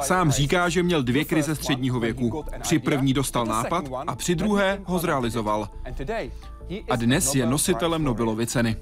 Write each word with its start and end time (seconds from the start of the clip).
Sám 0.00 0.30
říká, 0.30 0.68
že 0.68 0.82
měl 0.82 1.02
dvě 1.02 1.24
krize 1.24 1.54
středního 1.54 2.00
věku. 2.00 2.44
Při 2.60 2.78
první 2.78 3.14
dostal 3.14 3.46
nápad 3.46 3.84
a 4.06 4.16
při 4.16 4.34
druhé 4.34 4.80
ho 4.84 4.98
zrealizoval. 4.98 5.68
A 6.90 6.96
dnes 6.96 7.34
je 7.34 7.46
nositelem 7.46 8.04
Nobelovy 8.04 8.46
ceny. 8.46 8.76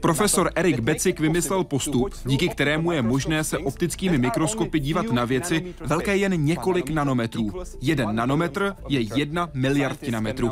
Profesor 0.00 0.50
Eric 0.54 0.80
Becik 0.80 1.20
vymyslel 1.20 1.64
postup, 1.64 2.14
díky 2.24 2.48
kterému 2.48 2.92
je 2.92 3.02
možné 3.02 3.44
se 3.44 3.58
optickými 3.58 4.18
mikroskopy 4.18 4.80
dívat 4.80 5.12
na 5.12 5.24
věci 5.24 5.74
velké 5.86 6.16
jen 6.16 6.44
několik 6.44 6.90
nanometrů. 6.90 7.52
Jeden 7.80 8.16
nanometr 8.16 8.74
je 8.88 9.00
jedna 9.00 9.50
miliardina 9.54 10.20
metru. 10.20 10.50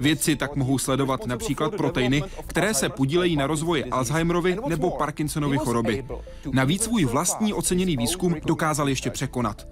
Vědci 0.00 0.36
tak 0.36 0.56
mohou 0.56 0.78
sledovat 0.78 1.26
například 1.26 1.76
proteiny, 1.76 2.22
které 2.46 2.74
se 2.74 2.88
podílejí 2.88 3.36
na 3.36 3.46
rozvoji 3.46 3.84
Alzheimerovy 3.84 4.56
nebo 4.68 4.90
Parkinsonovy 4.90 5.58
choroby. 5.58 6.04
Navíc 6.52 6.82
svůj 6.84 7.04
vlastní 7.04 7.52
oceněný 7.52 7.96
výzkum 7.96 8.36
dokázal 8.46 8.88
ještě 8.88 9.10
překonat. 9.10 9.68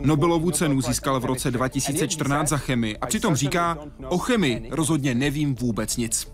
Nobelovu 0.00 0.50
cenu 0.50 0.80
získal 0.80 1.20
v 1.20 1.24
roce 1.24 1.50
2014 1.50 2.48
za 2.48 2.56
chemii 2.56 2.96
a 2.96 3.06
přitom 3.06 3.36
říká, 3.36 3.78
o 4.08 4.18
chemii 4.18 4.68
rozhodně 4.70 5.14
nevím 5.14 5.54
vůbec 5.54 5.93
nic. 5.96 6.32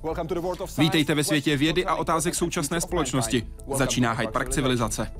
Vítejte 0.78 1.14
ve 1.14 1.24
světě 1.24 1.56
vědy 1.56 1.84
a 1.84 1.94
otázek 1.94 2.34
současné 2.34 2.80
společnosti. 2.80 3.46
Začíná 3.74 4.12
Hyde 4.12 4.32
Park 4.32 4.48
civilizace. 4.48 5.12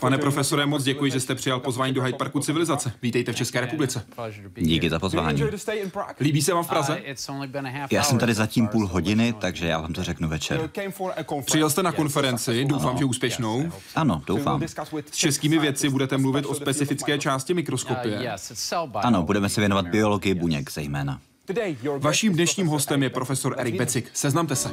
Pane 0.00 0.18
profesore, 0.18 0.66
moc 0.66 0.84
děkuji, 0.84 1.10
že 1.10 1.20
jste 1.20 1.34
přijal 1.34 1.60
pozvání 1.60 1.92
do 1.92 2.02
Hyde 2.02 2.18
Parku 2.18 2.40
civilizace. 2.40 2.92
Vítejte 3.02 3.32
v 3.32 3.36
České 3.36 3.60
republice. 3.60 4.04
Díky 4.56 4.90
za 4.90 4.98
pozvání. 4.98 5.42
Líbí 6.20 6.42
se 6.42 6.54
vám 6.54 6.64
v 6.64 6.68
Praze? 6.68 7.02
Já 7.90 8.02
jsem 8.02 8.18
tady 8.18 8.34
zatím 8.34 8.68
půl 8.68 8.86
hodiny, 8.86 9.32
takže 9.32 9.66
já 9.66 9.80
vám 9.80 9.92
to 9.92 10.04
řeknu 10.04 10.28
večer. 10.28 10.70
Přijel 11.44 11.70
jste 11.70 11.82
na 11.82 11.92
konferenci, 11.92 12.64
doufám, 12.64 12.98
že 12.98 13.04
úspěšnou. 13.04 13.72
Ano, 13.94 14.22
doufám. 14.26 14.62
S 15.10 15.16
českými 15.16 15.58
vědci 15.58 15.88
budete 15.88 16.18
mluvit 16.18 16.46
o 16.46 16.54
specifické 16.54 17.18
části 17.18 17.54
mikroskopie. 17.54 18.34
Ano, 18.94 19.22
budeme 19.22 19.48
se 19.48 19.60
věnovat 19.60 19.88
biologii 19.88 20.34
buněk 20.34 20.72
zejména. 20.72 21.20
Vaším 21.98 22.32
dnešním 22.32 22.66
hostem 22.66 23.02
je 23.02 23.10
profesor 23.10 23.54
Erik 23.58 23.76
Becik. 23.76 24.10
Seznamte 24.12 24.56
se. 24.56 24.70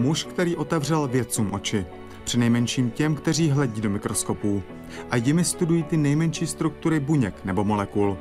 Muž, 0.00 0.24
který 0.24 0.56
otevřel 0.56 1.08
vědcům 1.08 1.52
oči, 1.52 1.86
přinejmenším 2.24 2.90
těm, 2.90 3.14
kteří 3.14 3.50
hledí 3.50 3.80
do 3.80 3.90
mikroskopů 3.90 4.62
a 5.10 5.16
jimi 5.16 5.44
studují 5.44 5.82
ty 5.82 5.96
nejmenší 5.96 6.46
struktury 6.46 7.00
buněk 7.00 7.44
nebo 7.44 7.64
molekul. 7.64 8.18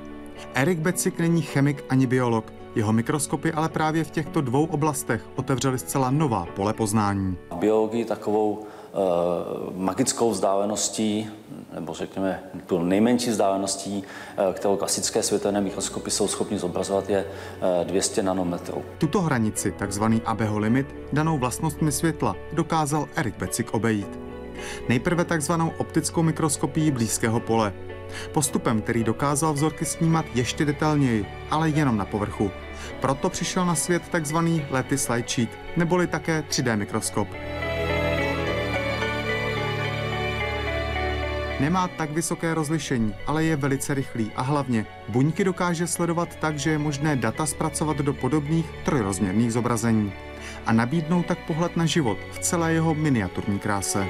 Erik 0.53 0.80
Becik 0.80 1.19
není 1.19 1.41
chemik 1.41 1.83
ani 1.89 2.08
biolog, 2.08 2.53
jeho 2.75 2.94
mikroskopy 2.94 3.52
ale 3.52 3.69
právě 3.69 4.03
v 4.03 4.11
těchto 4.11 4.41
dvou 4.41 4.66
oblastech 4.66 5.25
otevřely 5.36 5.80
zcela 5.80 6.11
nová 6.11 6.45
pole 6.45 6.73
poznání. 6.73 7.38
Biologii 7.59 8.05
takovou 8.05 8.66
magickou 9.75 10.31
vzdáleností, 10.31 11.29
nebo 11.73 11.93
řekněme 11.93 12.43
tu 12.65 12.83
nejmenší 12.83 13.29
vzdáleností, 13.29 14.03
eh, 14.37 14.53
kterou 14.53 14.75
klasické 14.75 15.23
světelné 15.23 15.61
mikroskopy 15.61 16.11
jsou 16.11 16.27
schopni 16.27 16.59
zobrazovat, 16.59 17.09
je 17.09 17.25
200 17.83 18.21
eh, 18.21 18.23
nanometrů. 18.23 18.83
Tuto 18.97 19.21
hranici, 19.21 19.71
takzvaný 19.71 20.21
Abeho 20.25 20.59
limit, 20.59 20.95
danou 21.14 21.37
vlastnostmi 21.37 21.91
světla, 21.91 22.36
dokázal 22.53 23.08
Erik 23.15 23.37
Becik 23.37 23.73
obejít. 23.73 24.19
Nejprve 24.89 25.25
takzvanou 25.25 25.71
optickou 25.77 26.23
mikroskopií 26.23 26.91
blízkého 26.91 27.39
pole. 27.39 27.73
Postupem, 28.31 28.81
který 28.81 29.03
dokázal 29.03 29.53
vzorky 29.53 29.85
snímat 29.85 30.25
ještě 30.35 30.65
detailněji, 30.65 31.25
ale 31.52 31.69
jenom 31.69 31.97
na 31.97 32.05
povrchu. 32.05 32.52
Proto 33.02 33.30
přišel 33.30 33.65
na 33.65 33.75
svět 33.75 34.03
takzvaný 34.11 34.65
Lattice 34.71 35.14
Light 35.14 35.30
Sheet, 35.30 35.49
neboli 35.77 36.08
také 36.08 36.43
3D 36.49 36.77
mikroskop. 36.77 37.27
Nemá 41.59 41.87
tak 41.87 42.11
vysoké 42.11 42.53
rozlišení, 42.53 43.14
ale 43.27 43.43
je 43.43 43.55
velice 43.55 43.93
rychlý 43.93 44.31
a 44.36 44.42
hlavně 44.42 44.86
buňky 45.08 45.43
dokáže 45.43 45.87
sledovat 45.87 46.36
tak, 46.36 46.59
že 46.59 46.70
je 46.70 46.77
možné 46.77 47.15
data 47.15 47.45
zpracovat 47.45 47.97
do 47.97 48.14
podobných 48.14 48.65
trojrozměrných 48.86 49.53
zobrazení 49.53 50.14
a 50.65 50.73
nabídnout 50.73 51.25
tak 51.25 51.39
pohled 51.39 51.77
na 51.77 51.86
život 51.86 52.17
v 52.31 52.39
celé 52.39 52.73
jeho 52.73 52.95
miniaturní 52.95 53.59
kráse. 53.59 54.08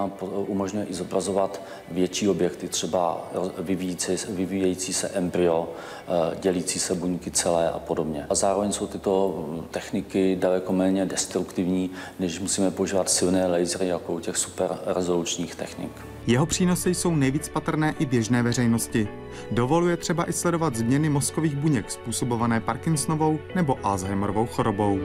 Nám 0.00 0.12
umožňuje 0.46 0.86
i 0.86 0.94
zobrazovat 0.94 1.62
větší 1.90 2.28
objekty, 2.28 2.68
třeba 2.68 3.30
vyvíjící, 3.58 4.12
vyvíjející 4.28 4.92
se 4.92 5.08
embryo, 5.08 5.68
eh, 5.68 6.36
dělící 6.40 6.78
se 6.78 6.94
buňky 6.94 7.30
celé 7.30 7.70
a 7.70 7.78
podobně. 7.78 8.26
A 8.30 8.34
zároveň 8.34 8.72
jsou 8.72 8.86
tyto 8.86 9.44
techniky 9.70 10.36
daleko 10.40 10.72
méně 10.72 11.06
destruktivní, 11.06 11.90
než 12.18 12.40
musíme 12.40 12.70
používat 12.70 13.10
silné 13.10 13.46
lasery 13.46 13.88
jako 13.88 14.12
u 14.12 14.20
těch 14.20 14.36
super 14.36 14.78
rezolučních 14.86 15.54
technik. 15.54 15.90
Jeho 16.26 16.46
přínosy 16.46 16.94
jsou 16.94 17.14
nejvíc 17.14 17.48
patrné 17.48 17.94
i 17.98 18.06
běžné 18.06 18.42
veřejnosti. 18.42 19.08
Dovoluje 19.50 19.96
třeba 19.96 20.28
i 20.28 20.32
sledovat 20.32 20.76
změny 20.76 21.08
mozkových 21.08 21.56
buněk 21.56 21.90
způsobované 21.90 22.60
Parkinsonovou 22.60 23.38
nebo 23.54 23.78
Alzheimerovou 23.82 24.46
chorobou. 24.46 24.98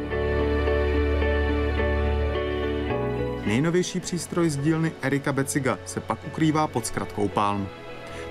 Nejnovější 3.45 3.99
přístroj 3.99 4.49
z 4.49 4.57
dílny 4.57 4.91
Erika 5.01 5.33
Beciga 5.33 5.79
se 5.85 5.99
pak 5.99 6.27
ukrývá 6.27 6.67
pod 6.67 6.85
zkratkou 6.85 7.27
Palm. 7.27 7.67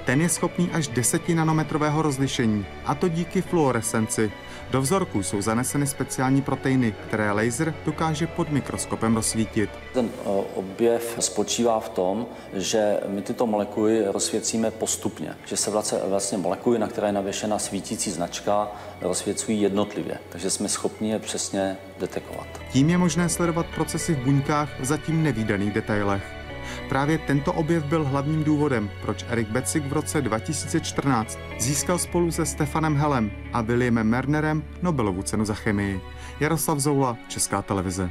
Ten 0.05 0.21
je 0.21 0.29
schopný 0.29 0.71
až 0.73 0.89
10 0.89 1.29
nanometrového 1.29 2.03
rozlišení, 2.03 2.67
a 2.85 2.95
to 2.95 3.09
díky 3.09 3.43
fluorescenci. 3.43 4.33
Do 4.71 4.81
vzorku 4.81 5.23
jsou 5.23 5.41
zaneseny 5.41 5.87
speciální 5.87 6.43
proteiny, 6.43 6.95
které 7.09 7.33
laser 7.33 7.75
dokáže 7.85 8.27
pod 8.27 8.51
mikroskopem 8.51 9.17
rozsvítit. 9.17 9.71
Ten 9.95 10.11
objev 10.55 11.17
spočívá 11.21 11.81
v 11.81 11.89
tom, 11.89 12.27
že 12.53 13.01
my 13.09 13.23
tyto 13.23 13.47
molekuly 13.47 14.05
rozsvěcíme 14.07 14.71
postupně, 14.71 15.35
že 15.45 15.57
se 15.57 15.71
vlastně, 15.71 15.99
vlastně 16.09 16.39
molekuly, 16.39 16.79
na 16.79 16.89
které 16.89 17.09
je 17.09 17.13
navěšena 17.13 17.59
svítící 17.59 18.11
značka, 18.11 18.69
rozsvěcují 19.01 19.63
jednotlivě, 19.63 20.19
takže 20.29 20.51
jsme 20.51 20.69
schopni 20.69 21.11
je 21.11 21.19
přesně 21.19 21.77
detekovat. 22.01 22.47
Tím 22.73 22.91
je 22.91 22.99
možné 22.99 23.29
sledovat 23.29 23.67
procesy 23.75 24.15
v 24.15 24.25
buňkách 24.25 24.81
v 24.81 24.85
zatím 24.85 25.23
nevýdaných 25.23 25.73
detailech. 25.73 26.44
Právě 26.89 27.19
tento 27.19 27.53
objev 27.53 27.85
byl 27.85 28.05
hlavním 28.05 28.45
důvodem, 28.45 28.91
proč 29.03 29.25
Erik 29.29 29.49
Becik 29.49 29.87
v 29.87 29.93
roce 29.93 30.21
2014 30.23 31.39
získal 31.59 31.99
spolu 31.99 32.31
se 32.31 32.47
Stefanem 32.47 32.97
Helem 32.97 33.31
a 33.53 33.61
Williamem 33.61 34.09
Mernerem 34.09 34.65
Nobelovu 34.83 35.23
cenu 35.23 35.45
za 35.45 35.55
chemii. 35.55 36.01
Jaroslav 36.41 36.79
Zoula, 36.79 37.17
Česká 37.29 37.63
televize. 37.63 38.11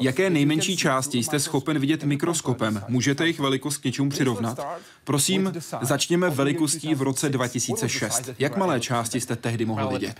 Jaké 0.00 0.30
nejmenší 0.30 0.76
části 0.76 1.22
jste 1.22 1.40
schopen 1.40 1.78
vidět 1.78 2.04
mikroskopem? 2.04 2.82
Můžete 2.88 3.24
jejich 3.24 3.40
velikost 3.40 3.76
k 3.76 3.84
něčemu 3.84 4.10
přirovnat? 4.10 4.66
Prosím, 5.04 5.52
začněme 5.80 6.30
velikostí 6.30 6.94
v 6.94 7.02
roce 7.02 7.28
2006. 7.28 8.30
Jak 8.38 8.56
malé 8.56 8.80
části 8.80 9.20
jste 9.20 9.36
tehdy 9.36 9.64
mohli 9.64 9.86
vidět? 9.98 10.16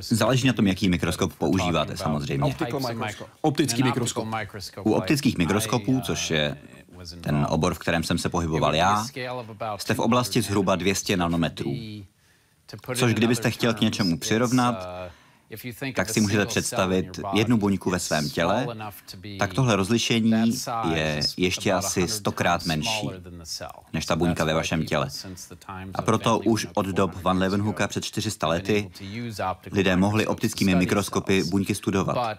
Záleží 0.00 0.46
na 0.46 0.52
tom, 0.52 0.66
jaký 0.66 0.88
mikroskop 0.88 1.32
používáte 1.34 1.96
samozřejmě. 1.96 2.54
Optický 3.40 3.82
mikroskop. 3.82 4.28
U 4.84 4.92
optických 4.92 5.38
mikroskopů, 5.38 6.00
což 6.00 6.30
je 6.30 6.58
ten 7.20 7.46
obor, 7.50 7.74
v 7.74 7.78
kterém 7.78 8.02
jsem 8.04 8.18
se 8.18 8.28
pohyboval 8.28 8.74
já, 8.74 9.06
jste 9.76 9.94
v 9.94 9.98
oblasti 9.98 10.42
zhruba 10.42 10.76
200 10.76 11.16
nanometrů. 11.16 11.74
Což 12.94 13.14
kdybyste 13.14 13.50
chtěl 13.50 13.74
k 13.74 13.80
něčemu 13.80 14.18
přirovnat, 14.18 14.88
tak 15.94 16.10
si 16.10 16.20
můžete 16.20 16.46
představit 16.46 17.20
jednu 17.32 17.58
buňku 17.58 17.90
ve 17.90 17.98
svém 17.98 18.30
těle, 18.30 18.66
tak 19.38 19.54
tohle 19.54 19.76
rozlišení 19.76 20.32
je 20.92 21.20
ještě 21.36 21.72
asi 21.72 22.08
stokrát 22.08 22.66
menší 22.66 23.10
než 23.92 24.06
ta 24.06 24.16
buňka 24.16 24.44
ve 24.44 24.54
vašem 24.54 24.86
těle. 24.86 25.08
A 25.94 26.02
proto 26.02 26.38
už 26.38 26.66
od 26.74 26.86
dob 26.86 27.22
Van 27.22 27.38
Leeuwenhoeka 27.38 27.88
před 27.88 28.04
400 28.04 28.48
lety 28.48 28.90
lidé 29.72 29.96
mohli 29.96 30.26
optickými 30.26 30.74
mikroskopy 30.74 31.44
buňky 31.44 31.74
studovat. 31.74 32.38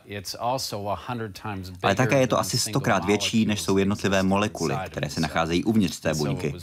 Ale 1.84 1.96
také 1.96 2.20
je 2.20 2.28
to 2.28 2.40
asi 2.40 2.58
stokrát 2.58 3.06
větší, 3.06 3.46
než 3.46 3.62
jsou 3.62 3.78
jednotlivé 3.78 4.24
molekuly, 4.24 4.76
které 4.86 5.10
se 5.10 5.22
nacházejí 5.22 5.64
uvnitř 5.64 6.00
té 6.00 6.14
buňky. 6.14 6.54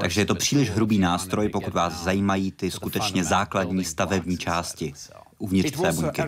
Takže 0.00 0.20
je 0.20 0.26
to 0.26 0.34
příliš 0.34 0.70
hrubý 0.70 0.98
nástroj, 0.98 1.48
pokud 1.48 1.74
vás 1.74 2.04
zajímají 2.04 2.52
ty 2.52 2.70
skutečně 2.70 3.24
základní 3.24 3.84
stavební 3.84 4.38
části 4.38 4.92
uvnitř 5.40 5.80
té 5.80 5.92
buňky. 5.92 6.22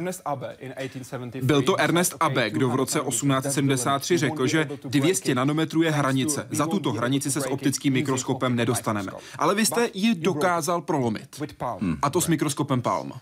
Byl 1.42 1.62
to 1.62 1.80
Ernest 1.80 2.14
Abbe, 2.20 2.50
kdo 2.50 2.68
v 2.68 2.74
roce 2.74 3.00
1873 3.08 4.18
řekl, 4.18 4.46
že 4.46 4.68
200 4.84 5.34
nanometrů 5.34 5.82
je 5.82 5.90
hranice. 5.90 6.46
Za 6.50 6.66
tuto 6.66 6.92
hranici 6.92 7.30
se 7.30 7.40
s 7.40 7.50
optickým 7.50 7.92
mikroskopem 7.92 8.56
nedostaneme. 8.56 9.12
Ale 9.38 9.54
vy 9.54 9.66
jste 9.66 9.88
ji 9.94 10.14
dokázal 10.14 10.80
prolomit. 10.80 11.42
Hmm. 11.80 11.96
A 12.02 12.10
to 12.10 12.20
s 12.20 12.28
mikroskopem 12.28 12.82
Palm. 12.82 13.12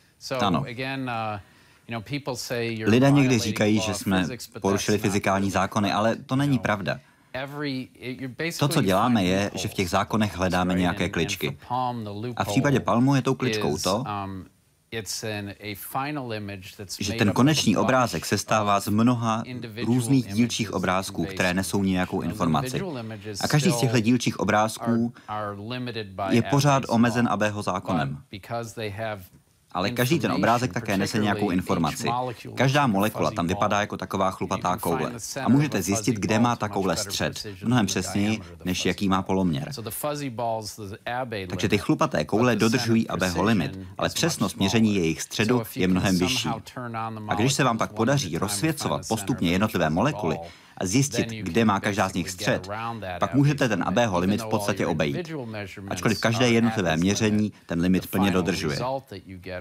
Ano. 0.41 0.65
Lidé 2.87 3.11
někdy 3.11 3.39
říkají, 3.39 3.81
že 3.81 3.95
jsme 3.95 4.27
porušili 4.61 4.99
fyzikální 4.99 5.51
zákony, 5.51 5.93
ale 5.93 6.17
to 6.17 6.37
není 6.37 6.59
pravda. 6.59 7.01
To, 8.59 8.69
co 8.69 8.83
děláme, 8.83 9.25
je, 9.25 9.51
že 9.55 9.69
v 9.69 9.75
těch 9.75 9.91
zákonech 9.91 10.37
hledáme 10.37 10.75
nějaké 10.75 11.09
kličky. 11.09 11.59
A 12.37 12.45
v 12.45 12.49
případě 12.49 12.81
Palmu 12.81 13.15
je 13.15 13.23
tou 13.23 13.35
kličkou 13.35 13.79
to, 13.79 13.97
um, 14.25 14.45
že 17.01 17.13
ten 17.13 17.33
konečný 17.33 17.77
obrázek 17.77 18.27
se 18.27 18.39
stává 18.39 18.81
z 18.81 18.89
mnoha 18.89 19.43
různých 19.85 20.27
dílčích 20.27 20.73
obrázků, 20.73 21.25
které 21.25 21.55
nesou 21.55 21.83
nějakou 21.83 22.21
informaci. 22.21 22.83
A 23.41 23.49
každý 23.49 23.73
z 23.73 23.77
těchto 23.81 24.01
dílčích 24.01 24.41
obrázků 24.41 25.13
je 26.31 26.43
pořád 26.43 26.83
omezen 26.89 27.29
ABho 27.31 27.63
zákonem. 27.63 28.19
Ale 29.73 29.91
každý 29.91 30.19
ten 30.19 30.33
obrázek 30.33 30.73
také 30.73 30.97
nese 30.97 31.19
nějakou 31.19 31.51
informaci. 31.51 32.09
Každá 32.55 32.87
molekula 32.87 33.31
tam 33.31 33.47
vypadá 33.47 33.81
jako 33.81 33.97
taková 33.97 34.31
chlupatá 34.31 34.77
koule. 34.77 35.13
A 35.45 35.49
můžete 35.49 35.83
zjistit, 35.83 36.17
kde 36.17 36.39
má 36.39 36.57
ta 36.57 36.69
koule 36.69 36.97
střed, 36.97 37.47
mnohem 37.65 37.87
přesněji, 37.87 38.41
než 38.65 38.87
jaký 38.87 39.09
má 39.09 39.23
poloměr. 39.23 39.71
Takže 41.49 41.69
ty 41.69 41.79
chlupaté 41.79 42.25
koule 42.25 42.57
dodržují 42.57 43.09
Abeho 43.09 43.43
limit, 43.43 43.79
ale 43.99 44.09
přesnost 44.09 44.57
měření 44.57 44.95
jejich 44.95 45.23
středu 45.23 45.63
je 45.77 45.89
mnohem 45.89 46.19
vyšší. 46.19 46.49
A 47.29 47.35
když 47.35 47.53
se 47.53 47.65
vám 47.65 47.79
pak 47.79 47.93
podaří 47.93 48.39
rozsvěcovat 48.39 49.01
postupně 49.09 49.51
jednotlivé 49.51 49.91
molekuly, 49.91 50.39
a 50.81 50.87
zjistit, 50.87 51.29
kde 51.29 51.65
má 51.65 51.81
každá 51.81 52.09
z 52.09 52.15
nich 52.15 52.31
střed, 52.31 52.69
pak 53.19 53.35
můžete 53.35 53.69
ten 53.69 53.85
ABho 53.87 54.19
limit 54.19 54.43
v 54.43 54.47
podstatě 54.47 54.87
obejít. 54.87 55.33
Ačkoliv 55.89 56.21
každé 56.21 56.51
jednotlivé 56.51 56.97
měření 56.97 57.53
ten 57.67 57.81
limit 57.81 58.07
plně 58.07 58.31
dodržuje. 58.31 58.79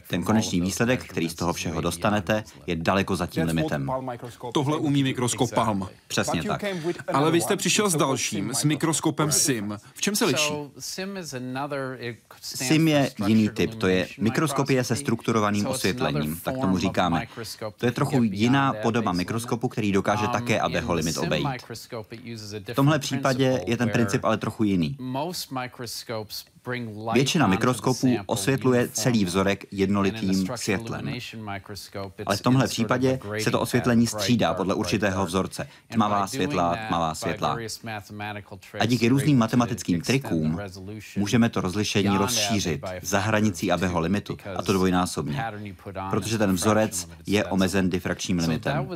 Ten 0.08 0.24
konečný 0.24 0.62
výsledek, 0.62 1.04
který 1.04 1.30
z 1.30 1.34
toho 1.34 1.54
všeho 1.54 1.82
dostanete, 1.82 2.44
je 2.68 2.76
daleko 2.76 3.16
za 3.16 3.28
tím 3.28 3.44
limitem. 3.44 3.92
Tohle 4.54 4.78
umí 4.78 5.04
mikroskop 5.04 5.54
Palm. 5.54 5.90
Přesně 6.08 6.44
tak. 6.44 6.64
Ale 7.14 7.32
vy 7.32 7.42
jste 7.42 7.56
přišel 7.56 7.90
s 7.90 7.96
dalším, 7.96 8.54
s 8.54 8.64
mikroskopem 8.64 9.32
SIM. 9.32 9.78
V 9.94 10.02
čem 10.02 10.16
se 10.16 10.26
liší? 10.26 10.54
SIM 12.42 12.88
je 12.88 13.12
jiný 13.28 13.50
typ, 13.50 13.76
to 13.76 13.88
je 13.88 14.08
mikroskopie 14.18 14.84
se 14.84 14.96
strukturovaným 14.96 15.68
osvětlením, 15.68 16.40
tak 16.44 16.58
tomu 16.58 16.78
říkáme. 16.78 17.28
To 17.78 17.86
je 17.86 17.92
trochu 17.92 18.24
jiná 18.24 18.74
podoba 18.74 19.12
mikroskopu, 19.12 19.68
který 19.68 19.92
dokáže 19.92 20.26
um, 20.26 20.32
také 20.32 20.60
ABho 20.60 20.94
limit 20.94 21.09
obejít. 21.18 21.46
V 22.74 22.76
tomhle 22.76 23.00
případě 23.00 23.62
je 23.68 23.78
ten 23.78 23.90
princip 23.90 24.24
ale 24.24 24.38
trochu 24.38 24.64
jiný. 24.64 24.98
Většina 27.14 27.48
mikroskopů 27.48 28.18
osvětluje 28.26 28.88
celý 28.88 29.26
vzorek 29.26 29.66
jednolitým 29.72 30.48
světlem. 30.56 31.14
Ale 32.26 32.38
v 32.38 32.42
tomhle 32.42 32.68
případě 32.68 33.20
se 33.40 33.52
to 33.52 33.60
osvětlení 33.60 34.08
střídá 34.08 34.54
podle 34.54 34.74
určitého 34.76 35.26
vzorce. 35.26 35.68
Tmavá 35.88 36.28
světla, 36.28 36.78
tmavá 36.88 37.16
světla. 37.16 37.58
A 38.80 38.86
díky 38.86 39.10
různým 39.10 39.38
matematickým 39.38 40.02
trikům 40.02 40.60
můžeme 41.18 41.50
to 41.50 41.62
rozlišení 41.62 42.18
rozšířit 42.18 42.82
za 43.02 43.20
hranicí 43.20 43.72
Abeho 43.72 44.00
limitu, 44.00 44.38
a 44.56 44.62
to 44.62 44.74
dvojnásobně. 44.74 45.44
Protože 46.10 46.38
ten 46.38 46.54
vzorec 46.54 47.10
je 47.26 47.46
omezen 47.46 47.90
difrakčním 47.90 48.40
limitem. 48.40 48.90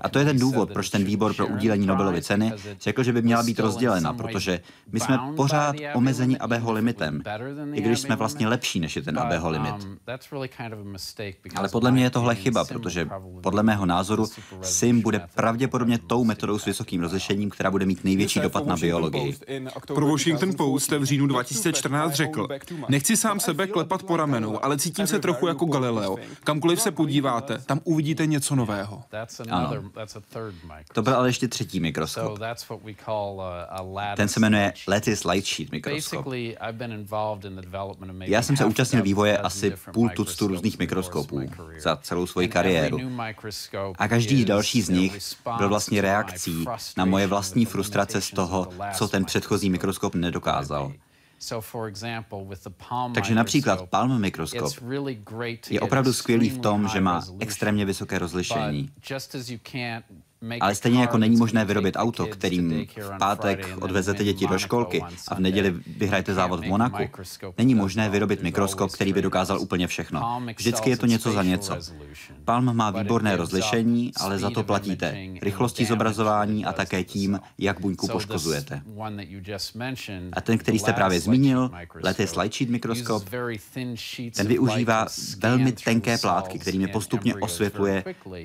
A 0.00 0.08
to 0.08 0.18
je 0.18 0.24
ten 0.24 0.38
důvod, 0.38 0.72
proč 0.72 0.90
ten 0.90 1.04
výbor 1.04 1.34
pro 1.34 1.46
udílení 1.46 1.86
Nobelovy 1.86 2.22
ceny 2.22 2.52
řekl, 2.80 3.02
že 3.02 3.12
by 3.12 3.22
měla 3.22 3.42
být 3.42 3.58
rozdělena, 3.58 4.12
protože 4.12 4.60
my 4.92 5.00
jsme 5.00 5.18
pořád 5.36 5.76
omezeni 5.94 6.38
ABho 6.52 6.72
limitem, 6.72 7.22
i 7.72 7.80
když 7.80 8.00
jsme 8.00 8.16
vlastně 8.16 8.48
lepší 8.48 8.80
než 8.80 8.96
je 8.96 9.02
ten 9.02 9.18
ABho 9.18 9.50
limit. 9.50 9.74
Um, 9.84 9.98
Ale 11.54 11.68
podle 11.68 11.90
mě 11.90 12.02
je 12.02 12.10
tohle 12.10 12.34
chyba, 12.34 12.64
protože 12.64 13.08
podle 13.42 13.62
mého 13.62 13.86
názoru 13.86 14.26
SIM 14.62 15.00
bude 15.00 15.20
pravděpodobně 15.34 15.98
tou 15.98 16.24
metodou 16.24 16.58
s 16.58 16.64
vysokým 16.64 17.00
rozlišením, 17.00 17.50
která 17.50 17.70
bude 17.70 17.86
mít 17.86 18.04
největší 18.04 18.40
dopad 18.40 18.66
na 18.66 18.76
biologii. 18.76 19.36
Pro 19.94 20.06
Washington 20.06 20.54
Post 20.56 20.90
v 20.90 21.04
říjnu 21.04 21.26
2014 21.26 22.12
řekl, 22.12 22.48
nechci 22.88 23.16
sám 23.16 23.40
sebe 23.40 23.66
klepat 23.66 24.02
po 24.02 24.16
ramenu, 24.16 24.64
ale 24.64 24.78
cítím 24.78 25.06
se 25.06 25.18
trochu 25.18 25.46
jako 25.46 25.64
Galileo. 25.66 26.16
Kamkoliv 26.44 26.80
se 26.80 26.90
podíváte, 26.90 27.58
tam 27.66 27.80
uvidíte 27.84 28.26
něco 28.26 28.54
nového. 28.56 29.02
Ano. 29.50 29.68
To 30.92 31.02
byl 31.02 31.14
ale 31.16 31.28
ještě 31.28 31.48
třetí 31.48 31.80
mikroskop. 31.80 32.38
Ten 34.16 34.28
se 34.28 34.40
jmenuje 34.40 34.72
Lattice 34.88 35.30
Light 35.30 35.46
Sheet 35.48 35.72
mikroskop. 35.72 36.26
Já 38.20 38.42
jsem 38.42 38.56
se 38.56 38.64
účastnil 38.64 39.02
vývoje 39.02 39.38
asi 39.38 39.74
půl 39.92 40.08
tuctu 40.08 40.46
různých 40.46 40.78
mikroskopů 40.78 41.40
za 41.78 41.96
celou 41.96 42.26
svoji 42.26 42.48
kariéru. 42.48 42.98
A 43.98 44.08
každý 44.08 44.44
další 44.44 44.82
z 44.82 44.88
nich 44.88 45.18
byl 45.56 45.68
vlastně 45.68 46.00
reakcí 46.00 46.64
na 46.96 47.04
moje 47.04 47.26
vlastní 47.26 47.64
frustrace 47.64 48.20
z 48.20 48.30
toho, 48.30 48.68
co 48.94 49.08
ten 49.08 49.24
předchozí 49.24 49.70
mikroskop 49.70 50.14
nedokázal. 50.14 50.92
Takže 53.14 53.34
například 53.34 53.88
Palm 53.90 54.20
mikroskop 54.20 54.72
je 55.70 55.80
opravdu 55.80 56.12
skvělý 56.12 56.50
v 56.50 56.58
tom, 56.58 56.88
že 56.88 57.00
má 57.00 57.22
extrémně 57.38 57.84
vysoké 57.84 58.18
rozlišení. 58.18 58.90
Ale 60.60 60.74
stejně 60.74 61.00
jako 61.00 61.18
není 61.18 61.36
možné 61.36 61.64
vyrobit 61.64 61.96
auto, 61.96 62.26
kterým 62.26 62.86
v 62.96 63.18
pátek 63.18 63.68
odvezete 63.80 64.24
děti 64.24 64.46
do 64.46 64.58
školky 64.58 65.02
a 65.28 65.34
v 65.34 65.38
neděli 65.38 65.74
vyhrajete 65.96 66.34
závod 66.34 66.60
v 66.60 66.68
Monaku, 66.68 67.02
není 67.58 67.74
možné 67.74 68.08
vyrobit 68.08 68.42
mikroskop, 68.42 68.92
který 68.92 69.12
by 69.12 69.22
dokázal 69.22 69.60
úplně 69.60 69.86
všechno. 69.86 70.42
Vždycky 70.56 70.90
je 70.90 70.96
to 70.96 71.06
něco 71.06 71.32
za 71.32 71.42
něco. 71.42 71.76
Palm 72.44 72.76
má 72.76 72.90
výborné 72.90 73.36
rozlišení, 73.36 74.12
ale 74.20 74.38
za 74.38 74.50
to 74.50 74.62
platíte 74.62 75.16
rychlostí 75.42 75.84
zobrazování 75.84 76.64
a 76.64 76.72
také 76.72 77.04
tím, 77.04 77.40
jak 77.58 77.80
buňku 77.80 78.08
poškozujete. 78.08 78.82
A 80.32 80.40
ten, 80.40 80.58
který 80.58 80.78
jste 80.78 80.92
právě 80.92 81.20
zmínil, 81.20 81.70
Lattice 82.04 82.40
Light 82.40 82.54
Sheet 82.54 82.70
mikroskop, 82.70 83.24
ten 84.36 84.46
využívá 84.46 85.06
velmi 85.38 85.72
tenké 85.72 86.18
plátky, 86.18 86.58
kterými 86.58 86.88
postupně 86.88 87.34
osvětluje 87.34 88.04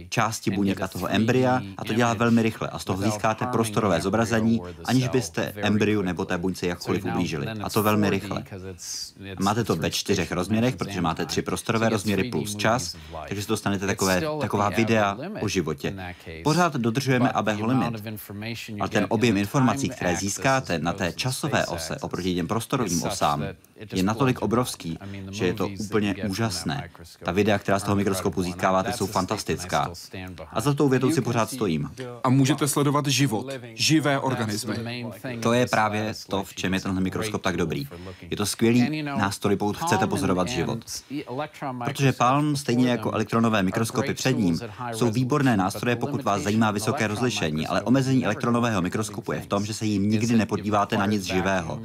části 0.10 0.52
buněk 0.52 0.82
a 0.82 0.88
toho 0.88 1.12
embrya 1.12 1.62
a 1.78 1.87
to 1.88 1.94
dělá 1.94 2.14
velmi 2.14 2.42
rychle 2.42 2.68
a 2.68 2.80
z 2.80 2.86
toho 2.86 3.04
získáte 3.04 3.46
prostorové 3.46 4.02
zobrazení, 4.02 4.62
aniž 4.86 5.08
byste 5.08 5.54
embryu 5.56 6.02
nebo 6.02 6.26
té 6.26 6.38
buňce 6.38 6.68
jakkoliv 6.68 7.06
ublížili. 7.06 7.48
A 7.48 7.70
to 7.70 7.84
velmi 7.84 8.10
rychle. 8.10 8.44
Máte 9.40 9.64
to 9.64 9.76
ve 9.76 9.92
čtyřech 9.92 10.32
rozměrech, 10.32 10.76
protože 10.76 11.02
máte 11.02 11.26
tři 11.26 11.42
prostorové 11.42 11.90
rozměry 11.90 12.24
plus 12.30 12.56
čas, 12.56 12.96
takže 13.28 13.42
si 13.44 13.48
dostanete 13.48 13.88
takové, 13.88 14.22
taková 14.42 14.70
videa 14.70 15.18
o 15.42 15.48
životě. 15.48 16.16
Pořád 16.44 16.76
dodržujeme 16.76 17.32
ABho 17.32 17.66
limit, 17.66 18.04
ale 18.80 18.90
ten 18.90 19.06
objem 19.10 19.38
informací, 19.38 19.90
které 19.90 20.16
získáte 20.16 20.80
na 20.80 20.94
té 20.94 21.14
časové 21.14 21.66
ose 21.66 21.98
oproti 21.98 22.36
těm 22.36 22.48
prostorovým 22.48 23.04
osám, 23.04 23.44
je 23.94 24.04
natolik 24.04 24.42
obrovský, 24.42 24.98
že 25.32 25.46
je 25.46 25.54
to 25.54 25.68
úplně 25.80 26.16
úžasné. 26.28 26.90
Ta 27.24 27.32
videa, 27.32 27.60
která 27.60 27.80
z 27.80 27.84
toho 27.84 27.96
mikroskopu 27.96 28.44
získáváte, 28.44 28.94
jsou 28.94 29.08
fantastická. 29.08 29.92
A 30.52 30.62
za 30.62 30.74
tou 30.74 30.90
větou 30.90 31.12
si 31.12 31.22
pořád 31.22 31.50
stojím. 31.50 31.77
A 32.24 32.30
můžete 32.30 32.68
sledovat 32.68 33.08
život, 33.08 33.48
živé 33.74 34.20
organismy. 34.20 35.06
To 35.42 35.54
je 35.54 35.68
právě 35.68 36.14
to, 36.30 36.44
v 36.44 36.54
čem 36.54 36.74
je 36.74 36.80
tenhle 36.80 37.02
mikroskop 37.02 37.42
tak 37.42 37.58
dobrý. 37.58 37.88
Je 38.30 38.38
to 38.38 38.46
skvělý 38.46 39.04
nástroj, 39.04 39.56
pokud 39.56 39.78
chcete 39.78 40.08
pozorovat 40.08 40.48
život. 40.48 40.80
Protože 41.86 42.12
Palm, 42.12 42.56
stejně 42.56 42.90
jako 42.90 43.12
elektronové 43.12 43.64
mikroskopy 43.64 44.14
před 44.14 44.38
ním, 44.38 44.60
jsou 44.94 45.12
výborné 45.12 45.58
nástroje, 45.58 45.96
pokud 45.96 46.24
vás 46.24 46.42
zajímá 46.42 46.72
vysoké 46.72 47.08
rozlišení, 47.08 47.68
ale 47.68 47.82
omezení 47.82 48.26
elektronového 48.26 48.82
mikroskopu 48.82 49.32
je 49.32 49.42
v 49.42 49.48
tom, 49.48 49.66
že 49.66 49.74
se 49.74 49.86
jim 49.86 50.10
nikdy 50.10 50.36
nepodíváte 50.36 50.98
na 50.98 51.06
nic 51.06 51.24
živého. 51.24 51.82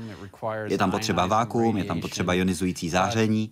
Je 0.64 0.78
tam 0.78 0.90
potřeba 0.90 1.26
vákuum, 1.26 1.76
je 1.76 1.84
tam 1.84 2.00
potřeba 2.00 2.34
ionizující 2.34 2.90
záření. 2.90 3.50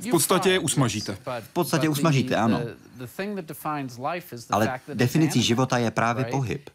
V 0.00 0.10
podstatě 0.10 0.50
je 0.50 0.58
usmažíte. 0.58 1.18
V 1.40 1.52
podstatě 1.52 1.88
usmažíte, 1.88 2.36
ano. 2.36 2.60
Ale 4.50 4.64
definicí 4.94 5.42
života 5.42 5.78
je 5.78 5.90
právě 5.90 6.24
pohyb. 6.30 6.70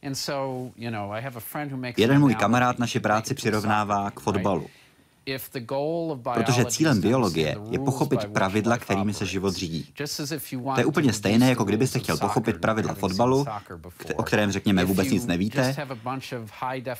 Jeden 2.01 2.19
můj 2.19 2.35
kamarád 2.35 2.79
naši 2.79 2.99
práci 2.99 3.33
přirovnává 3.33 4.11
k 4.11 4.19
fotbalu. 4.19 4.67
Protože 6.33 6.65
cílem 6.65 7.01
biologie 7.01 7.57
je 7.69 7.79
pochopit 7.79 8.25
pravidla, 8.25 8.77
kterými 8.77 9.13
se 9.13 9.25
život 9.25 9.53
řídí. 9.53 9.85
To 10.75 10.79
je 10.79 10.85
úplně 10.85 11.13
stejné, 11.13 11.49
jako 11.49 11.63
kdybyste 11.63 11.99
chtěl 11.99 12.17
pochopit 12.17 12.61
pravidla 12.61 12.93
fotbalu, 12.93 13.45
o 14.15 14.23
kterém 14.23 14.51
řekněme 14.51 14.85
vůbec 14.85 15.09
nic 15.09 15.25
nevíte, 15.25 15.75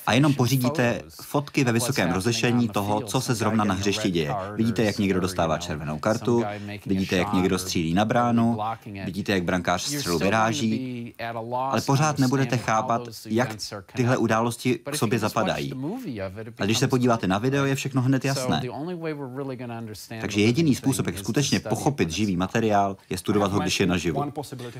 a 0.06 0.12
jenom 0.12 0.34
pořídíte 0.34 1.02
fotky 1.22 1.64
ve 1.64 1.72
vysokém 1.72 2.12
rozlišení 2.12 2.68
toho, 2.68 3.00
co 3.00 3.20
se 3.20 3.34
zrovna 3.34 3.64
na 3.64 3.74
hřišti 3.74 4.10
děje. 4.10 4.34
Vidíte, 4.54 4.82
jak 4.82 4.98
někdo 4.98 5.20
dostává 5.20 5.58
červenou 5.58 5.98
kartu, 5.98 6.44
vidíte, 6.86 7.16
jak 7.16 7.32
někdo 7.32 7.58
střílí 7.58 7.94
na 7.94 8.04
bránu, 8.04 8.58
vidíte, 9.04 9.32
jak 9.32 9.44
brankář 9.44 9.82
střelu 9.82 10.18
vyráží, 10.18 11.14
ale 11.52 11.80
pořád 11.80 12.18
nebudete 12.18 12.56
chápat, 12.56 13.02
jak 13.26 13.56
tyhle 13.96 14.16
události 14.16 14.78
k 14.90 14.96
sobě 14.96 15.18
zapadají. 15.18 15.72
A 16.58 16.64
když 16.64 16.78
se 16.78 16.88
podíváte 16.88 17.26
na 17.26 17.38
video, 17.38 17.64
je 17.64 17.74
všechno 17.74 18.02
hned 18.02 18.11
hned 18.12 18.24
jasné. 18.24 18.62
Takže 20.20 20.40
jediný 20.40 20.74
způsob, 20.74 21.06
jak 21.06 21.18
skutečně 21.18 21.60
pochopit 21.60 22.10
živý 22.10 22.36
materiál, 22.36 22.96
je 23.10 23.18
studovat 23.18 23.52
ho, 23.52 23.60
když 23.60 23.80
je 23.80 23.86
naživu. 23.86 24.32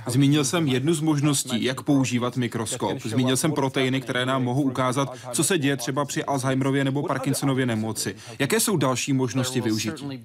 Zmínil 0.06 0.44
jsem 0.44 0.68
jednu 0.68 0.94
z 0.94 1.00
možností, 1.00 1.64
jak 1.64 1.82
používat 1.82 2.36
mikroskop. 2.36 3.02
Zmínil 3.02 3.36
jsem 3.36 3.52
proteiny, 3.52 4.00
které 4.00 4.26
nám 4.26 4.44
mohou 4.44 4.62
ukázat, 4.62 5.16
co 5.32 5.44
se 5.44 5.58
děje 5.58 5.76
třeba 5.76 6.04
při 6.04 6.24
Alzheimerově 6.24 6.84
nebo 6.84 7.02
Parkinsonově 7.02 7.66
nemoci. 7.66 8.16
Jaké 8.38 8.60
jsou 8.60 8.76
další 8.76 9.12
možnosti 9.12 9.60
využití? 9.60 10.22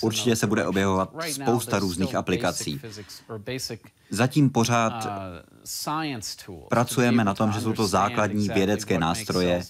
Určitě 0.00 0.36
se 0.36 0.46
bude 0.46 0.66
objevovat 0.66 1.10
spousta 1.30 1.78
různých 1.78 2.14
aplikací. 2.14 2.80
Zatím 4.10 4.50
pořád 4.50 5.06
pracujeme 6.68 7.24
na 7.24 7.34
tom, 7.34 7.52
že 7.52 7.60
jsou 7.60 7.72
to 7.72 7.86
základní 7.86 8.48
vědecké 8.48 8.98
nástroje, 8.98 9.62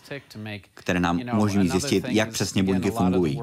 které 0.75 1.01
nám 1.01 1.21
umožňují 1.33 1.69
zjistit, 1.69 2.05
jak 2.09 2.31
přesně 2.31 2.63
buňky 2.63 2.91
fungují. 2.91 3.41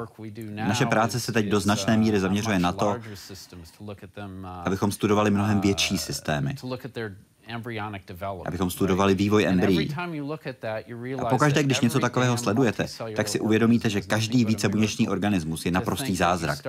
Naše 0.50 0.86
práce 0.86 1.20
se 1.20 1.32
teď 1.32 1.46
do 1.46 1.60
značné 1.60 1.98
míry 1.98 2.20
zaměřuje 2.20 2.60
na 2.60 2.72
to, 2.72 2.96
abychom 4.66 4.92
studovali 4.92 5.32
mnohem 5.32 5.62
větší 5.62 5.98
systémy 5.98 6.56
abychom 8.46 8.70
studovali 8.70 9.16
vývoj 9.16 9.46
embryí. 9.46 9.96
A 11.20 11.26
pokaždé, 11.26 11.64
když 11.64 11.80
něco 11.80 12.00
takového 12.00 12.38
sledujete, 12.38 12.86
tak 13.16 13.28
si 13.28 13.40
uvědomíte, 13.40 13.90
že 13.90 14.02
každý 14.02 14.46
vícebuněčný 14.46 15.10
organismus 15.10 15.66
je 15.66 15.72
naprostý 15.72 16.16
zázrak. 16.16 16.60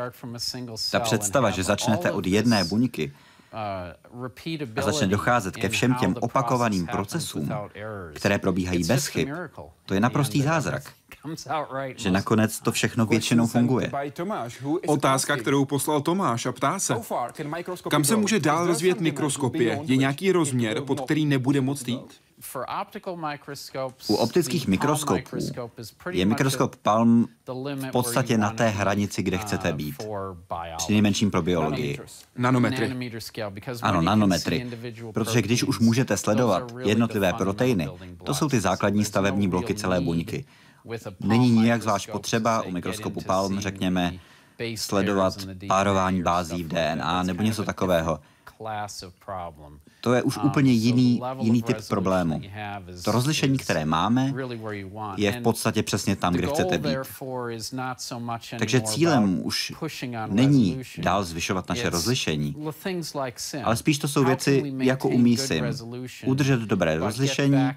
Ta 0.91 1.01
představa, 1.01 1.51
že 1.51 1.63
začnete 1.63 2.11
od 2.13 2.27
jedné 2.27 2.65
buňky 2.65 3.13
a 3.53 4.83
začne 4.83 5.07
docházet 5.07 5.57
ke 5.57 5.69
všem 5.69 5.95
těm 5.95 6.15
opakovaným 6.21 6.87
procesům, 6.87 7.51
které 8.15 8.39
probíhají 8.39 8.85
bez 8.85 9.07
chyb, 9.07 9.29
to 9.87 9.95
je 9.95 10.01
naprostý 10.01 10.43
zázrak 10.43 10.83
že 11.97 12.11
nakonec 12.11 12.61
to 12.61 12.73
všechno 12.73 13.07
většinou 13.07 13.47
funguje. 13.47 13.93
Otázka, 14.87 15.37
kterou 15.37 15.65
poslal 15.65 16.01
Tomáš 16.01 16.47
a 16.47 16.53
ptá 16.53 16.79
se, 16.79 16.95
kam 17.91 18.05
se 18.05 18.17
může 18.17 18.41
dál 18.41 18.67
rozvíjet 18.67 19.01
mikroskopie? 19.01 19.81
Je 19.83 19.97
nějaký 19.97 20.33
rozměr, 20.33 20.81
pod 20.81 21.01
který 21.01 21.27
nebude 21.27 21.61
moct 21.61 21.89
jít? 21.89 22.21
U 24.09 24.15
optických 24.15 24.67
mikroskopů 24.67 25.37
je 26.11 26.25
mikroskop 26.25 26.77
Palm 26.77 27.29
v 27.75 27.91
podstatě 27.93 28.39
na 28.39 28.51
té 28.51 28.69
hranici, 28.69 29.23
kde 29.23 29.39
chcete 29.39 29.73
být. 29.73 29.95
Při 30.77 30.93
nejmenším 30.93 31.31
pro 31.31 31.43
biologii. 31.43 31.99
Nanometry. 32.37 33.13
Ano, 33.83 34.03
nanometry. 34.03 34.71
Protože 35.13 35.43
když 35.43 35.65
už 35.65 35.79
můžete 35.79 36.17
sledovat 36.17 36.73
jednotlivé 36.85 37.33
proteiny, 37.33 37.89
to 38.25 38.35
jsou 38.35 38.49
ty 38.49 38.61
základní 38.61 39.05
stavební 39.05 39.49
bloky 39.49 39.75
celé 39.75 40.01
buňky. 40.01 40.45
Není 41.21 41.51
nijak 41.51 41.83
zvlášť 41.83 42.11
potřeba 42.11 42.63
u 42.63 42.71
mikroskopu 42.71 43.21
Palm, 43.21 43.61
řekněme, 43.61 44.13
sledovat 44.77 45.35
párování 45.69 46.23
bází 46.23 46.65
v 46.65 46.69
DNA 46.69 47.23
nebo 47.23 47.43
něco 47.43 47.65
takového. 47.65 48.21
To 50.01 50.15
je 50.15 50.23
už 50.23 50.37
um, 50.37 50.47
úplně 50.47 50.73
jiný, 50.73 51.21
jiný 51.41 51.63
typ 51.63 51.77
problému. 51.89 52.41
To 53.05 53.13
rozlišení, 53.13 53.59
které 53.59 53.85
máme, 53.85 54.35
je 55.17 55.33
v 55.33 55.43
podstatě 55.43 55.83
přesně 55.83 56.17
tam, 56.17 56.35
kde 56.35 56.47
chcete 56.47 56.79
být. 56.79 56.99
Takže 58.59 58.81
cílem 58.81 59.41
už 59.43 59.73
není 60.27 60.83
dál 60.99 61.25
zvyšovat 61.25 61.69
naše 61.69 61.91
rozlišení, 61.91 62.57
ale 63.65 63.77
spíš 63.77 63.99
to 63.99 64.09
jsou 64.09 64.25
věci 64.25 64.75
jako 64.79 65.09
umí 65.09 65.37
sim. 65.37 65.65
Udržet 66.27 66.61
dobré 66.61 66.99
rozlišení, 66.99 67.71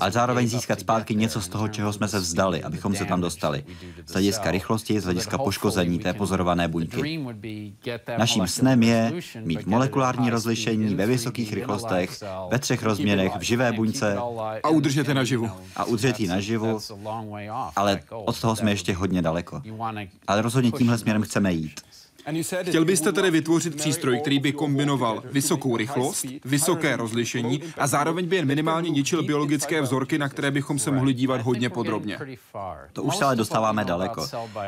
ale 0.00 0.10
zároveň 0.10 0.48
získat 0.48 0.80
zpátky 0.80 1.14
něco 1.14 1.40
z 1.40 1.48
toho, 1.48 1.68
čeho 1.68 1.92
jsme 1.92 2.08
se 2.08 2.18
vzdali, 2.18 2.62
abychom 2.62 2.94
se 2.94 3.04
tam 3.04 3.20
dostali. 3.20 3.64
Z 4.06 4.12
hlediska 4.12 4.50
rychlosti, 4.50 5.00
z 5.00 5.04
hlediska 5.04 5.38
poškození 5.38 5.98
té 5.98 6.12
pozorované 6.12 6.68
buňky. 6.68 7.26
Naším 8.18 8.46
snem 8.46 8.82
je 8.82 9.12
mít 9.40 9.66
molekulární 9.66 10.30
rozlišení 10.30 10.94
ve 10.94 11.06
vysokých 11.06 11.41
vysokých 11.42 11.54
rychlostech, 11.54 12.22
ve 12.50 12.58
třech 12.58 12.82
rozměrech, 12.82 13.36
v 13.36 13.42
živé 13.42 13.72
buňce. 13.72 14.16
A 14.62 14.68
udržet 14.68 15.08
je 15.08 15.14
naživu. 15.14 15.50
A 15.76 15.84
udržet 15.84 16.20
ji 16.20 16.26
naživu, 16.28 16.78
ale 17.76 18.00
od 18.08 18.40
toho 18.40 18.56
jsme 18.56 18.70
ještě 18.70 18.94
hodně 18.94 19.22
daleko. 19.22 19.62
Ale 20.26 20.42
rozhodně 20.42 20.72
tímhle 20.72 20.98
směrem 20.98 21.22
chceme 21.22 21.52
jít. 21.52 21.80
Chtěl 22.62 22.84
byste 22.84 23.12
tedy 23.12 23.30
vytvořit 23.30 23.76
přístroj, 23.76 24.20
který 24.20 24.38
by 24.38 24.52
kombinoval 24.52 25.22
vysokou 25.32 25.76
rychlost, 25.76 26.26
vysoké 26.44 26.96
rozlišení 26.96 27.62
a 27.78 27.86
zároveň 27.86 28.26
by 28.26 28.36
jen 28.36 28.46
minimálně 28.46 28.90
ničil 28.90 29.22
biologické 29.22 29.80
vzorky, 29.80 30.18
na 30.18 30.28
které 30.28 30.50
bychom 30.50 30.78
se 30.78 30.90
mohli 30.90 31.12
dívat 31.14 31.40
hodně 31.40 31.70
podrobně. 31.70 32.18
To 32.92 33.02
už 33.02 33.16
se 33.16 33.24
ale 33.24 33.36
dostáváme 33.36 33.84
daleko. 33.84 34.26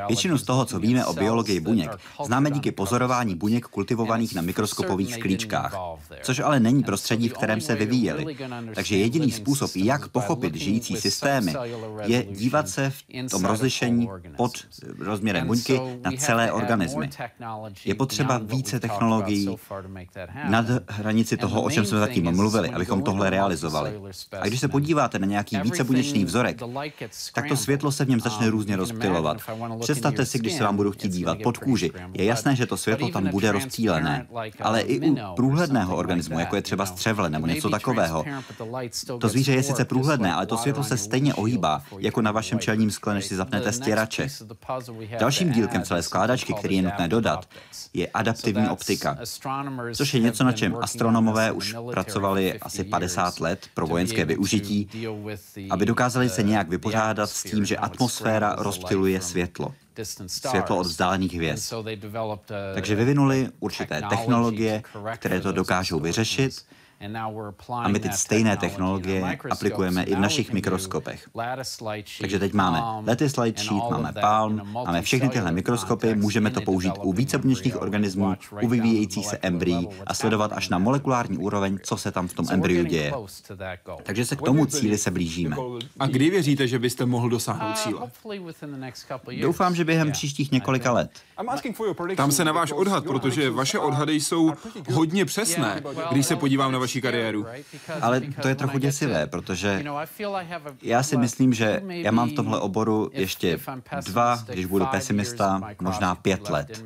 Většinu 0.08 0.38
z 0.38 0.42
toho, 0.42 0.64
co 0.64 0.78
víme 0.78 1.06
o 1.06 1.12
biologii 1.12 1.60
buněk, 1.60 1.90
známe 2.24 2.50
díky 2.50 2.72
pozorování 2.72 3.34
buněk 3.34 3.64
kultivovaných 3.66 4.34
na 4.34 4.42
mikroskopových 4.42 5.14
sklíčkách, 5.14 5.76
což 6.22 6.38
ale 6.38 6.60
není 6.60 6.82
prostředí, 6.82 7.28
v 7.28 7.32
kterém 7.32 7.60
se 7.60 7.74
vyvíjeli. 7.74 8.36
Takže 8.74 8.96
jediný 8.96 9.30
způsob, 9.30 9.70
jak 9.74 10.08
pochopit 10.08 10.54
žijící 10.54 10.96
systémy, 10.96 11.54
je 12.02 12.24
dívat 12.30 12.68
se 12.68 12.90
v 12.90 13.30
tom 13.30 13.44
rozlišení 13.44 14.08
pod 14.36 14.52
rozměrem 14.98 15.46
buňky 15.46 15.80
na 16.04 16.12
celé 16.18 16.52
organismy. 16.52 17.10
Je 17.84 17.94
potřeba 17.94 18.38
více 18.38 18.80
technologií 18.80 19.56
nad 20.48 20.66
hranici 20.88 21.36
toho, 21.36 21.62
o 21.62 21.70
čem 21.70 21.84
jsme 21.84 21.98
zatím 21.98 22.36
mluvili, 22.36 22.70
abychom 22.70 23.02
tohle 23.02 23.30
realizovali. 23.30 24.00
A 24.40 24.46
když 24.46 24.60
se 24.60 24.68
podíváte 24.68 25.18
na 25.18 25.26
nějaký 25.26 25.60
vícebuněčný 25.60 26.24
vzorek, 26.24 26.62
tak 27.34 27.48
to 27.48 27.56
světlo 27.56 27.92
se 27.92 28.04
v 28.04 28.08
něm 28.08 28.20
začne 28.20 28.50
různě 28.50 28.76
rozptilovat. 28.76 29.36
Představte 29.80 30.26
si, 30.26 30.38
když 30.38 30.52
se 30.52 30.64
vám 30.64 30.76
budu 30.76 30.92
chtít 30.92 31.12
dívat 31.12 31.38
pod 31.42 31.58
kůži. 31.58 31.90
Je 32.12 32.24
jasné, 32.24 32.56
že 32.56 32.66
to 32.66 32.76
světlo 32.76 33.08
tam 33.08 33.28
bude 33.30 33.52
rozptýlené. 33.52 34.26
Ale 34.60 34.80
i 34.80 35.10
u 35.10 35.16
průhledného 35.36 35.96
organismu, 35.96 36.38
jako 36.38 36.56
je 36.56 36.62
třeba 36.62 36.86
střevle 36.86 37.30
nebo 37.30 37.46
něco 37.46 37.70
takového, 37.70 38.24
to 39.20 39.28
zvíře 39.28 39.52
je 39.52 39.62
sice 39.62 39.84
průhledné, 39.84 40.34
ale 40.34 40.46
to 40.46 40.56
světlo 40.56 40.84
se 40.84 40.96
stejně 40.96 41.34
ohýbá, 41.34 41.82
jako 41.98 42.22
na 42.22 42.32
vašem 42.32 42.58
čelním 42.58 42.90
skle, 42.90 43.14
než 43.14 43.26
si 43.26 43.36
zapnete 43.36 43.72
stěrače. 43.72 44.28
Dalším 45.18 45.52
dílkem 45.52 45.82
celé 45.82 46.02
skládačky, 46.02 46.54
který 46.54 46.76
je 46.76 46.82
nutné 46.82 47.08
dodat, 47.08 47.33
dodat, 47.36 47.48
je 47.94 48.06
adaptivní 48.06 48.68
optika, 48.68 49.18
což 49.94 50.14
je 50.14 50.20
něco, 50.20 50.44
na 50.44 50.52
čem 50.52 50.76
astronomové 50.80 51.52
už 51.52 51.74
pracovali 51.90 52.58
asi 52.60 52.84
50 52.84 53.40
let 53.40 53.66
pro 53.74 53.86
vojenské 53.86 54.24
využití, 54.24 54.88
aby 55.70 55.86
dokázali 55.86 56.28
se 56.28 56.42
nějak 56.42 56.68
vypořádat 56.68 57.30
s 57.30 57.42
tím, 57.42 57.64
že 57.64 57.76
atmosféra 57.76 58.54
rozptiluje 58.58 59.20
světlo 59.20 59.74
světlo 60.26 60.76
od 60.76 60.86
vzdálených 60.86 61.34
hvězd. 61.34 61.74
Takže 62.74 62.94
vyvinuli 62.94 63.48
určité 63.60 64.02
technologie, 64.08 64.82
které 65.14 65.40
to 65.40 65.52
dokážou 65.52 66.00
vyřešit 66.00 66.64
a 67.82 67.88
my 67.88 67.98
teď 67.98 68.12
stejné 68.12 68.56
technologie 68.56 69.38
aplikujeme 69.50 70.04
i 70.04 70.14
v 70.14 70.18
našich 70.18 70.52
mikroskopech. 70.52 71.28
Takže 72.20 72.38
teď 72.38 72.52
máme 72.52 72.82
Lattice 73.06 73.40
Light 73.40 73.60
Sheet, 73.60 73.90
máme 73.90 74.12
Palm, 74.20 74.60
máme 74.72 75.02
všechny 75.02 75.28
tyhle 75.28 75.52
mikroskopy, 75.52 76.14
můžeme 76.14 76.50
to 76.50 76.60
použít 76.60 76.92
u 77.02 77.12
vícebuněčných 77.12 77.82
organismů, 77.82 78.34
u 78.62 78.68
vyvíjejících 78.68 79.26
se 79.26 79.38
embryí 79.42 79.88
a 80.06 80.14
sledovat 80.14 80.52
až 80.52 80.68
na 80.68 80.78
molekulární 80.78 81.38
úroveň, 81.38 81.78
co 81.82 81.96
se 81.96 82.12
tam 82.12 82.28
v 82.28 82.32
tom 82.32 82.46
embryu 82.50 82.84
děje. 82.84 83.12
Takže 84.02 84.24
se 84.24 84.36
k 84.36 84.42
tomu 84.42 84.66
cíli 84.66 84.98
se 84.98 85.10
blížíme. 85.10 85.56
A 85.98 86.06
kdy 86.06 86.30
věříte, 86.30 86.68
že 86.68 86.78
byste 86.78 87.06
mohl 87.06 87.28
dosáhnout 87.28 87.78
cíle? 87.78 88.10
Doufám, 89.40 89.74
že 89.74 89.84
během 89.84 90.12
příštích 90.12 90.52
několika 90.52 90.92
let. 90.92 91.10
Tam 92.16 92.32
se 92.32 92.44
na 92.44 92.52
váš 92.52 92.72
odhad, 92.72 93.04
protože 93.04 93.50
vaše 93.50 93.78
odhady 93.78 94.20
jsou 94.20 94.52
hodně 94.92 95.24
přesné, 95.24 95.82
když 96.10 96.26
se 96.26 96.36
podívám 96.36 96.72
na 96.72 96.78
vaši 96.78 96.93
kariéru. 97.00 97.46
Ale 98.00 98.20
to 98.20 98.48
je 98.48 98.54
trochu 98.54 98.78
děsivé, 98.78 99.26
protože 99.26 99.84
já 100.82 101.02
si 101.02 101.16
myslím, 101.16 101.54
že 101.54 101.82
já 101.88 102.10
mám 102.10 102.30
v 102.30 102.32
tomhle 102.32 102.60
oboru 102.60 103.10
ještě 103.12 103.58
dva, 104.06 104.44
když 104.46 104.66
budu 104.66 104.86
pesimista, 104.86 105.60
možná 105.80 106.14
pět 106.14 106.48
let. 106.48 106.84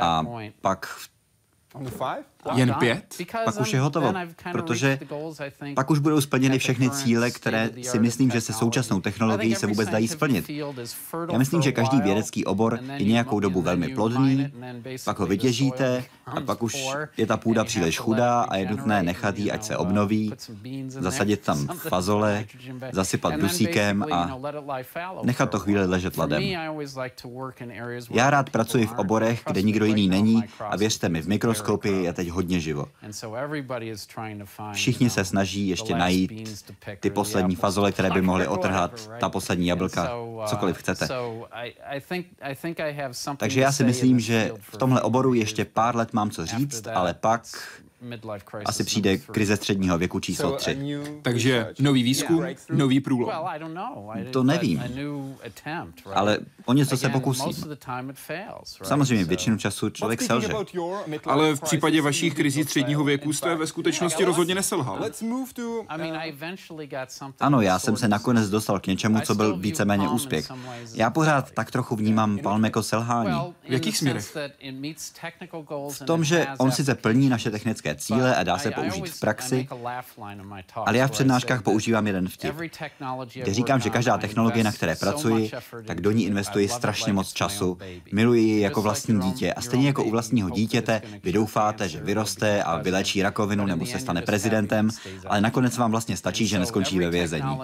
A 0.00 0.24
pak 0.60 0.86
v 0.86 1.10
jen 2.54 2.74
pět? 2.74 3.16
Pak 3.44 3.60
už 3.60 3.72
je 3.72 3.80
hotovo, 3.80 4.14
protože 4.52 4.98
pak 5.74 5.90
už 5.90 5.98
budou 5.98 6.20
splněny 6.20 6.58
všechny 6.58 6.90
cíle, 6.90 7.30
které 7.30 7.70
si 7.82 7.98
myslím, 7.98 8.30
že 8.30 8.40
se 8.40 8.52
současnou 8.52 9.00
technologií 9.00 9.54
se 9.54 9.66
vůbec 9.66 9.88
dají 9.88 10.08
splnit. 10.08 10.50
Já 11.32 11.38
myslím, 11.38 11.62
že 11.62 11.72
každý 11.72 12.00
vědecký 12.00 12.44
obor 12.44 12.78
je 12.96 13.06
nějakou 13.06 13.40
dobu 13.40 13.62
velmi 13.62 13.88
plodný, 13.88 14.52
pak 15.04 15.18
ho 15.18 15.26
vytěžíte 15.26 16.04
a 16.26 16.40
pak 16.40 16.62
už 16.62 16.86
je 17.16 17.26
ta 17.26 17.36
půda 17.36 17.64
příliš 17.64 17.98
chudá 17.98 18.40
a 18.40 18.56
je 18.56 18.70
nutné 18.70 19.02
nechat 19.02 19.38
ji, 19.38 19.50
ať 19.50 19.64
se 19.64 19.76
obnoví, 19.76 20.32
zasadit 20.88 21.40
tam 21.40 21.66
fazole, 21.66 22.44
zasypat 22.92 23.34
dusíkem 23.34 24.04
a 24.12 24.38
nechat 25.22 25.50
to 25.50 25.58
chvíli 25.58 25.86
ležet 25.86 26.16
ladem. 26.16 26.42
Já 28.10 28.30
rád 28.30 28.50
pracuji 28.50 28.86
v 28.86 28.92
oborech, 28.92 29.42
kde 29.46 29.62
nikdo 29.62 29.84
jiný 29.84 30.08
není 30.08 30.44
a 30.60 30.76
věřte 30.76 31.08
mi, 31.08 31.22
v 31.22 31.28
mikroskopii 31.28 32.04
je 32.04 32.12
teď 32.12 32.28
hodně 32.36 32.60
živo. 32.60 32.86
Všichni 34.72 35.10
se 35.10 35.24
snaží 35.24 35.68
ještě 35.68 35.94
najít 35.94 36.32
ty 37.00 37.10
poslední 37.10 37.56
fazole, 37.56 37.92
které 37.92 38.10
by 38.10 38.22
mohly 38.22 38.46
otrhat, 38.56 39.10
ta 39.20 39.28
poslední 39.28 39.66
jablka, 39.66 40.10
cokoliv 40.46 40.76
chcete. 40.76 41.08
Takže 43.36 43.60
já 43.60 43.72
si 43.72 43.84
myslím, 43.84 44.20
že 44.20 44.50
v 44.60 44.76
tomhle 44.76 45.02
oboru 45.02 45.34
ještě 45.34 45.64
pár 45.64 45.96
let 45.96 46.12
mám 46.12 46.30
co 46.30 46.46
říct, 46.46 46.86
ale 46.86 47.14
pak 47.14 47.42
asi 48.64 48.84
přijde 48.84 49.18
krize 49.18 49.56
středního 49.56 49.98
věku 49.98 50.20
číslo 50.20 50.52
3. 50.52 50.78
Takže 51.22 51.72
nový 51.78 52.02
výzkum, 52.02 52.44
nový 52.70 53.00
průlom. 53.00 53.30
To 54.32 54.42
nevím, 54.42 54.82
ale 56.14 56.38
o 56.64 56.72
něco 56.72 56.96
se 56.96 57.08
pokusím. 57.08 57.74
Samozřejmě 58.82 59.24
většinu 59.24 59.58
času 59.58 59.90
člověk 59.90 60.22
selže. 60.22 60.52
Ale 61.24 61.56
v 61.56 61.60
případě 61.60 62.02
vašich 62.02 62.34
krizí 62.34 62.64
středního 62.64 63.04
věku 63.04 63.32
jste 63.32 63.54
ve 63.54 63.66
skutečnosti 63.66 64.24
rozhodně 64.24 64.54
neselhal. 64.54 64.98
Ano, 67.40 67.60
já 67.60 67.78
jsem 67.78 67.96
se 67.96 68.08
nakonec 68.08 68.50
dostal 68.50 68.80
k 68.80 68.86
něčemu, 68.86 69.20
co 69.20 69.34
byl 69.34 69.56
víceméně 69.56 70.08
úspěch. 70.08 70.52
Já 70.94 71.10
pořád 71.10 71.50
tak 71.50 71.70
trochu 71.70 71.96
vnímám 71.96 72.38
Palm 72.38 72.64
jako 72.64 72.82
selhání. 72.82 73.54
V 73.68 73.72
jakých 73.72 73.98
směrech? 73.98 74.36
V 75.92 76.04
tom, 76.04 76.24
že 76.24 76.46
on 76.58 76.72
sice 76.72 76.94
plní 76.94 77.28
naše 77.28 77.50
technické 77.50 77.95
cíle 77.96 78.36
a 78.36 78.42
dá 78.42 78.58
se 78.58 78.70
použít 78.70 79.08
v 79.08 79.20
praxi, 79.20 79.68
ale 80.74 80.96
já 80.96 81.06
v 81.06 81.10
přednáškách 81.10 81.62
používám 81.62 82.06
jeden 82.06 82.28
vtip, 82.28 82.54
kde 83.34 83.54
říkám, 83.54 83.80
že 83.80 83.90
každá 83.90 84.18
technologie, 84.18 84.64
na 84.64 84.72
které 84.72 84.96
pracuji, 84.96 85.50
tak 85.86 86.00
do 86.00 86.10
ní 86.10 86.26
investuji 86.26 86.68
strašně 86.68 87.12
moc 87.12 87.32
času, 87.32 87.78
miluji 88.12 88.42
ji 88.42 88.60
jako 88.60 88.82
vlastní 88.82 89.20
dítě 89.20 89.52
a 89.52 89.60
stejně 89.60 89.86
jako 89.86 90.04
u 90.04 90.10
vlastního 90.10 90.50
dítěte, 90.50 91.02
vy 91.22 91.32
doufáte, 91.32 91.88
že 91.88 92.00
vyroste 92.00 92.62
a 92.62 92.76
vylečí 92.76 93.22
rakovinu 93.22 93.66
nebo 93.66 93.86
se 93.86 93.98
stane 93.98 94.22
prezidentem, 94.22 94.90
ale 95.26 95.40
nakonec 95.40 95.76
vám 95.76 95.90
vlastně 95.90 96.16
stačí, 96.16 96.46
že 96.46 96.58
neskončí 96.58 96.98
ve 96.98 97.10
vězení. 97.10 97.58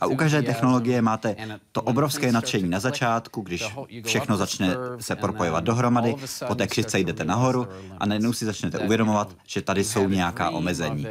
A 0.00 0.06
u 0.06 0.16
každé 0.16 0.42
technologie 0.42 1.02
máte 1.02 1.36
to 1.72 1.82
obrovské 1.82 2.32
nadšení 2.32 2.68
na 2.68 2.80
začátku, 2.80 3.40
když 3.40 3.64
všechno 4.04 4.36
začne 4.36 4.76
se 5.00 5.16
propojovat 5.16 5.64
dohromady, 5.64 6.14
po 6.46 6.54
té 6.54 6.66
křivce 6.66 6.98
jdete 6.98 7.24
nahoru 7.24 7.68
a 7.98 8.06
najednou 8.06 8.32
si 8.32 8.44
začnete 8.44 8.78
uvědomovat, 8.78 9.03
že 9.46 9.62
tady 9.62 9.84
jsou 9.84 10.08
nějaká 10.08 10.50
omezení. 10.50 11.06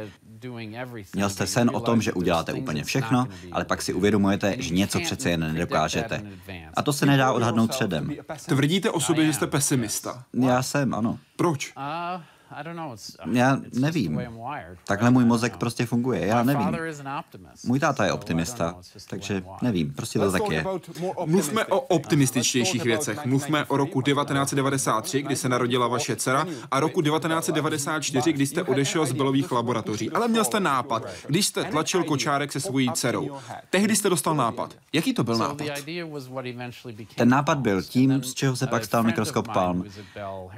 Měl 1.14 1.30
jste 1.30 1.46
sen 1.46 1.70
o 1.74 1.80
tom, 1.80 2.02
že 2.02 2.12
uděláte 2.12 2.52
úplně 2.52 2.84
všechno, 2.84 3.28
ale 3.52 3.64
pak 3.64 3.82
si 3.82 3.92
uvědomujete, 3.92 4.56
že 4.58 4.74
něco 4.74 5.00
přece 5.00 5.30
jen 5.30 5.40
nedokážete. 5.54 6.22
A 6.74 6.82
to 6.82 6.92
se 6.92 7.06
nedá 7.06 7.32
odhadnout 7.32 7.70
předem. 7.70 8.10
Tvrdíte 8.46 8.90
o 8.90 9.00
sobě, 9.00 9.26
že 9.26 9.32
jste 9.32 9.46
pesimista. 9.46 10.24
Já 10.40 10.62
jsem, 10.62 10.94
ano. 10.94 11.18
Proč? 11.36 11.72
Já 13.32 13.58
nevím. 13.72 14.20
Takhle 14.86 15.10
můj 15.10 15.24
mozek 15.24 15.56
prostě 15.56 15.86
funguje, 15.86 16.26
já 16.26 16.42
nevím. 16.42 16.76
Můj 17.64 17.80
táta 17.80 18.04
je 18.04 18.12
optimista, 18.12 18.74
takže 19.10 19.42
nevím, 19.62 19.92
prostě 19.92 20.18
to 20.18 20.32
tak 20.32 20.42
je. 20.50 20.64
Mluvme 21.26 21.64
o 21.64 21.80
optimističtějších 21.80 22.84
věcech. 22.84 23.24
Mluvme 23.24 23.64
o 23.64 23.76
roku 23.76 24.02
1993, 24.02 25.22
kdy 25.22 25.36
se 25.36 25.48
narodila 25.48 25.88
vaše 25.88 26.16
dcera, 26.16 26.46
a 26.70 26.80
roku 26.80 27.02
1994, 27.02 28.32
kdy 28.32 28.46
jste 28.46 28.62
odešel 28.62 29.06
z 29.06 29.12
Belových 29.12 29.52
laboratoří. 29.52 30.10
Ale 30.10 30.28
měl 30.28 30.44
jste 30.44 30.60
nápad, 30.60 31.08
když 31.26 31.46
jste 31.46 31.64
tlačil 31.64 32.04
kočárek 32.04 32.52
se 32.52 32.60
svojí 32.60 32.90
dcerou. 32.92 33.30
Tehdy 33.70 33.96
jste 33.96 34.10
dostal 34.10 34.34
nápad. 34.34 34.74
Jaký 34.92 35.14
to 35.14 35.24
byl 35.24 35.38
nápad? 35.38 35.66
Ten 37.16 37.28
nápad 37.28 37.58
byl 37.58 37.82
tím, 37.82 38.22
z 38.22 38.34
čeho 38.34 38.56
se 38.56 38.66
pak 38.66 38.84
stal 38.84 39.02
mikroskop 39.02 39.48
Palm. 39.52 39.84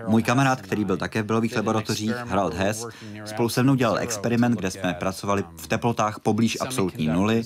Můj 0.07 0.23
kamarád, 0.23 0.61
který 0.61 0.85
byl 0.85 0.97
také 0.97 1.23
v 1.23 1.26
Belových 1.26 1.57
laboratořích, 1.57 1.86
laboratořích 1.87 2.31
Harald 2.31 2.55
Hess 2.55 2.87
spolu 3.25 3.49
se 3.49 3.62
mnou 3.62 3.75
dělal 3.75 3.99
experiment, 3.99 4.59
kde 4.59 4.70
jsme 4.70 4.94
pracovali 4.94 5.44
v 5.57 5.66
teplotách 5.66 6.20
poblíž 6.20 6.59
absolutní 6.61 7.07
nuly 7.07 7.42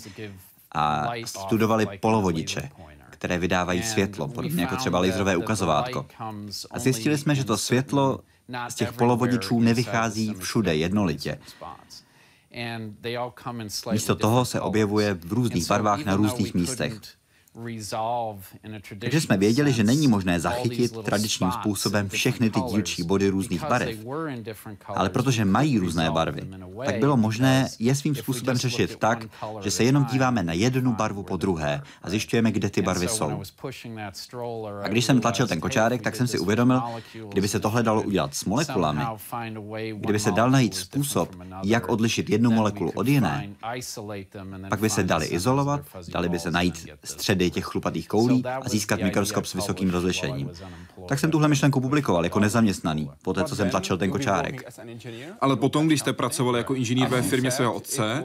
a 0.72 1.08
studovali 1.24 1.86
polovodiče 2.00 2.70
které 3.10 3.38
vydávají 3.38 3.82
světlo, 3.82 4.28
podobně 4.28 4.62
jako 4.62 4.76
třeba 4.76 5.00
laserové 5.00 5.36
ukazovátko. 5.36 6.06
A 6.70 6.78
zjistili 6.78 7.18
jsme, 7.18 7.34
že 7.34 7.44
to 7.44 7.58
světlo 7.58 8.20
z 8.68 8.74
těch 8.74 8.92
polovodičů 8.92 9.60
nevychází 9.60 10.34
všude 10.38 10.74
jednolitě. 10.74 11.38
Místo 13.92 14.14
toho 14.16 14.44
se 14.44 14.60
objevuje 14.60 15.14
v 15.14 15.32
různých 15.32 15.68
barvách 15.68 16.04
na 16.04 16.16
různých 16.16 16.54
místech. 16.54 17.00
Takže 18.98 19.20
jsme 19.20 19.36
věděli, 19.36 19.72
že 19.72 19.84
není 19.84 20.08
možné 20.08 20.40
zachytit 20.40 20.98
tradičním 21.04 21.52
způsobem 21.52 22.08
všechny 22.08 22.50
ty 22.50 22.60
dílčí 22.60 23.02
body 23.02 23.28
různých 23.28 23.68
barev. 23.68 23.98
Ale 24.86 25.08
protože 25.08 25.44
mají 25.44 25.78
různé 25.78 26.10
barvy, 26.10 26.42
tak 26.84 26.98
bylo 26.98 27.16
možné 27.16 27.68
je 27.78 27.94
svým 27.94 28.14
způsobem 28.14 28.56
řešit 28.56 28.96
tak, 28.96 29.26
že 29.60 29.70
se 29.70 29.84
jenom 29.84 30.04
díváme 30.04 30.42
na 30.42 30.52
jednu 30.52 30.92
barvu 30.92 31.22
po 31.22 31.36
druhé 31.36 31.82
a 32.02 32.10
zjišťujeme, 32.10 32.52
kde 32.52 32.70
ty 32.70 32.82
barvy 32.82 33.08
jsou. 33.08 33.42
A 34.82 34.88
když 34.88 35.04
jsem 35.04 35.20
tlačil 35.20 35.46
ten 35.46 35.60
kočárek, 35.60 36.02
tak 36.02 36.16
jsem 36.16 36.26
si 36.26 36.38
uvědomil, 36.38 36.82
kdyby 37.28 37.48
se 37.48 37.60
tohle 37.60 37.82
dalo 37.82 38.02
udělat 38.02 38.34
s 38.34 38.44
molekulami, 38.44 39.02
kdyby 39.96 40.18
se 40.18 40.30
dal 40.30 40.50
najít 40.50 40.74
způsob, 40.74 41.36
jak 41.64 41.88
odlišit 41.88 42.30
jednu 42.30 42.50
molekulu 42.50 42.90
od 42.94 43.08
jiné, 43.08 43.48
pak 44.68 44.80
by 44.80 44.90
se 44.90 45.02
dali 45.02 45.26
izolovat, 45.26 45.80
dali 46.08 46.28
by 46.28 46.38
se 46.38 46.50
najít 46.50 46.86
střed 47.04 47.40
těch 47.50 47.64
chlupatých 47.64 48.08
koulí 48.08 48.44
a 48.44 48.68
získat 48.68 49.00
mikroskop 49.00 49.46
s 49.46 49.54
vysokým 49.54 49.90
rozlišením. 49.90 50.50
Tak 51.08 51.18
jsem 51.18 51.30
tuhle 51.30 51.48
myšlenku 51.48 51.80
publikoval 51.80 52.24
jako 52.24 52.40
nezaměstnaný, 52.40 53.10
poté 53.22 53.44
co 53.44 53.56
jsem 53.56 53.70
tlačil 53.70 53.98
ten 53.98 54.10
kočárek. 54.10 54.80
Ale 55.40 55.56
potom, 55.56 55.86
když 55.86 56.00
jste 56.00 56.12
pracoval 56.12 56.56
jako 56.56 56.74
inženýr 56.74 57.08
ve 57.08 57.22
firmě 57.22 57.50
svého 57.50 57.74
otce, 57.74 58.24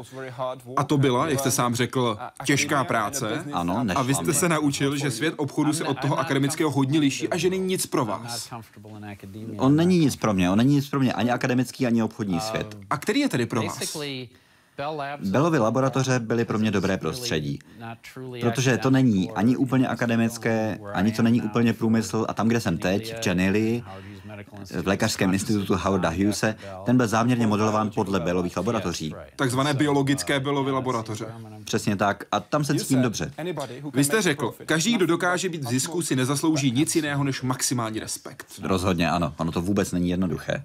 a 0.77 0.83
to 0.83 0.97
byla, 0.97 1.27
jak 1.27 1.39
jste 1.39 1.51
sám 1.51 1.75
řekl, 1.75 2.17
těžká 2.45 2.83
práce, 2.83 3.45
ano, 3.53 3.85
a 3.95 4.01
vy 4.01 4.15
jste 4.15 4.33
se 4.33 4.49
naučil, 4.49 4.97
že 4.97 5.11
svět 5.11 5.33
obchodu 5.37 5.73
se 5.73 5.83
od 5.83 5.99
toho 5.99 6.19
akademického 6.19 6.71
hodně 6.71 6.99
liší 6.99 7.29
a 7.29 7.37
že 7.37 7.49
není 7.49 7.65
nic 7.65 7.85
pro 7.85 8.05
vás. 8.05 8.49
On 9.57 9.75
není 9.75 9.99
nic 9.99 10.15
pro 10.15 10.33
mě, 10.33 10.51
on 10.51 10.57
není 10.57 10.75
nic 10.75 10.89
pro 10.89 10.99
mě, 10.99 11.13
ani 11.13 11.31
akademický, 11.31 11.87
ani 11.87 12.03
obchodní 12.03 12.39
svět. 12.39 12.77
A 12.89 12.97
který 12.97 13.19
je 13.19 13.29
tedy 13.29 13.45
pro 13.45 13.61
vás? 13.61 13.97
Bellovy 15.29 15.59
laboratoře 15.59 16.19
byly 16.19 16.45
pro 16.45 16.59
mě 16.59 16.71
dobré 16.71 16.97
prostředí, 16.97 17.59
protože 18.41 18.77
to 18.77 18.89
není 18.89 19.31
ani 19.31 19.57
úplně 19.57 19.87
akademické, 19.87 20.79
ani 20.93 21.11
to 21.11 21.21
není 21.21 21.41
úplně 21.41 21.73
průmysl 21.73 22.25
a 22.29 22.33
tam, 22.33 22.47
kde 22.47 22.61
jsem 22.61 22.77
teď, 22.77 23.15
v 23.21 23.27
Janili, 23.27 23.83
v 24.81 24.87
lékařském 24.87 25.33
institutu 25.33 25.75
Howarda 25.75 26.09
Hughese, 26.09 26.55
ten 26.85 26.97
byl 26.97 27.07
záměrně 27.07 27.47
modelován 27.47 27.91
podle 27.95 28.19
Bellových 28.19 28.57
laboratoří. 28.57 29.15
Takzvané 29.35 29.73
biologické 29.73 30.39
Bellovy 30.39 30.71
laboratoře. 30.71 31.25
Přesně 31.63 31.95
tak. 31.95 32.23
A 32.31 32.39
tam 32.39 32.63
se 32.63 32.75
cítím 32.75 33.01
dobře. 33.01 33.31
Vy 33.93 34.03
jste 34.03 34.21
řekl, 34.21 34.53
každý, 34.65 34.95
kdo 34.95 35.05
dokáže 35.05 35.49
být 35.49 35.63
v 35.63 35.67
zisku, 35.67 36.01
si 36.01 36.15
nezaslouží 36.15 36.71
nic 36.71 36.95
jiného 36.95 37.23
než 37.23 37.41
maximální 37.41 37.99
respekt. 37.99 38.45
Rozhodně 38.63 39.09
ano. 39.11 39.33
Ono 39.37 39.51
to 39.51 39.61
vůbec 39.61 39.91
není 39.91 40.09
jednoduché. 40.09 40.63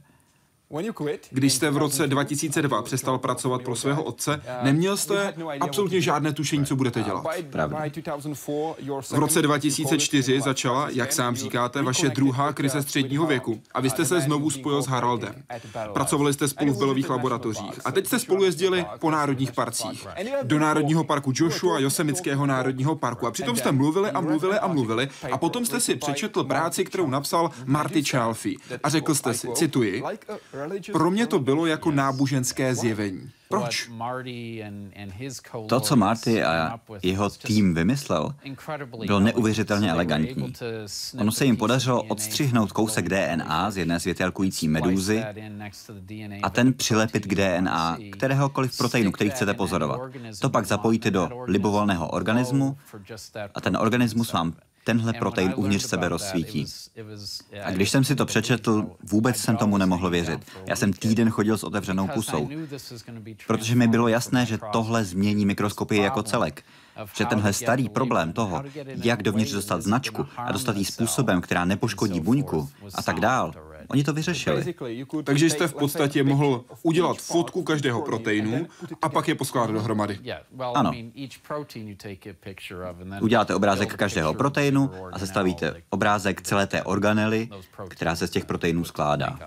Když 1.30 1.52
jste 1.52 1.70
v 1.70 1.76
roce 1.76 2.06
2002 2.06 2.82
přestal 2.82 3.18
pracovat 3.18 3.62
pro 3.62 3.76
svého 3.76 4.02
otce, 4.02 4.42
neměl 4.62 4.96
jste 4.96 5.34
absolutně 5.60 6.00
žádné 6.00 6.32
tušení, 6.32 6.66
co 6.66 6.76
budete 6.76 7.02
dělat. 7.02 7.24
V 9.10 9.18
roce 9.18 9.42
2004 9.42 10.40
začala, 10.40 10.88
jak 10.90 11.12
sám 11.12 11.36
říkáte, 11.36 11.82
vaše 11.82 12.08
druhá 12.08 12.52
krize 12.52 12.82
středního 12.82 13.26
věku. 13.26 13.60
A 13.74 13.80
vy 13.80 13.90
jste 13.90 14.04
se 14.04 14.20
znovu 14.20 14.50
spojil 14.50 14.82
s 14.82 14.86
Haraldem. 14.86 15.34
Pracovali 15.92 16.32
jste 16.34 16.48
spolu 16.48 16.72
v 16.72 16.78
Belových 16.78 17.10
laboratořích. 17.10 17.80
a 17.84 17.92
teď 17.92 18.06
jste 18.06 18.18
spolu 18.18 18.44
jezdili 18.44 18.86
po 18.98 19.10
národních 19.10 19.52
parcích. 19.52 20.06
Do 20.42 20.58
Národního 20.58 21.04
parku 21.04 21.32
Joshua, 21.34 21.78
Josemického 21.78 22.46
národního 22.46 22.96
parku. 22.96 23.26
A 23.26 23.30
přitom 23.30 23.56
jste 23.56 23.72
mluvili 23.72 24.10
a 24.10 24.20
mluvili 24.20 24.58
a 24.58 24.66
mluvili. 24.66 25.08
A 25.32 25.38
potom 25.38 25.66
jste 25.66 25.80
si 25.80 25.96
přečetl 25.96 26.44
práci, 26.44 26.84
kterou 26.84 27.06
napsal 27.06 27.50
Marty 27.66 28.04
Chalfie. 28.04 28.56
a 28.82 28.88
řekl 28.88 29.14
jste 29.14 29.34
si, 29.34 29.48
cituji, 29.54 30.02
pro 30.92 31.10
mě 31.10 31.26
to 31.26 31.38
bylo 31.38 31.66
jako 31.66 31.90
náboženské 31.90 32.74
zjevení. 32.74 33.30
Proč? 33.48 33.90
To, 35.68 35.80
co 35.80 35.96
Marty 35.96 36.44
a 36.44 36.80
jeho 37.02 37.30
tým 37.30 37.74
vymyslel, 37.74 38.34
bylo 39.06 39.20
neuvěřitelně 39.20 39.90
elegantní. 39.90 40.52
Ono 41.18 41.32
se 41.32 41.44
jim 41.44 41.56
podařilo 41.56 42.02
odstřihnout 42.02 42.72
kousek 42.72 43.08
DNA 43.08 43.70
z 43.70 43.76
jedné 43.76 44.00
světelkující 44.00 44.68
medúzy 44.68 45.24
a 46.42 46.50
ten 46.50 46.72
přilepit 46.72 47.26
k 47.26 47.34
DNA 47.34 47.98
kteréhokoliv 48.12 48.78
proteinu, 48.78 49.12
který 49.12 49.30
chcete 49.30 49.54
pozorovat. 49.54 50.00
To 50.40 50.50
pak 50.50 50.66
zapojíte 50.66 51.10
do 51.10 51.28
libovolného 51.46 52.08
organismu 52.08 52.76
a 53.54 53.60
ten 53.60 53.76
organismus 53.76 54.32
vám 54.32 54.54
tenhle 54.84 55.12
protein 55.12 55.52
uvnitř 55.56 55.86
sebe 55.86 56.08
rozsvítí. 56.08 56.66
A 57.64 57.70
když 57.70 57.90
jsem 57.90 58.04
si 58.04 58.14
to 58.14 58.26
přečetl, 58.26 58.86
vůbec 59.02 59.36
jsem 59.36 59.56
tomu 59.56 59.78
nemohl 59.78 60.10
věřit. 60.10 60.40
Já 60.66 60.76
jsem 60.76 60.92
týden 60.92 61.30
chodil 61.30 61.58
s 61.58 61.64
otevřenou 61.64 62.08
pusou, 62.08 62.48
protože 63.46 63.74
mi 63.74 63.88
bylo 63.88 64.08
jasné, 64.08 64.46
že 64.46 64.58
tohle 64.72 65.04
změní 65.04 65.46
mikroskopii 65.46 66.02
jako 66.02 66.22
celek. 66.22 66.64
Že 67.14 67.24
tenhle 67.24 67.52
starý 67.52 67.88
problém 67.88 68.32
toho, 68.32 68.64
jak 69.02 69.22
dovnitř 69.22 69.52
dostat 69.52 69.82
značku 69.82 70.26
a 70.36 70.52
dostat 70.52 70.76
ji 70.76 70.84
způsobem, 70.84 71.40
která 71.40 71.64
nepoškodí 71.64 72.20
buňku 72.20 72.68
a 72.94 73.02
tak 73.02 73.20
dál, 73.20 73.52
Oni 73.90 74.04
to 74.04 74.12
vyřešili. 74.12 74.74
Takže 75.24 75.50
jste 75.50 75.68
v 75.68 75.74
podstatě 75.74 76.22
mohl 76.24 76.64
udělat 76.82 77.16
fotku 77.16 77.62
každého 77.62 78.02
proteinu 78.02 78.66
a 79.02 79.08
pak 79.08 79.28
je 79.28 79.34
poskládat 79.34 79.72
dohromady. 79.72 80.18
Ano. 80.74 80.92
Uděláte 83.20 83.54
obrázek 83.54 83.94
každého 83.94 84.34
proteinu 84.34 84.90
a 85.12 85.18
sestavíte 85.18 85.82
obrázek 85.90 86.42
celé 86.42 86.66
té 86.66 86.82
organely, 86.82 87.48
která 87.88 88.16
se 88.16 88.26
z 88.26 88.30
těch 88.30 88.44
proteinů 88.44 88.84
skládá. 88.84 89.38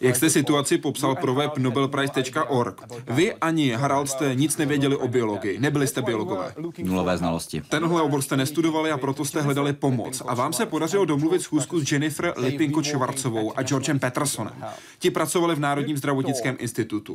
Jak 0.00 0.16
jste 0.16 0.30
situaci 0.30 0.78
popsal 0.78 1.16
pro 1.16 1.34
web 1.34 1.58
nobelprize.org? 1.58 2.80
Vy 3.08 3.34
ani 3.34 3.70
Harald 3.70 4.10
jste 4.10 4.34
nic 4.34 4.56
nevěděli 4.56 4.96
o 4.96 5.08
biologii, 5.08 5.58
nebyli 5.58 5.86
jste 5.86 6.02
biologové. 6.02 6.54
Nulové 6.82 7.16
znalosti. 7.16 7.62
Tenhle 7.68 8.02
obor 8.02 8.22
jste 8.22 8.36
nestudovali 8.36 8.90
a 8.90 8.98
proto 8.98 9.24
jste 9.24 9.40
hledali 9.40 9.72
pomoc. 9.72 10.22
A 10.26 10.34
vám 10.34 10.52
se 10.52 10.66
podařilo 10.66 11.04
domluvit 11.04 11.42
schůzku 11.42 11.80
s 11.80 11.92
Jennifer 11.92 12.34
Lipinko 12.36 12.82
Švarcovou 12.82 13.58
a 13.58 13.62
Georgem 13.62 13.98
Petersonem. 13.98 14.64
Ti 14.98 15.10
pracovali 15.10 15.54
v 15.54 15.60
Národním 15.60 15.96
zdravotnickém 15.96 16.56
institutu. 16.58 17.14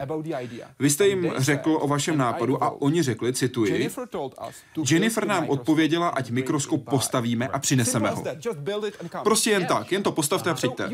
Vy 0.79 0.89
jste 0.89 1.07
jim 1.07 1.33
řekl 1.37 1.77
o 1.81 1.87
vašem 1.87 2.17
nápadu 2.17 2.63
a 2.63 2.81
oni 2.81 3.03
řekli, 3.03 3.33
cituji, 3.33 3.89
Jennifer 4.91 5.27
nám 5.27 5.49
odpověděla, 5.49 6.09
ať 6.09 6.31
mikroskop 6.31 6.89
postavíme 6.89 7.47
a 7.47 7.59
přineseme 7.59 8.09
ho. 8.09 8.23
Prostě 9.23 9.49
jen 9.49 9.65
tak, 9.65 9.91
jen 9.91 10.03
to 10.03 10.11
postavte 10.11 10.49
a 10.49 10.53
přijďte. 10.53 10.89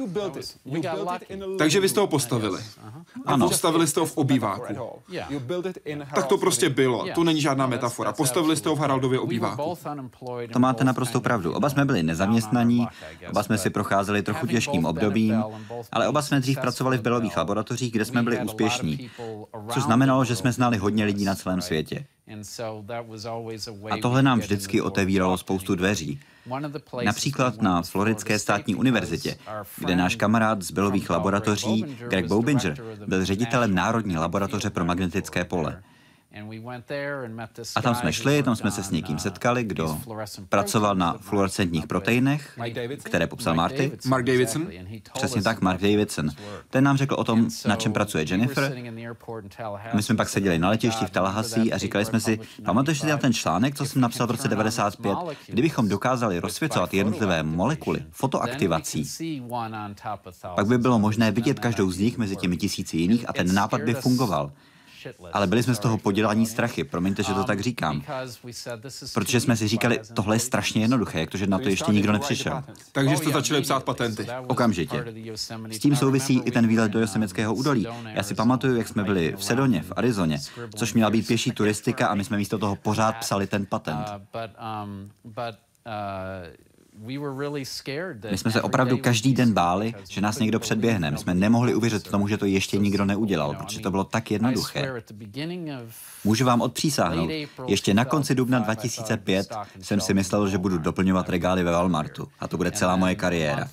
Takže 1.58 1.80
vy 1.80 1.89
jste 1.89 2.00
ho 2.00 2.08
postavili. 2.08 2.62
Ano. 3.26 3.48
Postavili 3.48 3.88
jste 3.88 4.00
ho 4.00 4.06
v 4.06 4.17
obýváku. 4.17 4.76
Tak 6.15 6.26
to 6.26 6.38
prostě 6.38 6.69
bylo. 6.69 7.06
To 7.15 7.24
není 7.24 7.41
žádná 7.41 7.67
metafora. 7.67 8.13
Postavili 8.13 8.56
jste 8.58 8.69
ho 8.69 8.76
v 8.76 8.80
Haraldově 8.80 9.19
obýváku. 9.19 9.78
To 10.54 10.60
máte 10.60 10.84
naprosto 10.84 11.21
pravdu. 11.21 11.54
Oba 11.54 11.69
jsme 11.69 11.86
byli 11.86 12.04
nezaměstnaní, 12.04 12.88
oba 13.30 13.43
jsme 13.43 13.58
si 13.58 13.69
procházeli 13.69 14.21
trochu 14.21 14.48
těžkým 14.48 14.86
obdobím, 14.86 15.43
ale 15.91 16.08
oba 16.08 16.21
jsme 16.21 16.39
dřív 16.39 16.60
pracovali 16.60 16.98
v 16.98 17.02
belových 17.02 17.38
laboratořích, 17.38 17.91
kde 17.91 18.06
jsme 18.06 18.24
byli 18.24 18.39
úspěšní. 18.39 19.10
Což 19.74 19.84
znamenalo, 19.84 20.26
že 20.26 20.36
jsme 20.36 20.52
znali 20.52 20.78
hodně 20.78 21.06
lidí 21.06 21.26
na 21.26 21.36
celém 21.36 21.62
světě. 21.62 22.06
A 23.89 23.97
tohle 24.01 24.23
nám 24.23 24.39
vždycky 24.39 24.81
otevíralo 24.81 25.38
spoustu 25.38 25.75
dveří. 25.75 26.19
Například 27.05 27.61
na 27.61 27.81
Floridské 27.81 28.39
státní 28.39 28.75
univerzitě, 28.75 29.38
kde 29.77 29.95
náš 29.95 30.15
kamarád 30.15 30.61
z 30.61 30.71
bylových 30.71 31.09
laboratoří 31.09 31.85
Greg 32.09 32.27
Bobinger 32.27 32.77
byl 33.07 33.25
ředitelem 33.25 33.75
Národní 33.75 34.17
laboratoře 34.17 34.69
pro 34.69 34.85
magnetické 34.85 35.45
pole. 35.45 35.81
A 37.76 37.82
tam 37.82 37.95
jsme 37.95 38.13
šli, 38.13 38.43
tam 38.43 38.56
jsme 38.56 38.71
se 38.71 38.84
s 38.84 38.91
někým 38.91 39.19
setkali, 39.19 39.63
kdo 39.63 40.00
pracoval 40.50 40.95
na 40.95 41.17
fluorescentních 41.19 41.88
proteinech, 41.88 42.60
které 43.04 43.28
popsal 43.28 43.56
Marty. 43.56 43.91
Mark 44.08 44.26
Davidson? 44.26 44.67
Přesně 45.13 45.41
tak, 45.41 45.62
Mark 45.62 45.82
Davidson. 45.82 46.30
Ten 46.69 46.84
nám 46.84 46.98
řekl 46.98 47.15
o 47.15 47.24
tom, 47.24 47.50
na 47.67 47.76
čem 47.76 47.93
pracuje 47.93 48.26
Jennifer. 48.30 48.78
My 49.93 50.04
jsme 50.04 50.15
pak 50.15 50.30
seděli 50.30 50.60
na 50.60 50.69
letišti 50.69 51.06
v 51.06 51.10
Tallahassee 51.10 51.71
a 51.71 51.78
říkali 51.78 52.06
jsme 52.06 52.19
si, 52.19 52.39
pamatuješ 52.65 53.00
si 53.00 53.08
na 53.08 53.17
ten 53.17 53.34
článek, 53.34 53.76
co 53.76 53.86
jsem 53.86 54.02
napsal 54.02 54.28
v 54.28 54.32
roce 54.32 54.48
95? 54.48 55.17
Kdybychom 55.48 55.88
dokázali 55.89 56.39
rozsvěcovat 56.39 56.93
jednotlivé 56.93 57.43
molekuly 57.43 58.04
fotoaktivací, 58.12 59.10
pak 60.56 60.67
by 60.67 60.78
bylo 60.78 61.00
možné 61.00 61.32
vidět 61.32 61.60
každou 61.60 61.91
z 61.91 61.98
nich 61.98 62.17
mezi 62.17 62.36
těmi 62.36 62.58
tisíci 62.58 62.98
jiných 62.98 63.30
a 63.30 63.34
ten 63.34 63.54
nápad 63.54 63.82
by 63.82 63.93
fungoval. 63.93 64.52
Ale 65.34 65.48
byli 65.48 65.63
jsme 65.63 65.76
z 65.76 65.80
toho 65.80 65.98
podělání 65.98 66.46
strachy, 66.46 66.84
promiňte, 66.84 67.24
že 67.24 67.34
to 67.34 67.44
tak 67.44 67.60
říkám. 67.60 68.04
Protože 69.13 69.39
jsme 69.39 69.58
si 69.58 69.68
říkali, 69.68 70.00
tohle 70.13 70.36
je 70.36 70.39
strašně 70.39 70.82
jednoduché, 70.82 71.20
jak 71.20 71.30
to, 71.30 71.38
že 71.38 71.48
na 71.48 71.60
to 71.60 71.70
ještě 71.70 71.91
nikdo 71.91 72.12
nepřišel. 72.12 72.63
Takže 72.91 73.18
jste 73.18 73.30
začali 73.30 73.62
psát 73.62 73.84
patenty. 73.84 74.28
Okamžitě. 74.48 75.06
S 75.72 75.80
tím 75.80 75.96
souvisí 75.96 76.41
i 76.46 76.52
ten 76.52 76.68
výlet 76.68 76.91
do 76.91 77.00
Yosemiteckého 77.00 77.54
údolí. 77.54 77.88
Já 78.13 78.24
si 78.24 78.36
pamatuju, 78.36 78.78
jak 78.78 78.88
jsme 78.88 79.04
byli 79.04 79.34
v 79.38 79.44
Sedoně, 79.44 79.82
v 79.82 79.94
Arizoně, 79.96 80.39
což 80.76 80.94
měla 80.94 81.10
být 81.10 81.28
pěší 81.28 81.52
turistika 81.52 82.08
a 82.08 82.15
my 82.15 82.24
jsme 82.24 82.38
místo 82.38 82.58
toho 82.58 82.76
pořád 82.76 83.15
psali 83.15 83.48
ten 83.48 83.65
patent. 83.65 84.08
My 88.31 88.38
jsme 88.38 88.51
se 88.51 88.62
opravdu 88.62 88.97
každý 88.97 89.34
den 89.34 89.53
báli, 89.53 89.93
že 90.10 90.21
nás 90.21 90.39
někdo 90.39 90.60
předběhne. 90.60 91.12
My 91.12 91.17
jsme 91.17 91.34
nemohli 91.34 91.75
uvěřit 91.75 92.03
tomu, 92.03 92.27
že 92.27 92.38
to 92.38 92.45
ještě 92.45 92.77
nikdo 92.77 93.05
neudělal, 93.05 93.55
protože 93.55 93.79
to 93.79 93.91
bylo 93.91 94.03
tak 94.03 94.31
jednoduché. 94.31 95.03
Můžu 96.23 96.45
vám 96.45 96.62
odpřísáhnout, 96.62 97.29
ještě 97.67 97.93
na 97.93 98.05
konci 98.05 98.36
dubna 98.36 98.60
2005 98.60 99.47
jsem 99.81 100.01
si 100.01 100.13
myslel, 100.13 100.47
že 100.47 100.58
budu 100.58 100.77
doplňovat 100.77 101.29
regály 101.29 101.63
ve 101.63 101.71
Walmartu 101.71 102.27
a 102.39 102.47
to 102.47 102.58
bude 102.58 102.71
celá 102.71 102.95
moje 102.95 103.15
kariéra. 103.15 103.67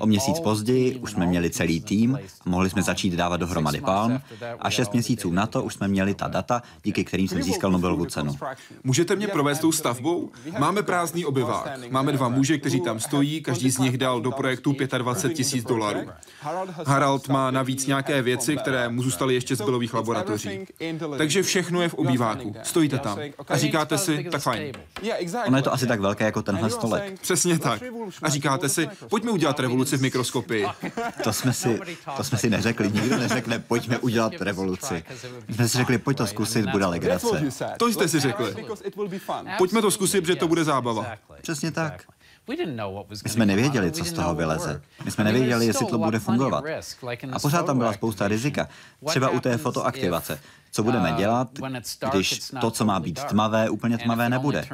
O 0.00 0.06
měsíc 0.06 0.40
později 0.40 0.94
už 0.94 1.10
jsme 1.10 1.26
měli 1.26 1.50
celý 1.50 1.80
tým, 1.80 2.18
mohli 2.44 2.70
jsme 2.70 2.82
začít 2.82 3.14
dávat 3.14 3.36
dohromady 3.36 3.80
Palm 3.80 4.20
a 4.58 4.70
šest 4.70 4.92
měsíců 4.92 5.32
na 5.32 5.46
to 5.46 5.62
už 5.62 5.74
jsme 5.74 5.88
měli 5.88 6.14
ta 6.14 6.28
data, 6.28 6.62
díky 6.82 7.04
kterým 7.04 7.28
jsem 7.28 7.42
získal 7.42 7.70
Nobelovu 7.70 8.04
cenu. 8.04 8.36
Můžete 8.84 9.16
mě 9.16 9.28
provést 9.28 9.58
tou 9.58 9.72
stavbou? 9.72 10.30
Máme 10.58 10.82
prázdný 10.82 11.24
obyvák, 11.24 11.90
máme 11.90 12.12
dva 12.12 12.31
muže, 12.32 12.58
kteří 12.58 12.80
tam 12.80 13.00
stojí, 13.00 13.42
každý 13.42 13.70
z 13.70 13.78
nich 13.78 13.98
dal 13.98 14.20
do 14.20 14.30
projektu 14.30 14.76
25 14.98 15.36
tisíc 15.36 15.64
dolarů. 15.64 16.00
Harald 16.86 17.28
má 17.28 17.50
navíc 17.50 17.86
nějaké 17.86 18.22
věci, 18.22 18.56
které 18.56 18.88
mu 18.88 19.02
zůstaly 19.02 19.34
ještě 19.34 19.56
z 19.56 19.62
bylových 19.62 19.94
laboratoří. 19.94 20.66
Takže 21.18 21.42
všechno 21.42 21.82
je 21.82 21.88
v 21.88 21.94
obýváku. 21.94 22.54
Stojíte 22.62 22.98
tam 22.98 23.18
a 23.48 23.56
říkáte 23.56 23.98
si, 23.98 24.24
tak 24.30 24.42
fajn. 24.42 24.72
Ono 25.46 25.56
je 25.56 25.62
to 25.62 25.72
asi 25.72 25.86
tak 25.86 26.00
velké 26.00 26.24
jako 26.24 26.42
tenhle 26.42 26.70
stolek. 26.70 27.20
Přesně 27.20 27.58
tak. 27.58 27.82
A 28.22 28.28
říkáte 28.28 28.68
si, 28.68 28.88
pojďme 29.08 29.30
udělat 29.30 29.60
revoluci 29.60 29.96
v 29.96 30.02
mikroskopii. 30.02 30.66
To 31.24 31.32
jsme 31.32 31.52
si, 31.52 31.80
to 32.16 32.24
jsme 32.24 32.38
si 32.38 32.50
neřekli. 32.50 32.90
Nikdo 32.92 33.18
neřekne, 33.18 33.58
pojďme 33.58 33.98
udělat 33.98 34.32
revoluci. 34.40 35.04
My 35.48 35.54
jsme 35.54 35.68
si 35.68 35.78
řekli, 35.78 35.98
pojď 35.98 36.16
to 36.16 36.26
zkusit, 36.26 36.66
bude 36.66 36.86
legrace. 36.86 37.52
To 37.78 37.88
jste 37.88 38.08
si 38.08 38.20
řekli. 38.20 38.54
Pojďme 39.58 39.82
to 39.82 39.90
zkusit, 39.90 40.20
protože 40.20 40.36
to 40.36 40.48
bude 40.48 40.64
zábava. 40.64 41.06
Přesně 41.42 41.70
tak. 41.70 42.02
My 43.24 43.30
jsme 43.30 43.46
nevěděli, 43.46 43.92
co 43.92 44.04
z 44.04 44.12
toho 44.12 44.34
vyleze. 44.34 44.82
My 45.04 45.10
jsme 45.10 45.24
nevěděli, 45.24 45.66
jestli 45.66 45.86
to 45.86 45.98
bude 45.98 46.18
fungovat. 46.18 46.64
A 47.32 47.38
pořád 47.38 47.66
tam 47.66 47.78
byla 47.78 47.92
spousta 47.92 48.28
rizika. 48.28 48.68
Třeba 49.06 49.28
u 49.30 49.40
té 49.40 49.56
fotoaktivace. 49.58 50.40
Co 50.74 50.82
budeme 50.82 51.10
uh, 51.10 51.16
dělat, 51.16 51.48
když 52.10 52.40
to, 52.60 52.70
co 52.70 52.84
má 52.84 53.00
být 53.00 53.24
tmavé, 53.24 53.70
úplně 53.70 53.98
tmavé 53.98 54.28
nebude? 54.28 54.66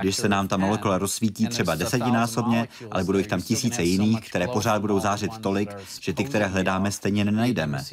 Když 0.00 0.16
se 0.16 0.28
nám 0.28 0.48
ta 0.48 0.56
molekula 0.56 0.98
rozsvítí 0.98 1.46
třeba 1.48 1.74
desetinásobně, 1.74 2.68
ale 2.90 3.04
budou 3.04 3.18
jich 3.18 3.26
tam 3.26 3.42
tisíce 3.42 3.82
jiných, 3.82 4.28
které 4.30 4.48
pořád 4.48 4.80
budou 4.80 5.00
zářit 5.00 5.38
tolik, 5.38 5.70
že 6.00 6.12
ty, 6.12 6.24
které 6.24 6.46
hledáme, 6.46 6.92
stejně 6.92 7.24
nenajdeme. 7.24 7.84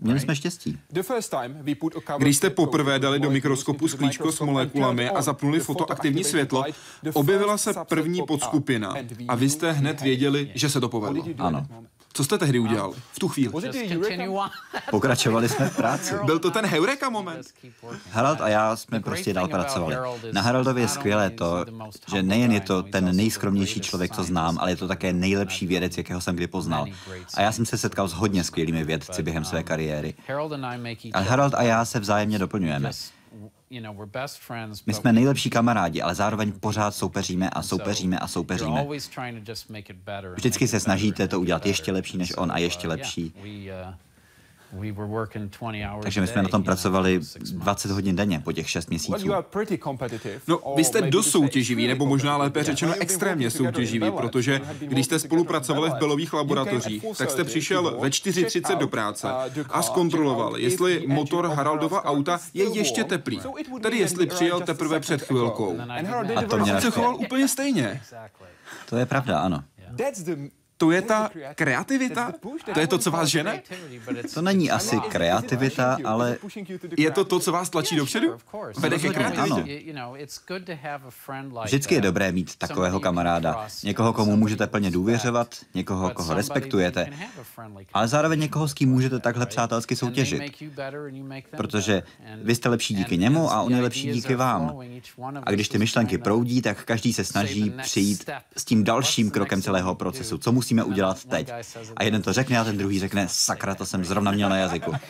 Měli 0.00 0.20
jsme 0.20 0.36
štěstí. 0.36 0.78
Když 2.18 2.36
jste 2.36 2.50
poprvé 2.50 2.98
dali 2.98 3.20
do 3.20 3.30
mikroskopu 3.30 3.88
sklíčko 3.88 4.32
s 4.32 4.40
molekulami 4.40 5.10
a 5.10 5.22
zapnuli 5.22 5.60
fotoaktivní 5.60 6.24
světlo, 6.24 6.64
objevila 7.12 7.58
se 7.58 7.72
první 7.88 8.22
podskupina 8.26 8.94
a 9.28 9.34
vy 9.34 9.50
jste 9.50 9.72
hned 9.72 10.00
věděli, 10.00 10.52
že 10.54 10.70
se 10.70 10.80
to 10.80 10.88
povedlo. 10.88 11.24
Ano. 11.38 11.66
Co 12.16 12.24
jste 12.24 12.38
tehdy 12.38 12.58
udělal? 12.58 12.92
V 13.12 13.18
tu 13.18 13.28
chvíli. 13.28 13.52
Pokračovali 14.90 15.48
jsme 15.48 15.68
v 15.68 15.76
práci. 15.76 16.14
Byl 16.24 16.38
to 16.38 16.50
ten 16.50 16.66
heureka 16.66 17.10
moment? 17.10 17.46
Harald 18.10 18.40
a 18.40 18.48
já 18.48 18.76
jsme 18.76 19.00
prostě 19.00 19.32
dál 19.32 19.48
pracovali. 19.48 19.96
Na 20.32 20.40
Haraldově 20.40 20.84
je 20.84 20.88
skvělé 20.88 21.30
to, 21.30 21.64
že 22.14 22.22
nejen 22.22 22.52
je 22.52 22.60
to 22.60 22.82
ten 22.82 23.16
nejskromnější 23.16 23.80
člověk, 23.80 24.14
co 24.14 24.24
znám, 24.24 24.58
ale 24.58 24.70
je 24.70 24.76
to 24.76 24.88
také 24.88 25.12
nejlepší 25.12 25.66
vědec, 25.66 25.96
jakého 25.98 26.20
jsem 26.20 26.36
kdy 26.36 26.46
poznal. 26.46 26.86
A 27.34 27.40
já 27.42 27.52
jsem 27.52 27.66
se 27.66 27.78
setkal 27.78 28.08
s 28.08 28.12
hodně 28.12 28.44
skvělými 28.44 28.84
vědci 28.84 29.22
během 29.22 29.44
své 29.44 29.62
kariéry. 29.62 30.14
Ale 31.12 31.24
Harald 31.24 31.54
a 31.54 31.62
já 31.62 31.84
se 31.84 32.00
vzájemně 32.00 32.38
doplňujeme. 32.38 32.90
My 34.86 34.94
jsme 34.94 35.12
nejlepší 35.12 35.50
kamarádi, 35.50 36.02
ale 36.02 36.14
zároveň 36.14 36.52
pořád 36.52 36.94
soupeříme 36.94 37.50
a 37.50 37.62
soupeříme 37.62 38.18
a 38.18 38.28
soupeříme. 38.28 38.86
Vždycky 40.34 40.68
se 40.68 40.80
snažíte 40.80 41.28
to 41.28 41.40
udělat 41.40 41.66
ještě 41.66 41.92
lepší 41.92 42.18
než 42.18 42.36
on 42.36 42.52
a 42.52 42.58
ještě 42.58 42.88
uh, 42.88 42.90
lepší. 42.90 43.32
Uh, 44.74 46.00
takže 46.02 46.20
my 46.20 46.26
jsme 46.26 46.42
na 46.42 46.48
tom 46.48 46.62
pracovali 46.62 47.20
20 47.52 47.90
hodin 47.90 48.16
denně 48.16 48.40
po 48.40 48.52
těch 48.52 48.70
6 48.70 48.90
měsíců. 48.90 49.28
No, 50.48 50.60
vy 50.76 50.84
jste 50.84 51.02
dost 51.02 51.30
soutěživý, 51.30 51.86
nebo 51.86 52.06
možná 52.06 52.36
lépe 52.36 52.64
řečeno 52.64 52.94
extrémně 53.00 53.50
soutěživý, 53.50 54.10
protože 54.10 54.60
když 54.80 55.06
jste 55.06 55.18
spolupracovali 55.18 55.90
v 55.90 55.94
belových 55.94 56.32
laboratořích, 56.32 57.04
tak 57.18 57.30
jste 57.30 57.44
přišel 57.44 57.98
ve 58.00 58.08
4.30 58.08 58.78
do 58.78 58.88
práce 58.88 59.28
a 59.70 59.82
zkontroloval, 59.82 60.56
jestli 60.56 61.04
motor 61.06 61.46
Haraldova 61.46 62.04
auta 62.04 62.40
je 62.54 62.78
ještě 62.78 63.04
teplý. 63.04 63.40
Tedy 63.82 63.98
jestli 63.98 64.26
přijel 64.26 64.60
teprve 64.60 65.00
před 65.00 65.22
chvilkou. 65.22 65.78
A 66.36 66.42
to 66.42 66.58
mě 66.58 66.80
se 66.80 66.90
choval 66.90 67.16
úplně 67.16 67.48
stejně. 67.48 68.02
To 68.88 68.96
je 68.96 69.06
pravda, 69.06 69.38
ano. 69.38 69.64
To 70.76 70.90
je 70.90 71.02
ta 71.02 71.30
kreativita? 71.54 72.32
To 72.74 72.80
je 72.80 72.86
to, 72.86 72.98
co 72.98 73.10
vás 73.10 73.28
žene? 73.28 73.62
To 74.34 74.42
není 74.42 74.70
asi 74.70 75.00
kreativita, 75.00 75.98
ale... 76.04 76.36
Je 76.96 77.10
to 77.10 77.24
to, 77.24 77.40
co 77.40 77.52
vás 77.52 77.70
tlačí 77.70 77.96
dopředu? 77.96 78.36
Vede 78.78 78.98
ke 78.98 79.08
kreativitě? 79.08 79.94
Vždycky 81.64 81.94
je 81.94 82.00
dobré 82.00 82.32
mít 82.32 82.56
takového 82.56 83.00
kamaráda. 83.00 83.66
Někoho, 83.84 84.12
komu 84.12 84.36
můžete 84.36 84.66
plně 84.66 84.90
důvěřovat, 84.90 85.54
někoho, 85.74 86.10
koho 86.10 86.34
respektujete, 86.34 87.10
ale 87.94 88.08
zároveň 88.08 88.40
někoho, 88.40 88.68
s 88.68 88.74
kým 88.74 88.90
můžete 88.90 89.18
takhle 89.18 89.46
přátelsky 89.46 89.96
soutěžit. 89.96 90.42
Protože 91.56 92.02
vy 92.42 92.54
jste 92.54 92.68
lepší 92.68 92.94
díky 92.94 93.18
němu 93.18 93.52
a 93.52 93.62
on 93.62 93.74
je 93.74 93.82
lepší 93.82 94.12
díky 94.12 94.34
vám. 94.34 94.78
A 95.42 95.50
když 95.50 95.68
ty 95.68 95.78
myšlenky 95.78 96.18
proudí, 96.18 96.62
tak 96.62 96.84
každý 96.84 97.12
se 97.12 97.24
snaží 97.24 97.72
přijít 97.82 98.30
s 98.56 98.64
tím 98.64 98.84
dalším 98.84 99.30
krokem 99.30 99.62
celého 99.62 99.94
procesu. 99.94 100.38
Co 100.38 100.52
musíme 100.64 100.84
udělat 100.84 101.24
teď? 101.24 101.50
A 101.96 102.04
jeden 102.04 102.22
to 102.22 102.32
řekne 102.32 102.58
a 102.58 102.64
ten 102.64 102.78
druhý 102.78 103.00
řekne, 103.00 103.26
sakra, 103.28 103.74
to 103.74 103.86
jsem 103.86 104.04
zrovna 104.04 104.32
měl 104.32 104.48
na 104.48 104.56
jazyku. 104.56 104.92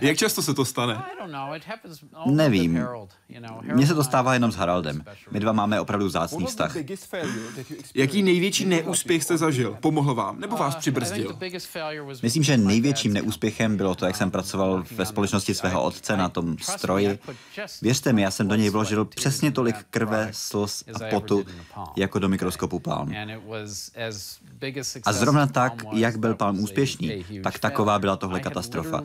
Jak 0.00 0.16
často 0.16 0.42
se 0.42 0.54
to 0.54 0.64
stane? 0.64 1.02
Nevím. 2.26 2.86
Mně 3.62 3.86
se 3.86 3.94
to 3.94 4.04
stává 4.04 4.34
jenom 4.34 4.52
s 4.52 4.56
Haraldem. 4.56 5.04
My 5.30 5.40
dva 5.40 5.52
máme 5.52 5.80
opravdu 5.80 6.06
vzácný 6.06 6.46
vztah. 6.46 6.76
Jaký 7.94 8.22
největší 8.22 8.64
neúspěch 8.64 9.24
jste 9.24 9.38
zažil? 9.38 9.76
Pomohl 9.80 10.14
vám 10.14 10.40
nebo 10.40 10.56
vás 10.56 10.76
přibrzdil? 10.76 11.38
Myslím, 12.22 12.42
že 12.42 12.56
největším 12.56 13.12
neúspěchem 13.12 13.76
bylo 13.76 13.94
to, 13.94 14.06
jak 14.06 14.16
jsem 14.16 14.30
pracoval 14.30 14.84
ve 14.90 15.06
společnosti 15.06 15.54
svého 15.54 15.82
otce 15.82 16.16
na 16.16 16.28
tom 16.28 16.56
stroji. 16.58 17.18
Věřte 17.82 18.12
mi, 18.12 18.22
já 18.22 18.30
jsem 18.30 18.48
do 18.48 18.54
něj 18.54 18.70
vložil 18.70 19.04
přesně 19.04 19.52
tolik 19.52 19.76
krve, 19.90 20.28
slz 20.32 20.84
a 20.94 20.98
potu, 21.10 21.44
jako 21.96 22.18
do 22.18 22.28
mikroskopu 22.28 22.78
Palm. 22.78 23.14
A 25.04 25.12
zrovna 25.12 25.46
tak, 25.46 25.72
jak 25.92 26.16
byl 26.16 26.34
Palm 26.34 26.60
úspěšný, 26.60 27.24
tak 27.42 27.58
taková 27.58 27.98
byla 27.98 28.16
tohle 28.16 28.40
katastrofa. 28.40 29.04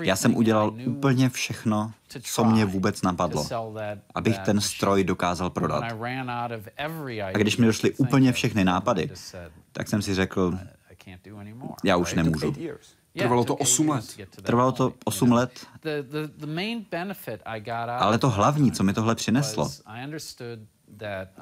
Já 0.00 0.16
jsem 0.16 0.36
udělal 0.36 0.74
úplně 0.86 1.28
všechno, 1.28 1.92
co 2.22 2.44
mě 2.44 2.64
vůbec 2.64 3.02
napadlo, 3.02 3.46
abych 4.14 4.38
ten 4.38 4.60
stroj 4.60 5.04
dokázal 5.04 5.50
prodat. 5.50 5.84
A 7.22 7.38
když 7.38 7.56
mi 7.56 7.66
došly 7.66 7.92
úplně 7.92 8.32
všechny 8.32 8.64
nápady, 8.64 9.10
tak 9.72 9.88
jsem 9.88 10.02
si 10.02 10.14
řekl, 10.14 10.58
já 11.84 11.96
už 11.96 12.14
nemůžu. 12.14 12.54
Trvalo 13.18 13.44
to 13.44 13.56
8 13.56 13.88
let. 13.88 14.04
Trvalo 14.42 14.72
to 14.72 14.92
8 15.04 15.32
let. 15.32 15.66
Ale 17.98 18.18
to 18.18 18.30
hlavní, 18.30 18.72
co 18.72 18.84
mi 18.84 18.92
tohle 18.92 19.14
přineslo, 19.14 19.70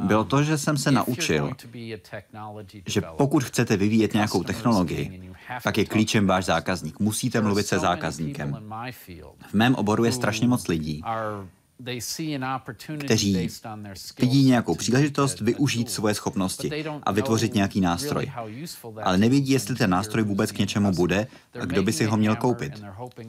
bylo 0.00 0.24
to, 0.24 0.42
že 0.42 0.58
jsem 0.58 0.76
se 0.76 0.90
naučil, 0.90 1.50
že 2.86 3.00
pokud 3.16 3.44
chcete 3.44 3.76
vyvíjet 3.76 4.14
nějakou 4.14 4.42
technologii, 4.42 5.32
tak 5.64 5.78
je 5.78 5.84
klíčem 5.84 6.26
váš 6.26 6.44
zákazník. 6.44 7.00
Musíte 7.00 7.40
mluvit 7.40 7.66
se 7.66 7.78
zákazníkem. 7.78 8.58
V 9.48 9.54
mém 9.54 9.74
oboru 9.74 10.04
je 10.04 10.12
strašně 10.12 10.48
moc 10.48 10.68
lidí, 10.68 11.02
kteří 12.98 13.48
vidí 14.18 14.44
nějakou 14.44 14.74
příležitost 14.74 15.40
využít 15.40 15.90
svoje 15.90 16.14
schopnosti 16.14 16.84
a 17.02 17.12
vytvořit 17.12 17.54
nějaký 17.54 17.80
nástroj. 17.80 18.32
Ale 19.02 19.18
nevědí, 19.18 19.52
jestli 19.52 19.74
ten 19.74 19.90
nástroj 19.90 20.24
vůbec 20.24 20.52
k 20.52 20.58
něčemu 20.58 20.92
bude 20.92 21.26
a 21.60 21.64
kdo 21.64 21.82
by 21.82 21.92
si 21.92 22.04
ho 22.04 22.16
měl 22.16 22.36
koupit. 22.36 22.72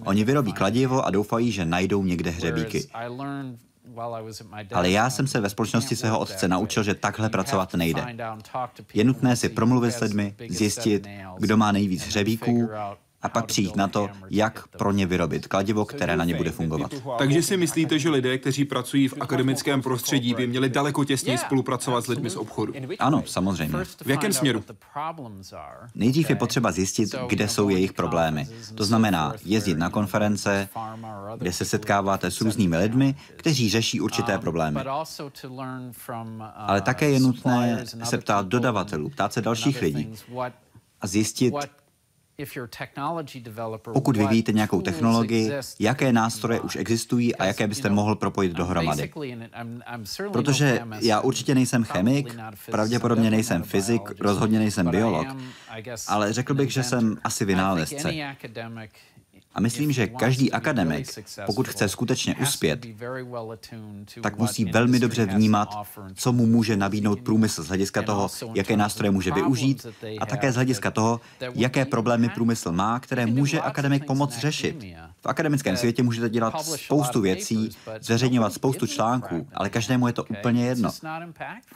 Oni 0.03 0.23
vyrobí 0.23 0.53
kladivo 0.53 1.05
a 1.05 1.09
doufají, 1.09 1.51
že 1.51 1.65
najdou 1.65 2.03
někde 2.03 2.31
hřebíky. 2.31 2.87
Ale 4.73 4.89
já 4.89 5.09
jsem 5.09 5.27
se 5.27 5.39
ve 5.39 5.49
společnosti 5.49 5.95
svého 5.95 6.19
otce 6.19 6.47
naučil, 6.47 6.83
že 6.83 6.93
takhle 6.93 7.29
pracovat 7.29 7.73
nejde. 7.73 8.17
Je 8.93 9.03
nutné 9.03 9.35
si 9.35 9.49
promluvit 9.49 9.91
s 9.91 9.99
lidmi, 9.99 10.35
zjistit, 10.49 11.07
kdo 11.37 11.57
má 11.57 11.71
nejvíc 11.71 12.07
hřebíků 12.07 12.69
a 13.21 13.29
pak 13.29 13.45
přijít 13.45 13.75
na 13.75 13.87
to, 13.87 14.09
jak 14.29 14.67
pro 14.67 14.91
ně 14.91 15.05
vyrobit 15.05 15.47
kladivo, 15.47 15.85
které 15.85 16.17
na 16.17 16.25
ně 16.25 16.35
bude 16.35 16.51
fungovat. 16.51 16.93
Takže 17.17 17.43
si 17.43 17.57
myslíte, 17.57 17.99
že 17.99 18.09
lidé, 18.09 18.37
kteří 18.37 18.65
pracují 18.65 19.07
v 19.07 19.13
akademickém 19.19 19.81
prostředí, 19.81 20.33
by 20.33 20.47
měli 20.47 20.69
daleko 20.69 21.03
těsněji 21.03 21.37
spolupracovat 21.37 22.05
s 22.05 22.07
lidmi 22.07 22.29
z 22.29 22.35
obchodu? 22.35 22.73
Ano, 22.99 23.23
samozřejmě. 23.25 23.77
V 24.05 24.09
jakém 24.09 24.33
směru? 24.33 24.63
Nejdřív 25.95 26.29
je 26.29 26.35
potřeba 26.35 26.71
zjistit, 26.71 27.09
kde 27.27 27.47
jsou 27.47 27.69
jejich 27.69 27.93
problémy. 27.93 28.47
To 28.75 28.85
znamená 28.85 29.33
jezdit 29.45 29.77
na 29.77 29.89
konference, 29.89 30.69
kde 31.37 31.53
se 31.53 31.65
setkáváte 31.65 32.31
s 32.31 32.41
různými 32.41 32.77
lidmi, 32.77 33.15
kteří 33.35 33.69
řeší 33.69 34.01
určité 34.01 34.37
problémy. 34.37 34.79
Ale 36.55 36.81
také 36.81 37.09
je 37.09 37.19
nutné 37.19 37.85
se 38.03 38.17
ptát 38.17 38.47
dodavatelů, 38.47 39.09
ptát 39.09 39.33
se 39.33 39.41
dalších 39.41 39.81
lidí 39.81 40.13
a 41.01 41.07
zjistit, 41.07 41.53
pokud 43.93 44.17
vyvíjíte 44.17 44.51
nějakou 44.51 44.81
technologii, 44.81 45.51
jaké 45.79 46.13
nástroje 46.13 46.59
už 46.59 46.75
existují 46.75 47.35
a 47.35 47.45
jaké 47.45 47.67
byste 47.67 47.89
mohl 47.89 48.15
propojit 48.15 48.53
dohromady. 48.53 49.11
Protože 50.31 50.79
já 50.99 51.21
určitě 51.21 51.55
nejsem 51.55 51.83
chemik, 51.83 52.35
pravděpodobně 52.71 53.31
nejsem 53.31 53.63
fyzik, 53.63 54.01
rozhodně 54.19 54.59
nejsem 54.59 54.87
biolog, 54.91 55.27
ale 56.07 56.33
řekl 56.33 56.53
bych, 56.53 56.71
že 56.71 56.83
jsem 56.83 57.17
asi 57.23 57.45
vynálezce. 57.45 58.13
A 59.57 59.61
myslím, 59.61 59.91
že 59.91 60.07
každý 60.07 60.51
akademik, 60.51 61.19
pokud 61.45 61.67
chce 61.67 61.89
skutečně 61.89 62.35
uspět, 62.35 62.85
tak 64.21 64.37
musí 64.37 64.65
velmi 64.65 64.99
dobře 64.99 65.25
vnímat, 65.25 65.69
co 66.13 66.33
mu 66.33 66.45
může 66.45 66.77
nabídnout 66.77 67.21
průmysl 67.21 67.63
z 67.63 67.67
hlediska 67.67 68.01
toho, 68.01 68.29
jaké 68.53 68.77
nástroje 68.77 69.11
může 69.11 69.31
využít 69.31 69.87
a 70.19 70.25
také 70.25 70.51
z 70.51 70.55
hlediska 70.55 70.91
toho, 70.91 71.21
jaké 71.55 71.85
problémy 71.85 72.29
průmysl 72.29 72.71
má, 72.71 72.99
které 72.99 73.25
může 73.25 73.61
akademik 73.61 74.05
pomoct 74.05 74.37
řešit. 74.37 74.85
V 75.21 75.25
akademickém 75.25 75.77
světě 75.77 76.03
můžete 76.03 76.29
dělat 76.29 76.65
spoustu 76.65 77.21
věcí, 77.21 77.69
zveřejňovat 78.01 78.53
spoustu 78.53 78.87
článků, 78.87 79.47
ale 79.53 79.69
každému 79.69 80.07
je 80.07 80.13
to 80.13 80.23
úplně 80.23 80.65
jedno, 80.65 80.89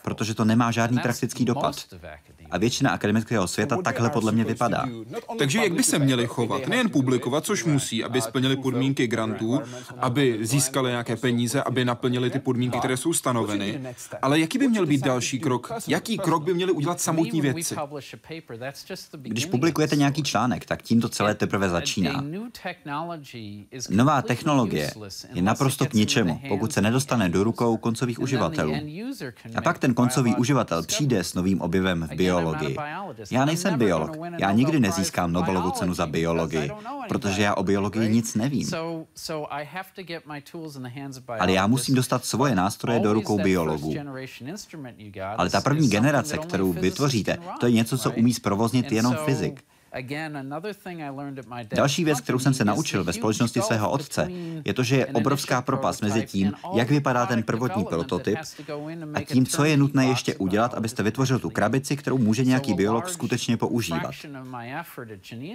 protože 0.02 0.34
to 0.34 0.46
nemá 0.46 0.72
žádný 0.72 1.00
praktický 1.00 1.46
dopad. 1.46 1.76
A 2.52 2.58
většina 2.58 2.92
akademického 2.92 3.48
světa 3.48 3.78
takhle 3.84 4.10
podle 4.10 4.32
mě 4.32 4.44
vypadá. 4.44 4.86
Takže 5.40 5.60
jak 5.60 5.74
by 5.74 5.84
se 5.84 6.00
měli 6.00 6.28
chovat? 6.28 6.68
Nejen 6.68 6.90
publikovat, 6.90 7.46
což 7.46 7.64
musí, 7.72 8.04
aby 8.04 8.22
splnili 8.22 8.56
podmínky 8.58 9.08
grantů, 9.08 9.62
aby 9.98 10.40
získali 10.42 10.90
nějaké 10.90 11.16
peníze, 11.16 11.64
aby 11.64 11.86
naplnili 11.86 12.30
ty 12.30 12.40
podmínky, 12.40 12.80
které 12.80 12.98
jsou 12.98 13.14
stanoveny. 13.14 13.82
Ale 14.22 14.40
jaký 14.40 14.58
by 14.58 14.68
měl 14.68 14.86
být 14.86 15.02
další 15.02 15.40
krok? 15.40 15.72
Jaký 15.88 16.18
krok 16.18 16.44
by 16.44 16.54
měli 16.54 16.72
udělat 16.72 17.02
samotní 17.02 17.42
vědci? 17.42 17.76
Když 19.18 19.46
publikujete 19.46 19.96
nějaký 19.96 20.24
článek, 20.24 20.66
tak 20.66 20.82
tím 20.82 21.02
to 21.02 21.10
celé 21.10 21.36
teprve 21.36 21.70
začíná. 21.70 22.24
Nová 23.90 24.22
technologie 24.22 24.92
je 25.34 25.42
naprosto 25.42 25.86
k 25.86 25.94
ničemu, 25.94 26.42
pokud 26.48 26.74
se 26.74 26.82
nedostane 26.82 27.30
do 27.30 27.44
rukou 27.44 27.78
koncových 27.78 28.20
uživatelů. 28.20 28.74
A 29.56 29.62
pak 29.62 29.80
ten 29.80 29.94
koncový 29.94 30.36
uživatel 30.36 30.84
přijde 30.84 31.24
s 31.24 31.34
novým 31.34 31.62
objevem 31.62 32.08
v 32.12 32.16
biologii. 32.16 32.78
Já 33.32 33.46
nejsem 33.46 33.80
biolog. 33.80 34.18
Já 34.38 34.52
nikdy 34.52 34.80
nezískám 34.80 35.32
Nobelovu 35.32 35.72
cenu 35.72 35.94
za 35.94 36.06
biologii, 36.06 36.72
protože 37.10 37.42
já 37.42 37.54
o 37.62 37.64
biologii 37.64 38.10
nic 38.10 38.36
nevím. 38.36 38.68
Ale 41.40 41.52
já 41.52 41.68
musím 41.68 41.96
dostat 41.96 42.26
svoje 42.26 42.56
nástroje 42.56 43.00
do 43.00 43.14
rukou 43.14 43.38
biologů. 43.40 43.96
Ale 45.38 45.50
ta 45.50 45.62
první 45.62 45.90
generace, 45.90 46.38
kterou 46.38 46.74
vytvoříte, 46.74 47.38
to 47.60 47.66
je 47.66 47.72
něco, 47.72 47.98
co 47.98 48.12
umí 48.12 48.34
zprovoznit 48.34 48.92
jenom 48.92 49.16
fyzik. 49.26 49.64
Další 51.76 52.04
věc, 52.04 52.22
kterou 52.22 52.40
jsem 52.40 52.54
se 52.54 52.66
naučil 52.66 53.04
ve 53.04 53.14
společnosti 53.14 53.62
svého 53.62 53.92
otce, 53.92 54.28
je 54.66 54.74
to, 54.74 54.84
že 54.84 54.96
je 54.96 55.06
obrovská 55.06 55.62
propast 55.62 56.02
mezi 56.02 56.26
tím, 56.26 56.54
jak 56.74 56.90
vypadá 56.90 57.26
ten 57.26 57.44
prvotní 57.44 57.86
prototyp 57.86 58.38
a 59.14 59.22
tím, 59.22 59.46
co 59.46 59.66
je 59.66 59.78
nutné 59.78 60.06
ještě 60.06 60.36
udělat, 60.36 60.74
abyste 60.74 61.04
vytvořil 61.04 61.40
tu 61.40 61.50
krabici, 61.50 61.98
kterou 61.98 62.18
může 62.18 62.46
nějaký 62.46 62.74
biolog 62.74 63.10
skutečně 63.10 63.58
používat. 63.58 64.12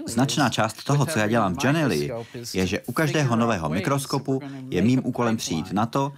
Značná 0.07 0.49
část 0.49 0.85
toho, 0.85 1.07
co 1.07 1.19
já 1.19 1.29
dělám 1.29 1.55
v 1.55 1.65
Janely, 1.65 2.13
je, 2.55 2.67
že 2.67 2.81
u 2.81 2.93
každého 2.93 3.37
nového 3.37 3.69
mikroskopu 3.69 4.41
je 4.71 4.83
mým 4.83 5.01
úkolem 5.05 5.37
přijít 5.37 5.73
na 5.73 5.87
to, 5.87 6.13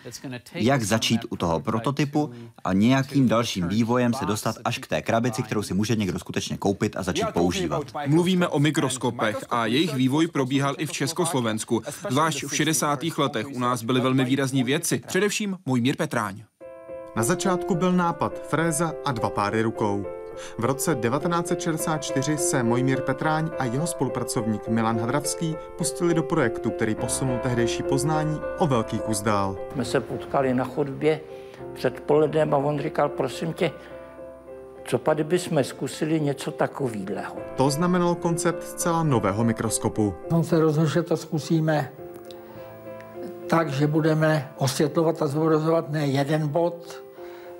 jak 0.55 0.83
začít 0.83 1.21
u 1.31 1.37
toho 1.37 1.61
prototypu 1.61 2.31
a 2.65 2.73
nějakým 2.73 3.29
dalším 3.29 3.69
vývojem 3.69 4.15
se 4.15 4.25
dostat 4.27 4.57
až 4.65 4.79
k 4.79 4.87
té 4.87 5.03
krabici, 5.03 5.43
kterou 5.43 5.63
si 5.63 5.75
může 5.75 5.97
někdo 5.97 6.19
skutečně 6.19 6.57
koupit 6.57 6.97
a 6.97 7.03
začít 7.03 7.27
používat. 7.33 7.83
Mluvíme 8.09 8.49
o 8.49 8.59
mikroskopech 8.59 9.37
a 9.51 9.67
jejich 9.67 9.95
vývoj 9.95 10.27
probíhal 10.27 10.75
i 10.79 10.87
v 10.87 10.93
Československu. 10.93 11.83
Zvlášť 12.09 12.45
v 12.45 12.57
60. 12.57 13.01
letech 13.19 13.47
u 13.47 13.59
nás 13.59 13.83
byly 13.83 14.01
velmi 14.01 14.25
výrazní 14.25 14.65
věci, 14.65 15.01
především 15.07 15.57
Mojmír 15.67 15.97
Petráň. 15.97 16.43
Na 17.17 17.23
začátku 17.23 17.75
byl 17.75 17.93
nápad 17.93 18.49
fréza 18.49 18.93
a 19.05 19.13
dva 19.13 19.31
páry 19.31 19.63
rukou. 19.63 20.07
V 20.59 20.65
roce 20.65 20.95
1964 20.95 22.39
se 22.39 22.63
Mojmír 22.63 23.01
Petráň 23.01 23.51
a 23.59 23.65
jeho 23.65 23.87
spolupracovník 23.87 24.69
Milan 24.69 25.01
Hadravský 25.01 25.57
pustili 25.79 26.15
do 26.15 26.23
projektu, 26.23 26.71
který 26.71 26.95
posunul 26.95 27.39
tehdejší 27.39 27.83
poznání 27.83 28.41
o 28.59 28.67
velký 28.67 28.99
kus 28.99 29.23
dál. 29.23 29.57
Jsme 29.73 29.85
se 29.85 30.01
potkali 30.01 30.55
na 30.55 30.65
chodbě 30.65 31.21
před 31.75 32.01
polednem 32.01 32.55
a 32.55 32.57
on 32.57 32.79
říkal, 32.79 33.09
prosím 33.09 33.53
tě, 33.53 33.73
co 34.89 34.99
pa, 34.99 35.15
kdyby 35.15 35.39
jsme 35.39 35.65
zkusili 35.65 36.21
něco 36.21 36.51
takového. 36.51 37.37
To 37.57 37.71
znamenalo 37.71 38.15
koncept 38.15 38.63
zcela 38.63 39.03
nového 39.03 39.45
mikroskopu. 39.45 40.15
Jsem 40.29 40.45
se 40.45 40.61
rozhodl, 40.61 40.89
že 40.89 41.03
to 41.03 41.17
zkusíme 41.17 41.93
tak, 43.47 43.69
že 43.69 43.87
budeme 43.87 44.53
osvětlovat 44.57 45.23
a 45.23 45.27
zobrazovat 45.27 45.91
ne 45.91 46.07
jeden 46.07 46.49
bod, 46.49 47.03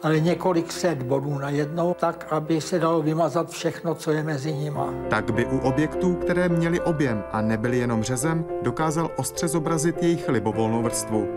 ale 0.03 0.21
několik 0.21 0.73
set 0.73 1.03
bodů 1.03 1.39
na 1.39 1.51
jednou, 1.51 1.95
tak, 1.95 2.27
aby 2.31 2.61
se 2.61 2.79
dalo 2.79 3.03
vymazat 3.03 3.51
všechno, 3.51 3.95
co 3.95 4.11
je 4.11 4.23
mezi 4.23 4.53
nima. 4.53 4.95
Tak 5.11 5.31
by 5.31 5.47
u 5.47 5.59
objektů, 5.59 6.15
které 6.15 6.49
měly 6.49 6.81
objem 6.81 7.25
a 7.33 7.41
nebyly 7.43 7.79
jenom 7.79 8.03
řezem, 8.03 8.45
dokázal 8.63 9.11
ostře 9.17 9.49
zobrazit 9.49 10.03
jejich 10.03 10.29
libovolnou 10.29 10.83
vrstvu. 10.83 11.29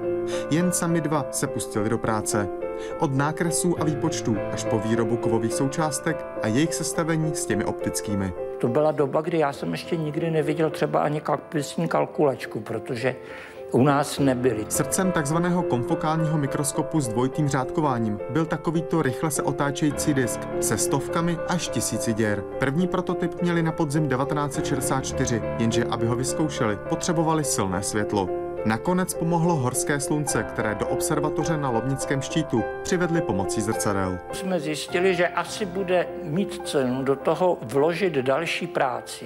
Jen 0.51 0.71
sami 0.71 1.01
dva 1.01 1.25
se 1.31 1.47
pustili 1.47 1.89
do 1.89 1.97
práce. 1.97 2.47
Od 2.99 3.15
nákresů 3.15 3.81
a 3.81 3.83
výpočtů 3.83 4.37
až 4.51 4.63
po 4.63 4.79
výrobu 4.79 5.17
kovových 5.17 5.53
součástek 5.53 6.25
a 6.41 6.47
jejich 6.47 6.73
sestavení 6.73 7.35
s 7.35 7.45
těmi 7.45 7.65
optickými. 7.65 8.33
To 8.57 8.67
byla 8.67 8.91
doba, 8.91 9.21
kdy 9.21 9.37
já 9.37 9.53
jsem 9.53 9.71
ještě 9.71 9.97
nikdy 9.97 10.31
neviděl 10.31 10.69
třeba 10.69 10.99
ani 10.99 11.21
kalkulisní 11.21 11.87
kalkulačku, 11.87 12.59
protože 12.59 13.15
u 13.71 13.83
nás 13.83 14.19
nebyly. 14.19 14.65
Srdcem 14.69 15.11
takzvaného 15.11 15.63
konfokálního 15.63 16.37
mikroskopu 16.37 17.01
s 17.01 17.07
dvojitým 17.07 17.47
řádkováním 17.47 18.19
byl 18.29 18.45
takovýto 18.45 19.01
rychle 19.01 19.31
se 19.31 19.43
otáčející 19.43 20.13
disk 20.13 20.39
se 20.59 20.77
stovkami 20.77 21.37
až 21.47 21.67
tisíci 21.67 22.13
děr. 22.13 22.43
První 22.59 22.87
prototyp 22.87 23.41
měli 23.41 23.63
na 23.63 23.71
podzim 23.71 24.09
1964, 24.09 25.41
jenže 25.59 25.85
aby 25.85 26.05
ho 26.05 26.15
vyzkoušeli, 26.15 26.77
potřebovali 26.89 27.43
silné 27.43 27.83
světlo. 27.83 28.29
Nakonec 28.65 29.13
pomohlo 29.13 29.55
horské 29.55 29.99
slunce, 29.99 30.43
které 30.43 30.75
do 30.75 30.87
observatoře 30.87 31.57
na 31.57 31.69
Lobnickém 31.69 32.21
štítu 32.21 32.63
přivedli 32.83 33.21
pomocí 33.21 33.61
zrcadel. 33.61 34.17
Jsme 34.33 34.59
zjistili, 34.59 35.15
že 35.15 35.27
asi 35.27 35.65
bude 35.65 36.07
mít 36.23 36.67
cenu 36.67 37.03
do 37.03 37.15
toho 37.15 37.57
vložit 37.61 38.13
další 38.13 38.67
práci, 38.67 39.25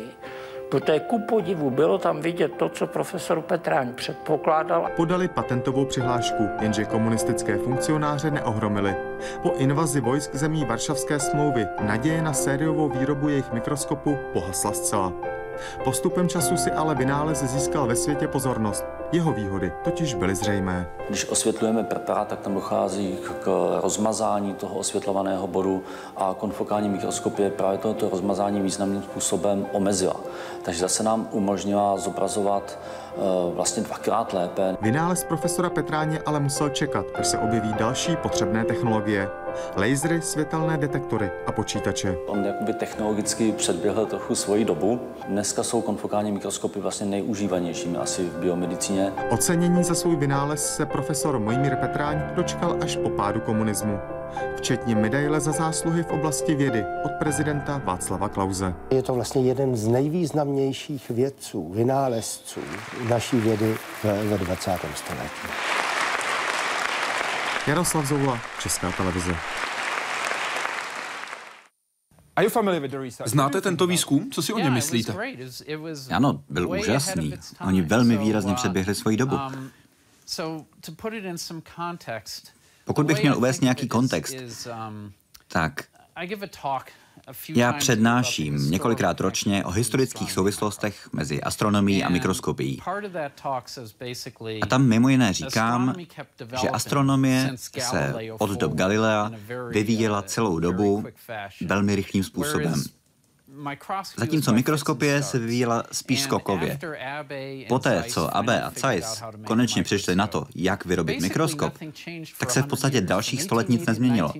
Protože 0.69 1.00
ku 1.00 1.19
podivu 1.19 1.69
bylo 1.69 1.98
tam 1.98 2.21
vidět 2.21 2.52
to, 2.58 2.69
co 2.69 2.88
profesor 2.88 3.41
Petráň 3.41 3.93
předpokládal. 3.93 4.89
Podali 4.95 5.28
patentovou 5.28 5.86
přihlášku, 5.86 6.50
jenže 6.62 6.86
komunistické 6.86 7.58
funkcionáře 7.58 8.32
neohromili. 8.32 8.95
Po 9.43 9.52
invazi 9.58 10.02
vojsk 10.02 10.36
zemí 10.36 10.65
Varšavské 10.65 11.19
smlouvy 11.19 11.67
naděje 11.82 12.21
na 12.21 12.34
sériovou 12.34 12.89
výrobu 12.89 13.30
jejich 13.30 13.52
mikroskopu 13.52 14.17
pohasla 14.34 14.71
zcela. 14.71 15.13
Postupem 15.84 16.30
času 16.30 16.58
si 16.58 16.71
ale 16.71 16.95
vynález 16.95 17.43
získal 17.43 17.88
ve 17.88 17.95
světě 17.95 18.28
pozornost. 18.28 18.86
Jeho 19.12 19.34
výhody 19.34 19.74
totiž 19.84 20.13
byly 20.13 20.36
zřejmé. 20.36 20.88
Když 21.10 21.30
osvětlujeme 21.30 21.84
preparát, 21.84 22.28
tak 22.28 22.39
tam 22.39 22.54
dochází 22.54 23.18
k 23.44 23.78
rozmazání 23.82 24.54
toho 24.54 24.76
osvětlovaného 24.76 25.48
bodu 25.48 25.84
a 26.18 26.36
konfokální 26.39 26.89
mikroskopie 26.89 27.50
právě 27.50 27.78
tohoto 27.78 28.10
rozmazání 28.10 28.62
významným 28.62 29.02
způsobem 29.02 29.65
omezila. 29.72 30.15
Takže 30.63 30.80
zase 30.80 31.04
nám 31.04 31.28
umožnila 31.32 31.98
zobrazovat 31.98 32.80
eh, 32.80 33.20
vlastně 33.56 33.84
dvakrát 33.84 34.34
lépe. 34.34 34.78
Vynález 34.82 35.24
profesora 35.24 35.70
Petráně 35.70 36.20
ale 36.26 36.39
musel 36.39 36.70
čekat, 36.70 37.06
až 37.15 37.28
se 37.28 37.38
objeví 37.38 37.74
další 37.74 38.15
potřebné 38.15 38.65
technologie. 38.65 39.30
Lasery, 39.76 40.22
světelné 40.22 40.78
detektory 40.78 41.32
a 41.48 41.52
počítače. 41.52 42.18
On 42.28 42.46
jakoby 42.46 42.74
technologicky 42.74 43.52
předběhl 43.52 44.06
trochu 44.06 44.36
svoji 44.36 44.65
dobu. 44.65 45.00
Dneska 45.28 45.63
jsou 45.63 45.82
konfokální 45.82 46.32
mikroskopy 46.32 46.80
vlastně 46.80 47.06
nejužívanějšími 47.06 47.98
asi 47.98 48.24
v 48.24 48.39
biomedicíně. 48.39 49.13
Ocenění 49.30 49.84
za 49.84 49.96
svůj 49.96 50.15
vynález 50.15 50.76
se 50.76 50.86
profesor 50.86 51.39
Mojmír 51.39 51.76
Petráň 51.76 52.22
dočkal 52.36 52.78
až 52.82 52.96
po 52.96 53.10
pádu 53.10 53.39
komunismu 53.39 54.00
včetně 54.58 54.96
medaile 54.96 55.39
za 55.39 55.52
zásluhy 55.52 56.04
v 56.04 56.12
oblasti 56.12 56.56
vědy 56.56 56.86
od 57.06 57.12
prezidenta 57.12 57.82
Václava 57.86 58.30
Klauze. 58.30 58.74
Je 58.91 59.04
to 59.04 59.13
vlastně 59.13 59.41
jeden 59.41 59.76
z 59.76 59.88
nejvýznamnějších 59.88 61.10
vědců, 61.10 61.70
vynálezců 61.74 62.60
naší 63.10 63.38
vědy 63.38 63.76
ve 64.04 64.38
20. 64.38 64.72
století. 64.96 65.85
Jaroslav 67.67 68.06
Zoula, 68.06 68.41
Česká 68.62 68.91
televize. 68.91 69.36
Znáte 73.25 73.62
tento 73.62 73.88
výzkum? 73.88 74.32
Co 74.32 74.41
si 74.41 74.54
o 74.54 74.60
něm 74.60 74.73
myslíte? 74.73 75.15
Ano, 76.12 76.43
byl 76.49 76.69
úžasný. 76.69 77.34
Oni 77.67 77.82
velmi 77.82 78.17
výrazně 78.17 78.51
uh, 78.51 78.56
předběhli 78.56 78.95
svoji 78.95 79.17
dobu. 79.17 79.36
Um, 79.36 79.71
Pokud 82.86 83.06
bych 83.06 83.21
měl 83.21 83.38
uvést 83.38 83.62
nějaký 83.62 83.88
kontext, 83.88 84.36
um, 84.89 85.13
tak 85.47 85.84
já 87.49 87.73
přednáším 87.73 88.71
několikrát 88.71 89.19
ročně 89.19 89.65
o 89.65 89.71
historických 89.71 90.32
souvislostech 90.32 91.10
mezi 91.13 91.41
astronomií 91.41 92.04
a 92.04 92.10
mikroskopií. 92.10 92.82
A 94.62 94.65
tam 94.65 94.86
mimo 94.86 95.10
jiné 95.10 95.34
říkám, 95.34 95.95
že 96.62 96.69
astronomie 96.69 97.51
se 97.80 98.13
od 98.39 98.49
dob 98.49 98.73
Galilea 98.73 99.32
vyvíjela 99.69 100.21
celou 100.21 100.60
dobu 100.60 101.04
velmi 101.65 101.95
rychlým 101.95 102.23
způsobem. 102.23 102.84
Zatímco 104.18 104.54
mikroskopie 104.54 105.24
se 105.24 105.39
vyvíjela 105.39 105.84
spíš 105.91 106.22
skokově. 106.22 106.80
Poté, 107.68 108.04
co 108.08 108.38
Abe 108.38 108.62
a 108.62 108.72
Zeiss 108.80 109.24
konečně 109.46 109.84
přišli 109.84 110.15
na 110.15 110.28
to, 110.28 110.46
jak 110.56 110.86
vyrobit 110.86 111.22
mikroskop, 111.22 111.74
tak 112.39 112.52
se 112.52 112.62
v 112.62 112.68
podstatě 112.68 113.02
dalších 113.02 113.41
sto 113.41 113.56
let 113.56 113.70
nic 113.70 113.86
nezměnilo. 113.86 114.34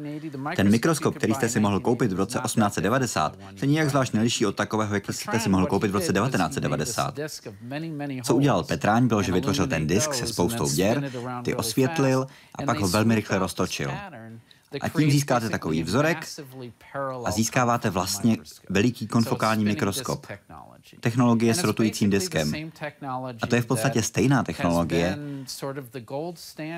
Ten 0.56 0.72
mikroskop, 0.72 1.16
který 1.16 1.34
jste 1.34 1.50
si 1.50 1.60
mohl 1.60 1.80
koupit 1.80 2.14
v 2.14 2.18
roce 2.18 2.40
1890, 2.44 3.38
se 3.56 3.68
nijak 3.68 3.90
zvlášť 3.90 4.14
neliší 4.14 4.46
od 4.46 4.56
takového, 4.56 4.96
jaký 4.96 5.14
jste 5.14 5.40
si 5.40 5.50
mohl 5.50 5.66
koupit 5.66 5.92
v 5.92 5.96
roce 5.96 6.14
1990. 6.14 7.20
Co 8.24 8.36
udělal 8.36 8.64
Petráň, 8.64 9.08
bylo, 9.08 9.24
že 9.24 9.32
vytvořil 9.32 9.68
ten 9.68 9.88
disk 9.88 10.14
se 10.14 10.28
spoustou 10.28 10.70
děr, 10.70 11.12
ty 11.44 11.56
osvětlil 11.56 12.28
a 12.56 12.62
pak 12.62 12.80
ho 12.80 12.88
velmi 12.88 13.16
rychle 13.16 13.40
roztočil. 13.40 13.92
A 14.82 14.90
tím 14.90 15.12
získáte 15.12 15.50
takový 15.50 15.84
vzorek 15.84 16.28
a 17.26 17.32
získáváte 17.32 17.90
vlastně 17.90 18.38
veliký 18.70 19.08
konfokální 19.08 19.66
mikroskop. 19.66 20.28
Technologie 21.00 21.54
s 21.54 21.64
rotujícím 21.64 22.10
diskem. 22.10 22.54
A 23.42 23.48
to 23.48 23.56
je 23.56 23.62
v 23.62 23.66
podstatě 23.66 24.02
stejná 24.02 24.44
technologie, 24.44 25.18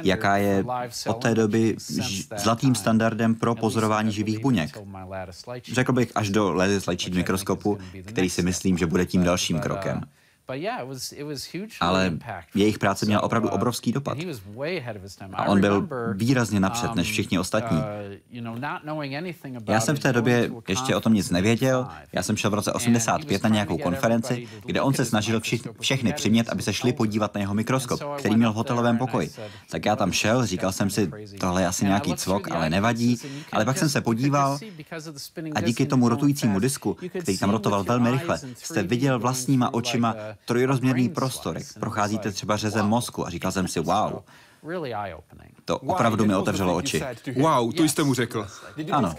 jaká 0.04 0.38
je 0.38 0.66
od 1.08 1.22
té 1.22 1.36
doby 1.36 1.76
zlatým 2.38 2.76
standardem 2.76 3.36
pro 3.36 3.56
pozorování 3.56 4.12
živých 4.12 4.40
buněk. 4.40 4.78
Řekl 5.74 5.94
bych 5.94 6.12
až 6.16 6.30
do 6.30 6.54
light 6.54 7.08
mikroskopu, 7.08 7.78
který 8.06 8.30
si 8.30 8.42
myslím, 8.42 8.78
že 8.78 8.86
bude 8.86 9.06
tím 9.06 9.24
dalším 9.24 9.60
krokem. 9.60 10.02
Ale 11.80 12.18
jejich 12.56 12.80
práce 12.80 13.06
měla 13.06 13.24
opravdu 13.24 13.50
obrovský 13.50 13.92
dopad. 13.92 14.18
A 15.34 15.46
on 15.46 15.62
byl 15.62 15.88
výrazně 16.14 16.60
napřed 16.60 16.96
než 16.96 17.12
všichni 17.12 17.40
ostatní. 17.40 17.78
Uh, 17.78 17.84
Já 19.68 19.80
jsem 19.80 19.96
v 19.96 20.00
té 20.00 20.14
době 20.14 20.50
ještě 20.68 20.96
o 20.96 21.00
tom 21.02 21.14
nic 21.14 21.30
nevěděl. 21.30 21.88
Já 22.14 22.24
jsem 22.24 22.38
šel 22.38 22.52
v 22.52 22.54
roce 22.54 22.74
85 22.74 23.44
na 23.44 23.50
nějakou 23.50 23.78
konferenci, 23.78 24.48
kde 24.66 24.82
on 24.82 24.94
se 24.94 25.06
snažil 25.06 25.42
všechny 25.80 26.14
přimět, 26.14 26.50
aby 26.50 26.64
se 26.64 26.74
šli 26.74 26.94
podívat 26.94 27.36
na 27.36 27.42
jeho 27.42 27.54
mikroskop, 27.54 28.02
který 28.18 28.36
měl 28.36 28.52
v 28.52 28.56
hotelovém 28.56 28.98
pokoji. 28.98 29.30
Tak 29.72 29.86
já 29.86 29.96
tam 29.96 30.12
šel, 30.12 30.46
říkal 30.46 30.72
jsem 30.72 30.90
si, 30.90 31.12
tohle 31.40 31.62
je 31.62 31.68
asi 31.68 31.86
nějaký 31.86 32.16
cvok, 32.16 32.52
ale 32.52 32.70
nevadí. 32.70 33.18
Ale 33.52 33.66
pak 33.66 33.78
jsem 33.78 33.90
se 33.90 34.02
podíval 34.02 34.60
a 35.56 35.62
díky 35.62 35.86
tomu 35.86 36.10
rotujícímu 36.10 36.60
disku, 36.60 36.98
který 37.22 37.38
tam 37.38 37.50
rotoval 37.50 37.84
velmi 37.84 38.12
rychle, 38.12 38.40
jste 38.56 38.84
viděl 38.84 39.20
vlastníma 39.20 39.74
očima 39.74 40.16
trojrozměrný 40.46 41.10
prostor, 41.10 41.58
jak 41.58 41.68
procházíte 41.80 42.32
třeba 42.32 42.58
řezem 42.58 42.86
mozku 42.86 43.28
a 43.28 43.30
říkal 43.30 43.52
jsem 43.52 43.68
si, 43.68 43.80
wow, 43.80 44.20
to 45.66 45.78
opravdu 45.80 46.26
mi 46.26 46.36
otevřelo 46.36 46.76
oči. 46.76 47.04
Wow, 47.36 47.74
to 47.74 47.84
jste 47.84 48.04
mu 48.04 48.14
řekl. 48.14 48.48
Ano. 48.92 49.14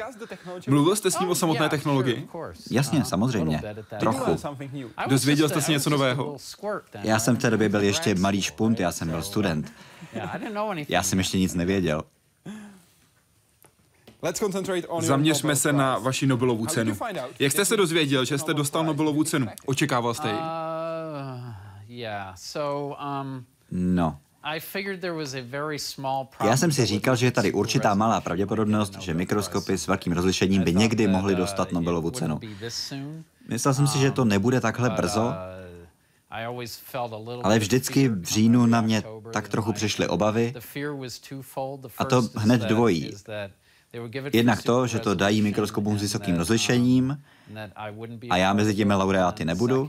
Mluvil 0.69 0.97
jste 0.97 1.11
s 1.11 1.21
ním 1.21 1.29
o 1.29 1.35
samotné 1.35 1.69
technologii? 1.69 2.29
Jasně, 2.71 3.05
samozřejmě. 3.05 3.63
Trochu. 4.01 4.37
Dozvěděl 5.09 5.49
jste 5.49 5.63
si 5.63 5.73
něco 5.73 5.91
nového? 5.91 6.37
Já 7.03 7.19
jsem 7.19 7.37
v 7.37 7.39
té 7.39 7.51
době 7.51 7.69
byl 7.69 7.81
ještě 7.83 8.15
malý 8.15 8.43
špunt, 8.43 8.81
já 8.81 8.93
jsem 8.93 9.09
byl 9.09 9.23
student. 9.23 9.73
Já 10.89 11.03
jsem 11.03 11.19
ještě 11.19 11.39
nic 11.39 11.55
nevěděl. 11.55 12.03
Zaměřme 15.01 15.57
se 15.57 15.73
na 15.73 15.99
vaši 15.99 16.27
Nobelovu 16.27 16.67
cenu. 16.67 16.97
Jak 17.39 17.53
jste 17.53 17.65
se 17.65 17.77
dozvěděl, 17.77 18.25
že 18.25 18.39
jste 18.39 18.55
dostal 18.55 18.85
Nobelovu 18.85 19.25
cenu? 19.25 19.47
Očekával 19.67 20.15
jste 20.15 20.29
ji? 20.29 20.35
Uh, 20.35 20.41
um, 23.23 23.45
no. 23.71 24.19
Já 26.45 26.57
jsem 26.57 26.73
si 26.73 26.87
říkal, 26.87 27.17
že 27.17 27.27
je 27.27 27.31
tady 27.31 27.53
určitá 27.53 27.95
malá 27.95 28.21
pravděpodobnost, 28.21 29.01
že 29.01 29.15
mikroskopy 29.15 29.79
s 29.79 29.87
velkým 29.87 30.13
rozlišením 30.13 30.65
by 30.65 30.75
někdy 30.75 31.07
mohly 31.07 31.33
uh, 31.33 31.39
dostat 31.39 31.73
Nobelovu 31.73 32.11
cenu. 32.11 32.41
Myslel 33.49 33.75
jsem 33.75 33.87
si, 33.87 33.99
že 33.99 34.11
to 34.11 34.23
um, 34.23 34.29
nebude 34.29 34.61
takhle 34.61 34.91
brzo, 34.91 35.25
uh, 35.25 35.33
ale 37.43 37.59
vždycky 37.59 38.09
v 38.09 38.25
říjnu 38.25 38.67
na 38.67 38.81
mě 38.81 39.03
tak 39.33 39.49
trochu 39.49 39.73
přišly 39.73 40.09
obavy, 40.09 40.55
a 41.99 42.05
to 42.05 42.23
hned 42.35 42.61
dvojí. 42.61 43.13
Jednak 44.33 44.63
to, 44.63 44.87
že 44.87 44.99
to 44.99 45.15
dají 45.15 45.43
mikroskopům 45.43 45.99
s 45.99 46.03
vysokým 46.03 46.37
rozlišením 46.37 47.23
a 48.31 48.37
já 48.37 48.53
mezi 48.53 48.75
těmi 48.75 48.95
laureáty 48.95 49.45
nebudu. 49.45 49.89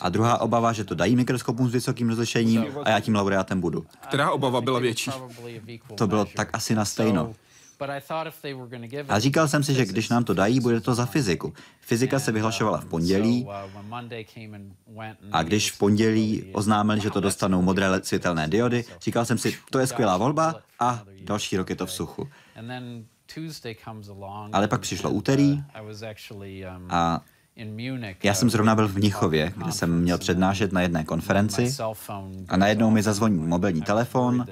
A 0.00 0.08
druhá 0.08 0.40
obava, 0.40 0.72
že 0.72 0.84
to 0.84 0.94
dají 0.94 1.16
mikroskopům 1.16 1.68
s 1.68 1.72
vysokým 1.72 2.08
rozlišením 2.08 2.66
a 2.84 2.90
já 2.90 3.00
tím 3.00 3.14
laureátem 3.14 3.60
budu. 3.60 3.86
Která 4.00 4.30
obava 4.30 4.60
byla 4.60 4.78
větší? 4.80 5.10
To 5.94 6.06
bylo 6.06 6.24
tak 6.24 6.48
asi 6.52 6.74
na 6.74 6.84
stejno. 6.84 7.34
A 9.08 9.18
říkal 9.18 9.48
jsem 9.48 9.62
si, 9.62 9.74
že 9.74 9.86
když 9.86 10.08
nám 10.08 10.24
to 10.24 10.34
dají, 10.34 10.60
bude 10.60 10.80
to 10.80 10.94
za 10.94 11.06
fyziku. 11.06 11.52
Fyzika 11.80 12.18
se 12.18 12.32
vyhlašovala 12.32 12.78
v 12.80 12.84
pondělí 12.84 13.46
a 15.32 15.42
když 15.42 15.72
v 15.72 15.78
pondělí 15.78 16.44
oznámili, 16.52 17.00
že 17.00 17.10
to 17.10 17.20
dostanou 17.20 17.62
modré 17.62 17.88
světelné 18.02 18.48
diody, 18.48 18.84
říkal 19.02 19.24
jsem 19.24 19.38
si, 19.38 19.58
to 19.70 19.78
je 19.78 19.86
skvělá 19.86 20.16
volba 20.16 20.54
a 20.80 21.02
další 21.20 21.56
rok 21.56 21.70
je 21.70 21.76
to 21.76 21.86
v 21.86 21.92
suchu. 21.92 22.28
Ale 24.52 24.68
pak 24.68 24.80
přišlo 24.80 25.10
úterý 25.10 25.62
a 26.88 27.22
já 28.22 28.34
jsem 28.34 28.50
zrovna 28.50 28.74
byl 28.74 28.88
v 28.88 28.96
Mnichově, 28.96 29.52
kde 29.56 29.72
jsem 29.72 30.00
měl 30.00 30.18
přednášet 30.18 30.72
na 30.72 30.80
jedné 30.80 31.04
konferenci 31.04 31.74
a 32.48 32.56
najednou 32.56 32.90
mi 32.90 33.02
zazvoní 33.02 33.38
mobilní 33.38 33.82
telefon 33.82 34.46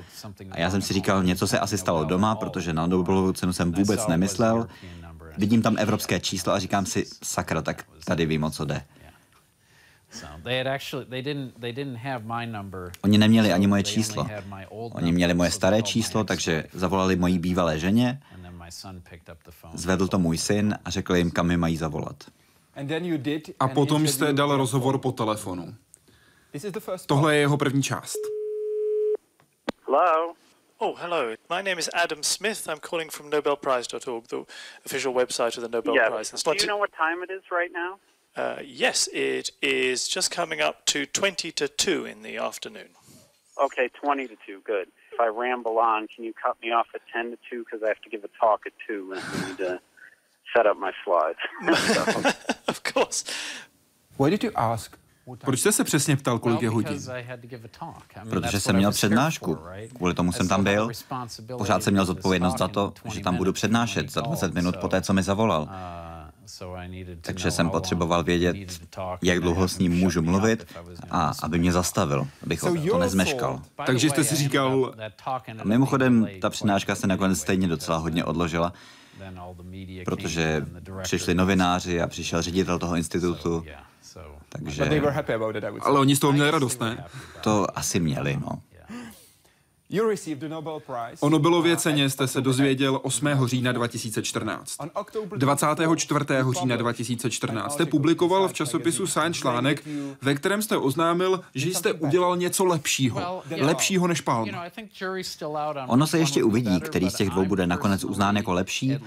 a 0.51 0.61
já 0.61 0.71
jsem 0.71 0.83
si 0.83 0.95
říkal, 0.95 1.23
něco 1.25 1.47
se 1.47 1.59
asi 1.59 1.79
stalo 1.79 2.05
doma, 2.05 2.35
protože 2.35 2.73
na 2.73 2.87
Nobelovu 2.87 3.33
cenu 3.33 3.53
jsem 3.53 3.73
vůbec 3.73 4.07
nemyslel. 4.07 4.69
Vidím 5.39 5.63
tam 5.63 5.77
evropské 5.79 6.21
číslo 6.21 6.53
a 6.53 6.59
říkám 6.59 6.87
si, 6.87 7.07
sakra, 7.23 7.63
tak 7.63 7.85
tady 8.05 8.27
vím, 8.27 8.45
o 8.45 8.51
co 8.51 8.65
jde. 8.65 8.83
Oni 13.03 13.19
neměli 13.19 13.53
ani 13.53 13.67
moje 13.67 13.83
číslo. 13.83 14.27
Oni 14.71 15.13
měli 15.13 15.35
moje 15.35 15.51
staré 15.51 15.83
číslo, 15.83 16.25
takže 16.25 16.65
zavolali 16.73 17.17
mojí 17.17 17.39
bývalé 17.39 17.79
ženě, 17.79 18.21
zvedl 19.75 20.09
to 20.09 20.19
můj 20.19 20.39
syn 20.39 20.79
a 20.85 20.91
řekl 20.91 21.17
jim, 21.17 21.31
kam 21.31 21.47
mi 21.47 21.57
mají 21.57 21.77
zavolat. 21.77 22.17
A 23.61 23.69
potom 23.69 24.09
jste 24.09 24.33
dal 24.33 24.57
rozhovor 24.57 24.99
po 24.99 25.13
telefonu. 25.13 25.75
Tohle 27.07 27.35
je 27.35 27.41
jeho 27.41 27.57
první 27.57 27.83
část. 27.83 28.19
Hello. 29.87 30.35
Oh, 30.79 30.99
hello. 30.99 31.37
My 31.49 31.63
name 31.63 31.79
is 31.79 31.91
Adam 31.95 32.23
Smith. 32.23 32.69
I'm 32.69 32.81
calling 32.81 33.13
from 33.13 33.31
NobelPrize.org, 33.31 34.27
the 34.27 34.37
official 34.85 35.15
website 35.15 35.57
of 35.57 35.63
the 35.63 35.69
Nobel 35.69 35.95
yes. 35.95 36.09
Prize. 36.09 36.43
Do 36.45 36.53
you 36.55 36.67
know 36.67 36.79
what 36.79 36.91
time 36.91 37.23
it 37.23 37.31
is 37.31 37.43
right 37.53 37.71
now? 37.73 37.99
Uh, 38.37 38.57
yes, 38.65 39.09
it 39.13 39.51
is 39.61 40.09
just 40.09 40.31
coming 40.31 40.61
up 40.61 40.87
to 40.87 41.05
20 41.07 41.53
to 41.53 41.69
2 41.69 42.07
in 42.07 42.23
the 42.23 42.39
afternoon. 42.39 42.89
Okay, 43.63 43.89
20 43.89 44.29
to 44.29 44.37
2. 44.47 44.61
Good. 44.65 44.89
If 45.13 45.21
I 45.21 45.27
ramble 45.27 45.79
on, 45.79 46.09
can 46.09 46.25
you 46.25 46.33
cut 46.33 46.57
me 46.63 46.73
off 46.73 46.87
at 46.95 47.03
10 47.13 47.33
to 47.33 47.37
2 47.51 47.65
because 47.65 47.83
I 47.85 47.89
have 47.89 48.01
to 48.03 48.09
give 48.11 48.25
a 48.25 48.31
talk 48.41 48.61
at 48.67 48.73
2 48.89 49.13
and 49.13 49.21
I 49.23 49.49
need 49.49 49.59
to 49.59 49.81
set 50.57 50.67
up 50.67 50.79
my 50.79 50.93
slides. 51.05 51.39
of 52.69 52.83
course. 52.83 53.25
Why 54.17 54.31
did 54.31 54.43
you 54.45 54.53
ask? 54.55 54.97
Proč 55.41 55.61
jste 55.61 55.73
se 55.73 55.85
přesně 55.85 56.17
ptal, 56.17 56.39
kolik 56.39 56.63
je 56.63 56.69
hodin? 56.69 56.99
Protože 58.31 58.61
jsem 58.61 58.77
měl 58.77 58.93
přednášku. 58.93 59.59
Kvůli 59.97 60.15
tomu 60.15 60.33
jsem 60.33 60.49
tam 60.49 60.65
byl. 60.65 60.91
Pořád 61.59 61.83
jsem 61.83 61.93
měl 61.93 62.05
zodpovědnost 62.05 62.59
za 62.59 62.69
to, 62.69 62.93
že 63.13 63.21
tam 63.21 63.37
budu 63.37 63.53
přednášet 63.53 64.11
za 64.11 64.21
20 64.21 64.55
minut 64.55 64.77
po 64.77 64.89
té, 64.89 65.03
co 65.03 65.13
mi 65.13 65.23
zavolal. 65.23 65.69
Takže 67.21 67.51
jsem 67.51 67.71
potřeboval 67.71 68.25
vědět, 68.25 68.57
jak 69.23 69.41
dlouho 69.41 69.69
s 69.69 69.79
ním 69.79 69.93
můžu 69.93 70.23
mluvit 70.23 70.67
a 71.11 71.33
aby 71.43 71.59
mě 71.59 71.73
zastavil, 71.73 72.29
abych 72.43 72.61
to 72.61 72.99
nezmeškal. 72.99 73.63
Takže 73.87 74.11
jste 74.11 74.25
si 74.25 74.37
říkal... 74.37 74.95
A 75.59 75.65
mimochodem, 75.65 76.29
ta 76.41 76.51
přednáška 76.51 76.95
se 76.95 77.07
nakonec 77.07 77.39
stejně 77.41 77.69
docela 77.69 77.99
hodně 77.99 78.25
odložila, 78.25 78.73
protože 80.05 80.67
přišli 81.03 81.35
novináři 81.35 82.03
a 82.03 82.07
přišel 82.07 82.43
ředitel 82.43 82.79
toho 82.79 82.97
institutu. 82.97 83.65
Takže... 84.49 85.03
Ale 85.81 86.01
oni 86.01 86.17
z 86.17 86.19
toho 86.19 86.33
měli 86.33 86.51
radost, 86.51 86.81
ne? 86.81 87.05
To 87.41 87.79
asi 87.79 88.01
měli, 88.01 88.37
no. 88.41 88.63
O 91.21 91.31
Nobelově 91.31 91.77
ceně 91.77 92.11
jste 92.11 92.29
se 92.29 92.41
dozvěděl 92.41 93.01
8. 93.03 93.29
října 93.47 93.73
2014. 93.73 94.77
24. 95.37 96.25
října 96.61 96.77
2014 96.77 97.73
jste 97.73 97.87
publikoval 97.87 98.49
v 98.49 98.53
časopisu 98.53 99.07
Science 99.07 99.41
článek, 99.41 99.89
ve 100.23 100.35
kterém 100.35 100.63
jste 100.63 100.77
oznámil, 100.77 101.41
že 101.55 101.71
jste 101.71 101.93
udělal 101.93 102.37
něco 102.37 102.65
lepšího. 102.65 103.43
Lepšího 103.61 104.07
než 104.07 104.21
Palm. 104.21 104.51
Ono 105.87 106.07
se 106.07 106.19
ještě 106.19 106.45
uvidí, 106.45 106.81
který 106.81 107.11
z 107.11 107.15
těch 107.15 107.31
dvou 107.31 107.45
bude 107.45 107.67
nakonec 107.67 108.05
uznán 108.05 108.37
jako 108.37 108.53
lepší, 108.53 108.99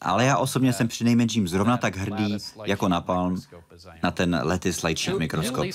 ale 0.00 0.24
já 0.24 0.36
osobně 0.36 0.72
jsem 0.72 0.88
při 0.88 1.04
nejmenším 1.04 1.48
zrovna 1.48 1.76
tak 1.76 1.96
hrdý 1.96 2.36
jako 2.64 2.88
na 2.88 3.00
Palm 3.00 3.36
na 4.02 4.10
ten 4.10 4.40
Lattice 4.44 4.86
Light 4.86 5.04
Sheet 5.04 5.18
mikroskop. 5.18 5.66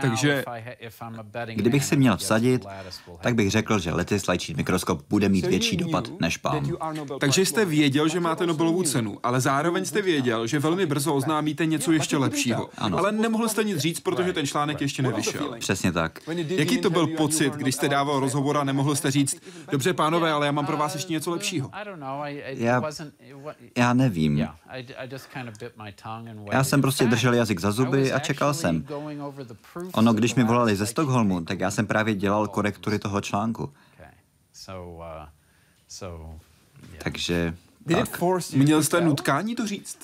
Takže 0.00 0.44
kdybych 1.46 1.84
si 1.84 1.96
měl 1.96 2.16
vsadit, 2.16 2.66
tak 3.20 3.34
bych 3.34 3.50
řekl, 3.50 3.78
že 3.78 3.91
Sheet 4.38 4.56
mikroskop 4.56 5.02
bude 5.08 5.28
mít 5.28 5.46
větší 5.46 5.76
dopad 5.76 6.08
než 6.20 6.36
Palm. 6.36 6.76
Takže 7.20 7.46
jste 7.46 7.64
věděl, 7.64 8.08
že 8.08 8.20
máte 8.20 8.46
Nobelovu 8.46 8.82
cenu, 8.82 9.18
ale 9.22 9.40
zároveň 9.40 9.84
jste 9.84 10.02
věděl, 10.02 10.46
že 10.46 10.58
velmi 10.58 10.86
brzo 10.86 11.14
oznámíte 11.14 11.66
něco 11.66 11.92
ještě 11.92 12.16
lepšího. 12.16 12.68
Ano. 12.78 12.98
Ale 12.98 13.12
nemohl 13.12 13.48
jste 13.48 13.64
nic 13.64 13.78
říct, 13.78 14.00
protože 14.00 14.32
ten 14.32 14.46
článek 14.46 14.80
ještě 14.80 15.02
nevyšel. 15.02 15.56
Přesně 15.58 15.92
tak. 15.92 16.18
Jaký 16.48 16.78
to 16.78 16.90
byl 16.90 17.06
pocit, 17.06 17.52
když 17.52 17.74
jste 17.74 17.88
dával 17.88 18.20
rozhovor 18.20 18.56
a 18.58 18.64
nemohl 18.64 18.94
jste 18.94 19.10
říct, 19.10 19.36
dobře 19.70 19.92
pánové, 19.92 20.32
ale 20.32 20.46
já 20.46 20.52
mám 20.52 20.66
pro 20.66 20.76
vás 20.76 20.94
ještě 20.94 21.12
něco 21.12 21.30
lepšího? 21.30 21.70
Já, 22.54 22.82
já 23.76 23.92
nevím. 23.92 24.48
Já 26.52 26.64
jsem 26.64 26.80
prostě 26.80 27.04
držel 27.04 27.34
jazyk 27.34 27.60
za 27.60 27.72
zuby 27.72 28.12
a 28.12 28.18
čekal 28.18 28.54
jsem. 28.54 28.86
Ono, 29.92 30.12
když 30.12 30.34
mi 30.34 30.44
volali 30.44 30.76
ze 30.76 30.86
Stockholmu, 30.86 31.44
tak 31.44 31.60
já 31.60 31.70
jsem 31.70 31.86
právě 31.86 32.14
dělal 32.14 32.48
korektury 32.48 32.98
toho 32.98 33.20
článku. 33.20 33.70
Takže 36.98 37.52
tak. 37.52 37.71
Měl 38.54 38.82
jste 38.82 39.00
nutkání 39.00 39.54
to 39.54 39.66
říct? 39.66 39.98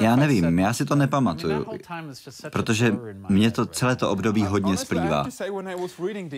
Já 0.00 0.16
nevím, 0.16 0.58
já 0.58 0.72
si 0.72 0.84
to 0.84 0.94
nepamatuju, 0.94 1.66
protože 2.52 2.94
mě 3.28 3.50
to 3.50 3.66
celé 3.66 3.96
to 3.96 4.10
období 4.10 4.42
hodně 4.42 4.76
splývá. 4.76 5.26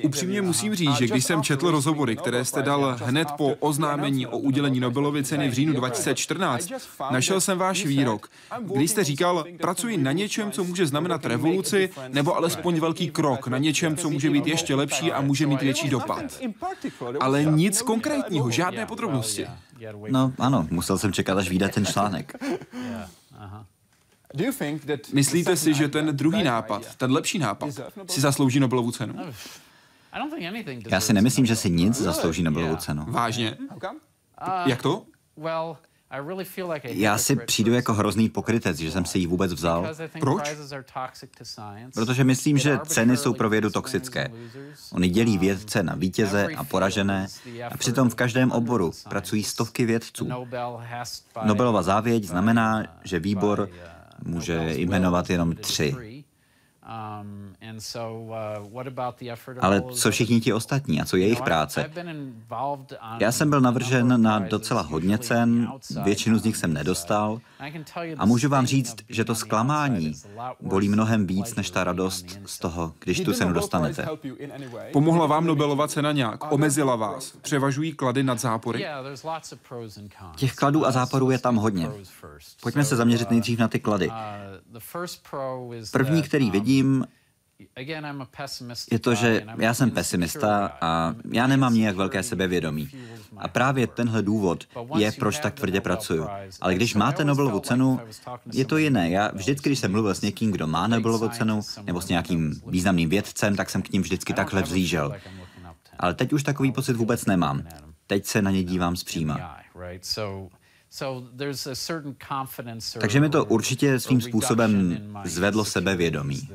Upřímně 0.03 0.43
musím 0.43 0.75
říct, 0.75 0.97
že 0.97 1.07
když 1.07 1.25
jsem 1.25 1.43
četl 1.43 1.71
rozhovory, 1.71 2.17
které 2.17 2.45
jste 2.45 2.63
dal 2.63 2.97
hned 3.05 3.29
po 3.37 3.55
oznámení 3.55 4.27
o 4.27 4.39
udělení 4.39 4.81
Nobelovy 4.81 5.25
ceny 5.25 5.49
v 5.49 5.53
říjnu 5.53 5.73
2014, 5.73 6.73
našel 7.11 7.41
jsem 7.41 7.59
váš 7.59 7.87
výrok, 7.87 8.29
kdy 8.61 8.89
jste 8.89 9.05
říkal, 9.05 9.45
pracuji 9.61 9.97
na 9.97 10.13
něčem, 10.13 10.51
co 10.51 10.65
může 10.65 10.87
znamenat 10.87 11.27
revoluci, 11.27 11.91
nebo 12.09 12.37
alespoň 12.37 12.81
velký 12.81 13.11
krok, 13.11 13.49
na 13.49 13.59
něčem, 13.59 13.97
co 13.97 14.11
může 14.11 14.31
být 14.31 14.47
ještě 14.47 14.75
lepší 14.75 15.13
a 15.13 15.21
může 15.21 15.47
mít 15.47 15.63
větší 15.63 15.89
dopad. 15.89 16.25
Ale 17.21 17.45
nic 17.45 17.83
konkrétního, 17.83 18.51
žádné 18.51 18.87
podrobnosti. 18.87 19.48
No 20.11 20.33
ano, 20.39 20.67
musel 20.71 20.99
jsem 20.99 21.13
čekat, 21.13 21.39
až 21.39 21.49
vyjde 21.49 21.69
ten 21.69 21.87
článek. 21.87 22.33
Myslíte 25.13 25.57
si, 25.57 25.75
že 25.75 25.89
ten 25.89 26.17
druhý 26.17 26.43
nápad, 26.45 26.95
ten 26.97 27.13
lepší 27.13 27.39
nápad, 27.39 27.69
si 28.11 28.21
zaslouží 28.21 28.61
Nobelovu 28.61 28.91
cenu? 28.93 29.15
Já 30.91 31.01
si 31.01 31.13
nemyslím, 31.13 31.47
že 31.47 31.57
si 31.57 31.71
nic 31.71 31.97
zaslouží 32.01 32.43
Nobelovu 32.43 32.77
cenu. 32.77 33.05
Vážně? 33.09 33.57
Jak 34.67 34.83
to? 34.83 35.03
Já 36.85 37.19
si 37.19 37.37
přijdu 37.37 37.75
jako 37.75 37.95
hrozný 37.95 38.29
pokrytec, 38.29 38.77
že 38.79 38.91
jsem 38.91 39.05
si 39.05 39.19
ji 39.19 39.27
vůbec 39.27 39.53
vzal. 39.53 39.89
Proč? 40.21 40.57
Protože 41.95 42.25
myslím, 42.25 42.59
že 42.59 42.79
ceny 42.87 43.17
jsou 43.17 43.35
pro 43.35 43.49
vědu 43.49 43.71
toxické. 43.71 44.31
Oni 44.93 45.09
dělí 45.09 45.39
vědce 45.39 45.83
na 45.83 45.95
vítěze 45.95 46.49
a 46.57 46.65
poražené 46.65 47.27
a 47.71 47.77
přitom 47.77 48.11
v 48.11 48.15
každém 48.15 48.51
oboru 48.53 48.93
pracují 49.09 49.43
stovky 49.43 49.87
vědců. 49.87 50.29
Nobelova 51.45 51.83
závěť 51.83 52.25
znamená, 52.25 52.85
že 53.05 53.21
výbor 53.21 53.69
může 54.25 54.75
jmenovat 54.75 55.31
jenom 55.31 55.57
tři. 55.57 56.18
Ale 59.61 59.83
co 59.93 60.11
všichni 60.11 60.41
ti 60.41 60.53
ostatní 60.53 61.01
a 61.01 61.05
co 61.05 61.17
jejich 61.17 61.43
práce? 61.43 61.91
Já 63.19 63.33
jsem 63.33 63.51
byl 63.51 63.61
navržen 63.61 64.23
na 64.23 64.39
docela 64.39 64.83
hodně 64.83 65.19
cen, 65.19 65.73
většinu 66.05 66.39
z 66.39 66.45
nich 66.45 66.57
jsem 66.57 66.73
nedostal 66.73 67.41
a 68.19 68.27
můžu 68.27 68.49
vám 68.49 68.67
říct, 68.67 68.97
že 69.09 69.25
to 69.25 69.35
zklamání 69.35 70.15
bolí 70.61 70.89
mnohem 70.89 71.27
víc 71.27 71.55
než 71.55 71.71
ta 71.71 71.85
radost 71.85 72.39
z 72.47 72.59
toho, 72.59 72.93
když 72.99 73.21
tu 73.21 73.33
cenu 73.33 73.53
dostanete. 73.53 74.09
Pomohla 74.93 75.27
vám 75.27 75.47
Nobelova 75.47 75.89
cena 75.89 76.13
nějak? 76.13 76.53
Omezila 76.53 76.97
vás? 76.97 77.33
Převažují 77.43 77.93
klady 77.93 78.23
nad 78.23 78.41
zápory? 78.41 78.87
Těch 80.37 80.55
kladů 80.55 80.87
a 80.87 80.91
záporů 80.91 81.31
je 81.31 81.39
tam 81.39 81.57
hodně. 81.57 81.89
Pojďme 82.63 82.85
se 82.85 82.97
zaměřit 82.97 83.31
nejdřív 83.31 83.59
na 83.59 83.69
ty 83.69 83.81
klady. 83.81 84.11
První, 85.93 86.23
který 86.23 86.51
vidím, 86.79 87.07
je 88.91 88.99
to, 88.99 89.15
že 89.15 89.45
já 89.59 89.75
jsem 89.75 89.91
pesimista 89.91 90.79
a 90.81 91.15
já 91.33 91.47
nemám 91.47 91.75
nijak 91.75 91.97
velké 91.97 92.23
sebevědomí. 92.23 92.91
A 93.37 93.49
právě 93.49 93.87
tenhle 93.87 94.23
důvod 94.23 94.65
je, 94.97 95.13
proč 95.13 95.39
tak 95.39 95.55
tvrdě 95.55 95.81
pracuju. 95.81 96.27
Ale 96.61 96.75
když 96.75 96.95
máte 96.95 97.25
Nobelovu 97.25 97.61
cenu, 97.61 98.01
je 98.53 98.65
to 98.65 98.77
jiné. 98.77 99.11
Já 99.11 99.31
vždycky, 99.35 99.69
když 99.69 99.79
jsem 99.79 99.93
mluvil 99.93 100.15
s 100.15 100.21
někým, 100.21 100.51
kdo 100.51 100.67
má 100.67 100.87
Nobelovu 100.87 101.29
cenu, 101.29 101.61
nebo 101.85 102.01
s 102.01 102.09
nějakým 102.09 102.61
významným 102.67 103.09
vědcem, 103.09 103.57
tak 103.57 103.71
jsem 103.71 103.83
k 103.83 103.93
ním 103.93 104.03
vždycky 104.03 104.33
takhle 104.33 104.63
vzlížel. 104.63 105.15
Ale 105.99 106.15
teď 106.15 106.33
už 106.33 106.43
takový 106.43 106.73
pocit 106.73 106.97
vůbec 106.97 107.27
nemám. 107.27 107.63
Teď 108.07 108.27
se 108.27 108.43
na 108.43 108.51
ně 108.51 108.65
dívám 108.65 108.97
zpříma. 108.97 109.57
Takže 113.01 113.21
mi 113.21 113.29
to 113.31 113.45
určitě 113.45 114.01
svým 114.01 114.21
způsobem 114.21 114.99
zvedlo 115.25 115.65
sebevědomí 115.65 116.49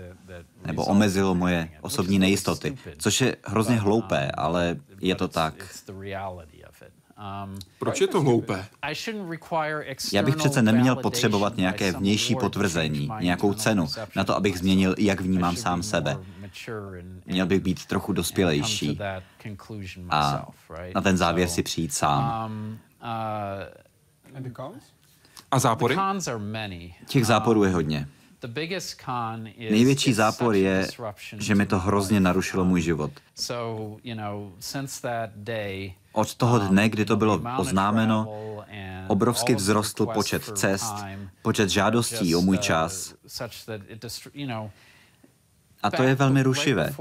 nebo 0.65 0.86
omezilo 0.86 1.36
moje 1.36 1.69
osobní 1.81 2.19
nejistoty, 2.19 2.77
což 2.97 3.21
je 3.21 3.36
hrozně 3.45 3.75
hloupé, 3.75 4.31
ale 4.31 4.75
je 5.01 5.15
to 5.15 5.27
tak. 5.27 5.53
Proč 7.79 8.01
je 8.01 8.07
to 8.07 8.21
hloupé? 8.21 8.65
Já 10.13 10.23
bych 10.23 10.36
přece 10.36 10.61
neměl 10.61 10.95
potřebovat 10.95 11.57
nějaké 11.57 11.91
vnější 11.91 12.36
potvrzení, 12.36 13.09
nějakou 13.19 13.53
cenu 13.53 13.88
na 14.15 14.23
to, 14.23 14.36
abych 14.36 14.59
změnil, 14.59 14.95
jak 14.97 15.21
vnímám 15.21 15.55
sám 15.55 15.84
sebe. 15.84 16.17
Měl 17.25 17.45
bych 17.45 17.59
být 17.59 17.86
trochu 17.86 18.13
dospělejší 18.13 18.99
a 20.09 20.45
na 20.95 21.01
ten 21.01 21.17
závěr 21.17 21.47
si 21.47 21.63
přijít 21.63 21.93
sám. 21.93 22.79
A 25.51 25.59
zápory? 25.59 25.95
Těch 27.07 27.25
záporů 27.25 27.63
je 27.63 27.69
hodně. 27.71 28.07
Největší 29.57 30.13
zápor 30.13 30.55
je, 30.55 30.88
že 31.38 31.55
mi 31.55 31.65
to 31.65 31.79
hrozně 31.79 32.19
narušilo 32.19 32.65
můj 32.65 32.81
život. 32.81 33.11
Od 36.11 36.36
toho 36.36 36.59
dne, 36.59 36.89
kdy 36.89 37.05
to 37.05 37.15
bylo 37.15 37.41
oznámeno, 37.57 38.27
obrovsky 39.07 39.55
vzrostl 39.55 40.05
počet 40.05 40.43
cest, 40.43 40.95
počet 41.41 41.69
žádostí 41.69 42.36
o 42.36 42.41
můj 42.41 42.57
čas. 42.57 43.13
A 45.84 45.91
to 45.91 46.03
je 46.03 46.15
velmi 46.15 46.43
rušivé. 46.43 46.93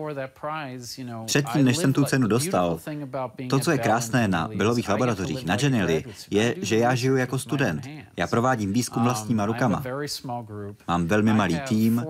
Předtím, 1.26 1.64
než 1.64 1.76
jsem 1.76 1.92
tu 1.92 2.04
cenu 2.04 2.26
dostal, 2.26 2.78
to, 3.50 3.58
co 3.58 3.70
je 3.70 3.78
krásné 3.78 4.28
na 4.28 4.48
Belových 4.56 4.88
laboratořích, 4.88 5.46
na 5.46 5.56
Geneli, 5.56 6.04
je, 6.30 6.54
že 6.62 6.76
já 6.78 6.94
žiju 6.94 7.16
jako 7.16 7.38
student. 7.38 7.86
Já 8.16 8.26
provádím 8.26 8.72
výzkum 8.72 9.02
vlastníma 9.02 9.46
rukama. 9.46 9.82
Mám 10.88 11.06
velmi 11.06 11.32
malý 11.32 11.60
tým, 11.60 12.04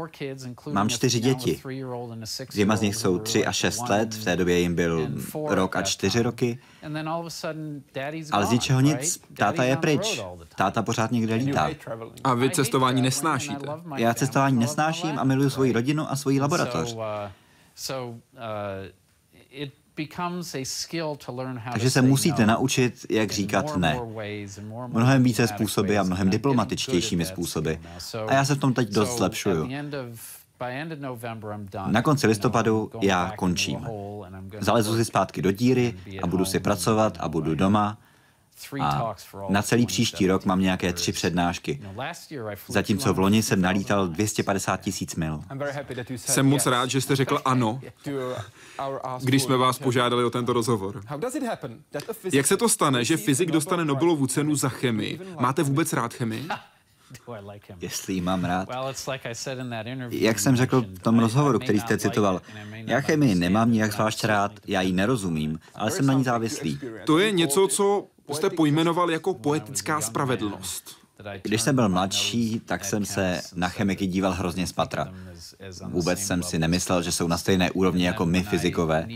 mám 0.72 0.88
čtyři 0.88 1.20
děti. 1.20 1.60
Dvěma 2.52 2.76
z 2.76 2.80
nich 2.80 2.96
jsou 2.96 3.18
tři 3.18 3.46
a 3.46 3.52
šest 3.52 3.88
let, 3.88 4.14
v 4.14 4.24
té 4.24 4.36
době 4.36 4.58
jim 4.58 4.74
byl 4.74 5.08
rok 5.48 5.76
a 5.76 5.82
čtyři 5.82 6.22
roky. 6.22 6.58
Ale 8.32 8.46
z 8.46 8.50
ničeho 8.50 8.80
nic, 8.80 9.20
táta 9.36 9.64
je 9.64 9.76
pryč. 9.76 10.20
Táta 10.54 10.82
pořád 10.82 11.10
někde 11.12 11.34
lítá. 11.34 11.70
A 12.24 12.34
vy 12.34 12.50
cestování 12.50 13.02
nesnášíte? 13.02 13.66
Já 13.96 14.14
cestování 14.14 14.58
nesnáším 14.58 15.18
a 15.18 15.24
miluji 15.24 15.50
svoji 15.50 15.72
rodinu 15.72 16.10
a 16.10 16.16
svoji 16.16 16.40
laboratoř. 16.40 16.96
Takže 21.72 21.90
se 21.90 22.02
musíte 22.02 22.46
naučit, 22.46 23.06
jak 23.10 23.32
říkat 23.32 23.76
ne. 23.76 24.00
Mnohem 24.86 25.22
více 25.22 25.46
způsoby 25.46 25.98
a 25.98 26.02
mnohem 26.02 26.30
diplomatičtějšími 26.30 27.24
způsoby. 27.24 27.72
A 28.26 28.34
já 28.34 28.44
se 28.44 28.54
v 28.54 28.58
tom 28.58 28.74
teď 28.74 28.88
dost 28.88 29.16
zlepšuju. 29.16 29.68
Na 31.86 32.02
konci 32.02 32.26
listopadu 32.26 32.90
já 33.00 33.32
končím. 33.36 33.86
Zalezu 34.60 34.96
si 34.96 35.04
zpátky 35.04 35.42
do 35.42 35.52
díry 35.52 35.94
a 36.22 36.26
budu 36.26 36.44
si 36.44 36.60
pracovat 36.60 37.16
a 37.20 37.28
budu 37.28 37.54
doma. 37.54 37.98
A 38.80 39.14
na 39.48 39.62
celý 39.62 39.86
příští 39.86 40.26
rok 40.26 40.44
mám 40.44 40.60
nějaké 40.60 40.92
tři 40.92 41.12
přednášky. 41.12 41.80
Zatímco 42.68 43.14
v 43.14 43.18
loni 43.18 43.42
jsem 43.42 43.60
nalítal 43.60 44.08
250 44.08 44.76
tisíc 44.80 45.14
mil. 45.14 45.40
Jsem 46.16 46.46
moc 46.46 46.66
rád, 46.66 46.90
že 46.90 47.00
jste 47.00 47.16
řekl 47.16 47.40
ano, 47.44 47.80
když 49.22 49.42
jsme 49.42 49.56
vás 49.56 49.78
požádali 49.78 50.24
o 50.24 50.30
tento 50.30 50.52
rozhovor. 50.52 51.02
Jak 52.32 52.46
se 52.46 52.56
to 52.56 52.68
stane, 52.68 53.04
že 53.04 53.16
fyzik 53.16 53.50
dostane 53.50 53.84
Nobelovu 53.84 54.26
cenu 54.26 54.54
za 54.56 54.68
chemii? 54.68 55.20
Máte 55.40 55.62
vůbec 55.62 55.92
rád 55.92 56.14
chemii? 56.14 56.48
Jestli 57.80 58.14
ji 58.14 58.20
mám 58.20 58.44
rád. 58.44 58.68
Jak 60.10 60.38
jsem 60.38 60.56
řekl 60.56 60.80
v 60.80 60.98
tom 60.98 61.18
rozhovoru, 61.18 61.58
který 61.58 61.80
jste 61.80 61.98
citoval, 61.98 62.40
já 62.74 63.00
chemii 63.00 63.34
nemám 63.34 63.72
nijak 63.72 63.92
zvlášť 63.92 64.24
rád, 64.24 64.52
já 64.66 64.80
ji 64.80 64.92
nerozumím, 64.92 65.58
ale 65.74 65.90
jsem 65.90 66.06
na 66.06 66.14
ní 66.14 66.24
závislý. 66.24 66.80
To 67.06 67.18
je 67.18 67.32
něco, 67.32 67.68
co 67.68 68.06
jste 68.32 68.50
pojmenoval 68.50 69.10
jako 69.10 69.34
poetická 69.34 70.00
spravedlnost. 70.00 71.01
Když 71.42 71.62
jsem 71.62 71.74
byl 71.74 71.88
mladší, 71.88 72.60
tak 72.64 72.84
jsem 72.84 73.04
se 73.04 73.40
na 73.54 73.68
chemiky 73.68 74.06
díval 74.06 74.32
hrozně 74.32 74.66
z 74.66 74.72
patra. 74.72 75.12
Vůbec 75.88 76.20
jsem 76.20 76.42
si 76.42 76.58
nemyslel, 76.58 77.02
že 77.02 77.12
jsou 77.12 77.28
na 77.28 77.38
stejné 77.38 77.70
úrovni 77.70 78.04
jako 78.04 78.26
my 78.26 78.42
fyzikové. 78.42 79.06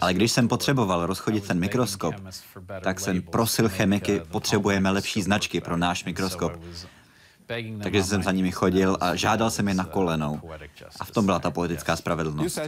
Ale 0.00 0.14
když 0.14 0.32
jsem 0.32 0.48
potřeboval 0.48 1.06
rozchodit 1.06 1.46
ten 1.46 1.58
mikroskop, 1.58 2.14
tak 2.80 3.00
jsem 3.00 3.22
prosil 3.22 3.68
chemiky, 3.68 4.20
potřebujeme 4.30 4.90
lepší 4.90 5.22
značky 5.22 5.60
pro 5.60 5.76
náš 5.76 6.04
mikroskop. 6.04 6.52
Takže 7.82 8.04
jsem 8.04 8.22
za 8.22 8.32
nimi 8.32 8.52
chodil 8.52 8.96
a 9.00 9.14
žádal 9.14 9.50
jsem 9.50 9.68
je 9.68 9.74
na 9.74 9.84
kolenou. 9.84 10.40
A 11.00 11.04
v 11.04 11.10
tom 11.10 11.24
byla 11.24 11.38
ta 11.38 11.50
poetická 11.50 11.96
spravedlnost. 11.96 12.58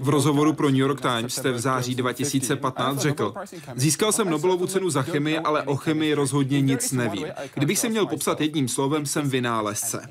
V 0.00 0.08
rozhovoru 0.08 0.52
pro 0.52 0.68
New 0.68 0.78
York 0.78 1.00
Times 1.00 1.34
jste 1.34 1.52
v 1.52 1.60
září 1.60 1.94
2015 1.94 2.98
řekl, 2.98 3.34
získal 3.76 4.12
jsem 4.12 4.30
Nobelovu 4.30 4.66
cenu 4.66 4.90
za 4.90 5.02
chemii, 5.02 5.38
ale 5.38 5.62
o 5.62 5.76
chemii 5.76 6.14
rozhodně 6.14 6.60
nic 6.60 6.92
nevím. 6.92 7.26
Kdybych 7.54 7.78
se 7.78 7.88
měl 7.88 8.06
popsat 8.06 8.40
jedním 8.40 8.68
slovem, 8.68 9.06
jsem 9.06 9.30
vynálezce. 9.30 10.08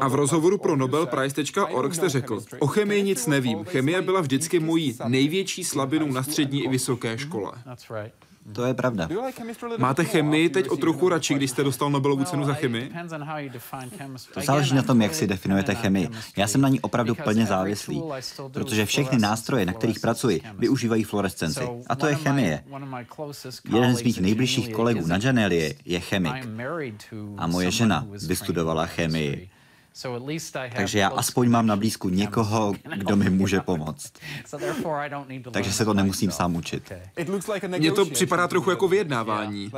A 0.00 0.08
v 0.08 0.14
rozhovoru 0.14 0.58
pro 0.58 0.76
nobelprize.org 0.76 1.94
jste 1.94 2.08
řekl, 2.08 2.40
o 2.58 2.66
chemii 2.66 3.02
nic 3.02 3.26
nevím. 3.26 3.64
Chemie 3.64 4.02
byla 4.02 4.20
vždycky 4.20 4.60
mojí 4.60 4.96
největší 5.08 5.64
slabinou 5.64 6.06
na 6.06 6.22
střední 6.22 6.64
i 6.64 6.68
vysoké 6.68 7.18
škole. 7.18 7.52
To 8.52 8.64
je 8.64 8.74
pravda. 8.74 9.08
Máte 9.78 10.04
chemii 10.04 10.48
teď 10.48 10.68
o 10.68 10.76
trochu 10.76 11.08
radši, 11.08 11.34
když 11.34 11.50
jste 11.50 11.64
dostal 11.64 11.90
Nobelovu 11.90 12.24
cenu 12.24 12.44
za 12.44 12.54
chemii? 12.54 12.92
To 14.34 14.40
záleží 14.40 14.74
na 14.74 14.82
tom, 14.82 15.02
jak 15.02 15.14
si 15.14 15.26
definujete 15.26 15.74
chemii. 15.74 16.08
Já 16.36 16.46
jsem 16.46 16.60
na 16.60 16.68
ní 16.68 16.80
opravdu 16.80 17.14
plně 17.14 17.46
závislý, 17.46 18.02
protože 18.52 18.86
všechny 18.86 19.18
nástroje, 19.18 19.66
na 19.66 19.72
kterých 19.72 20.00
pracuji, 20.00 20.40
využívají 20.58 21.04
fluorescenci. 21.04 21.60
A 21.86 21.96
to 21.96 22.06
je 22.06 22.14
chemie. 22.14 22.64
Jeden 23.74 23.96
z 23.96 24.02
mých 24.02 24.20
nejbližších 24.20 24.72
kolegů 24.72 25.06
na 25.06 25.18
Janelli 25.22 25.74
je 25.84 26.00
chemik. 26.00 26.48
A 27.36 27.46
moje 27.46 27.70
žena 27.70 28.06
vystudovala 28.26 28.86
chemii. 28.86 29.50
Takže 30.76 30.98
já 30.98 31.08
aspoň 31.08 31.48
mám 31.50 31.66
na 31.66 31.76
blízku 31.76 32.08
někoho, 32.08 32.72
kdo 32.96 33.16
mi 33.16 33.30
může 33.30 33.60
pomoct. 33.60 34.12
Takže 35.52 35.72
se 35.72 35.84
to 35.84 35.94
nemusím 35.94 36.30
sám 36.30 36.56
učit. 36.56 36.92
Mně 37.78 37.92
to 37.92 38.06
připadá 38.06 38.48
trochu 38.48 38.70
jako 38.70 38.88
vyjednávání. 38.88 39.70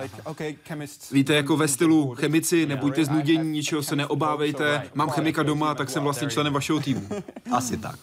Víte, 1.12 1.34
jako 1.34 1.56
ve 1.56 1.68
stylu 1.68 2.14
chemici, 2.14 2.66
nebuďte 2.66 3.04
znudění, 3.04 3.50
ničeho 3.50 3.82
se 3.82 3.96
neobávejte, 3.96 4.82
mám 4.94 5.10
chemika 5.10 5.42
doma, 5.42 5.74
tak 5.74 5.90
jsem 5.90 6.02
vlastně 6.02 6.28
členem 6.30 6.52
vašeho 6.52 6.80
týmu. 6.80 7.08
Asi 7.52 7.76
tak. 7.76 7.98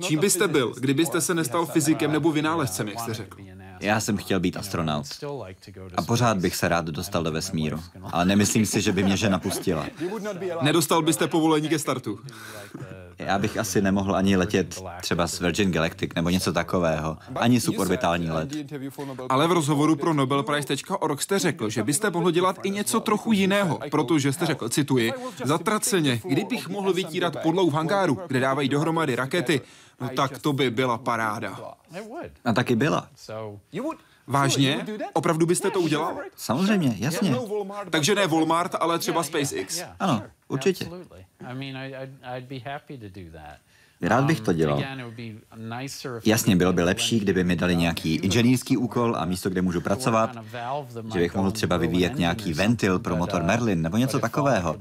Čím 0.00 0.20
byste 0.20 0.48
byl, 0.48 0.74
kdybyste 0.80 1.20
se 1.20 1.34
nestal 1.34 1.66
fyzikem 1.66 2.12
nebo 2.12 2.32
vynálezcem, 2.32 2.88
jak 2.88 3.00
jste 3.00 3.14
řekl? 3.14 3.36
Já 3.80 4.00
jsem 4.00 4.16
chtěl 4.16 4.40
být 4.40 4.56
astronaut. 4.56 5.06
A 5.96 6.02
pořád 6.02 6.38
bych 6.38 6.56
se 6.56 6.68
rád 6.68 6.84
dostal 6.84 7.22
do 7.24 7.32
vesmíru. 7.32 7.80
Ale 8.12 8.24
nemyslím 8.24 8.66
si, 8.66 8.80
že 8.80 8.92
by 8.92 9.02
mě 9.02 9.16
žena 9.16 9.38
pustila. 9.38 9.86
Nedostal 10.62 11.02
byste 11.02 11.26
povolení 11.26 11.68
ke 11.68 11.78
startu. 11.78 12.18
Já 13.18 13.38
bych 13.38 13.58
asi 13.58 13.82
nemohl 13.82 14.16
ani 14.16 14.36
letět 14.36 14.82
třeba 15.00 15.26
s 15.26 15.40
Virgin 15.40 15.72
Galactic 15.72 16.10
nebo 16.14 16.30
něco 16.30 16.52
takového. 16.52 17.18
Ani 17.34 17.60
suborbitální 17.60 18.30
let. 18.30 18.48
Ale 19.28 19.48
v 19.48 19.52
rozhovoru 19.52 19.96
pro 19.96 20.14
Nobelprize.org 20.14 21.22
jste 21.22 21.38
řekl, 21.38 21.68
že 21.70 21.82
byste 21.82 22.10
mohl 22.10 22.30
dělat 22.30 22.56
i 22.62 22.70
něco 22.70 23.00
trochu 23.00 23.32
jiného, 23.32 23.78
protože 23.90 24.32
jste 24.32 24.46
řekl, 24.46 24.68
cituji, 24.68 25.12
zatraceně, 25.44 26.20
kdybych 26.24 26.68
mohl 26.68 26.92
vytírat 26.92 27.36
podlou 27.42 27.70
v 27.70 27.74
hangáru, 27.74 28.18
kde 28.26 28.40
dávají 28.40 28.68
dohromady 28.68 29.16
rakety, 29.16 29.60
no 30.00 30.08
tak 30.16 30.38
to 30.38 30.52
by 30.52 30.70
byla 30.70 30.98
paráda. 30.98 31.48
A 32.44 32.52
taky 32.52 32.76
byla. 32.76 33.08
Vážně? 34.26 34.86
Opravdu 35.12 35.46
byste 35.46 35.70
to 35.70 35.80
udělal? 35.80 36.18
Samozřejmě, 36.36 36.94
jasně. 36.98 37.36
Takže 37.90 38.14
ne 38.14 38.26
Walmart, 38.26 38.74
ale 38.80 38.98
třeba 38.98 39.22
SpaceX. 39.22 39.82
Ano, 40.00 40.22
určitě. 40.48 40.90
Rád 44.02 44.24
bych 44.24 44.40
to 44.40 44.52
dělal. 44.52 44.82
Jasně, 46.24 46.56
bylo 46.56 46.72
by 46.72 46.82
lepší, 46.82 47.20
kdyby 47.20 47.44
mi 47.44 47.56
dali 47.56 47.76
nějaký 47.76 48.14
inženýrský 48.14 48.76
úkol 48.76 49.16
a 49.16 49.24
místo, 49.24 49.50
kde 49.50 49.62
můžu 49.62 49.80
pracovat, 49.80 50.36
že 51.12 51.18
bych 51.18 51.34
mohl 51.34 51.50
třeba 51.50 51.76
vyvíjet 51.76 52.18
nějaký 52.18 52.52
ventil 52.52 52.98
pro 52.98 53.16
motor 53.16 53.42
Merlin 53.42 53.82
nebo 53.82 53.96
něco 53.96 54.18
takového. 54.18 54.76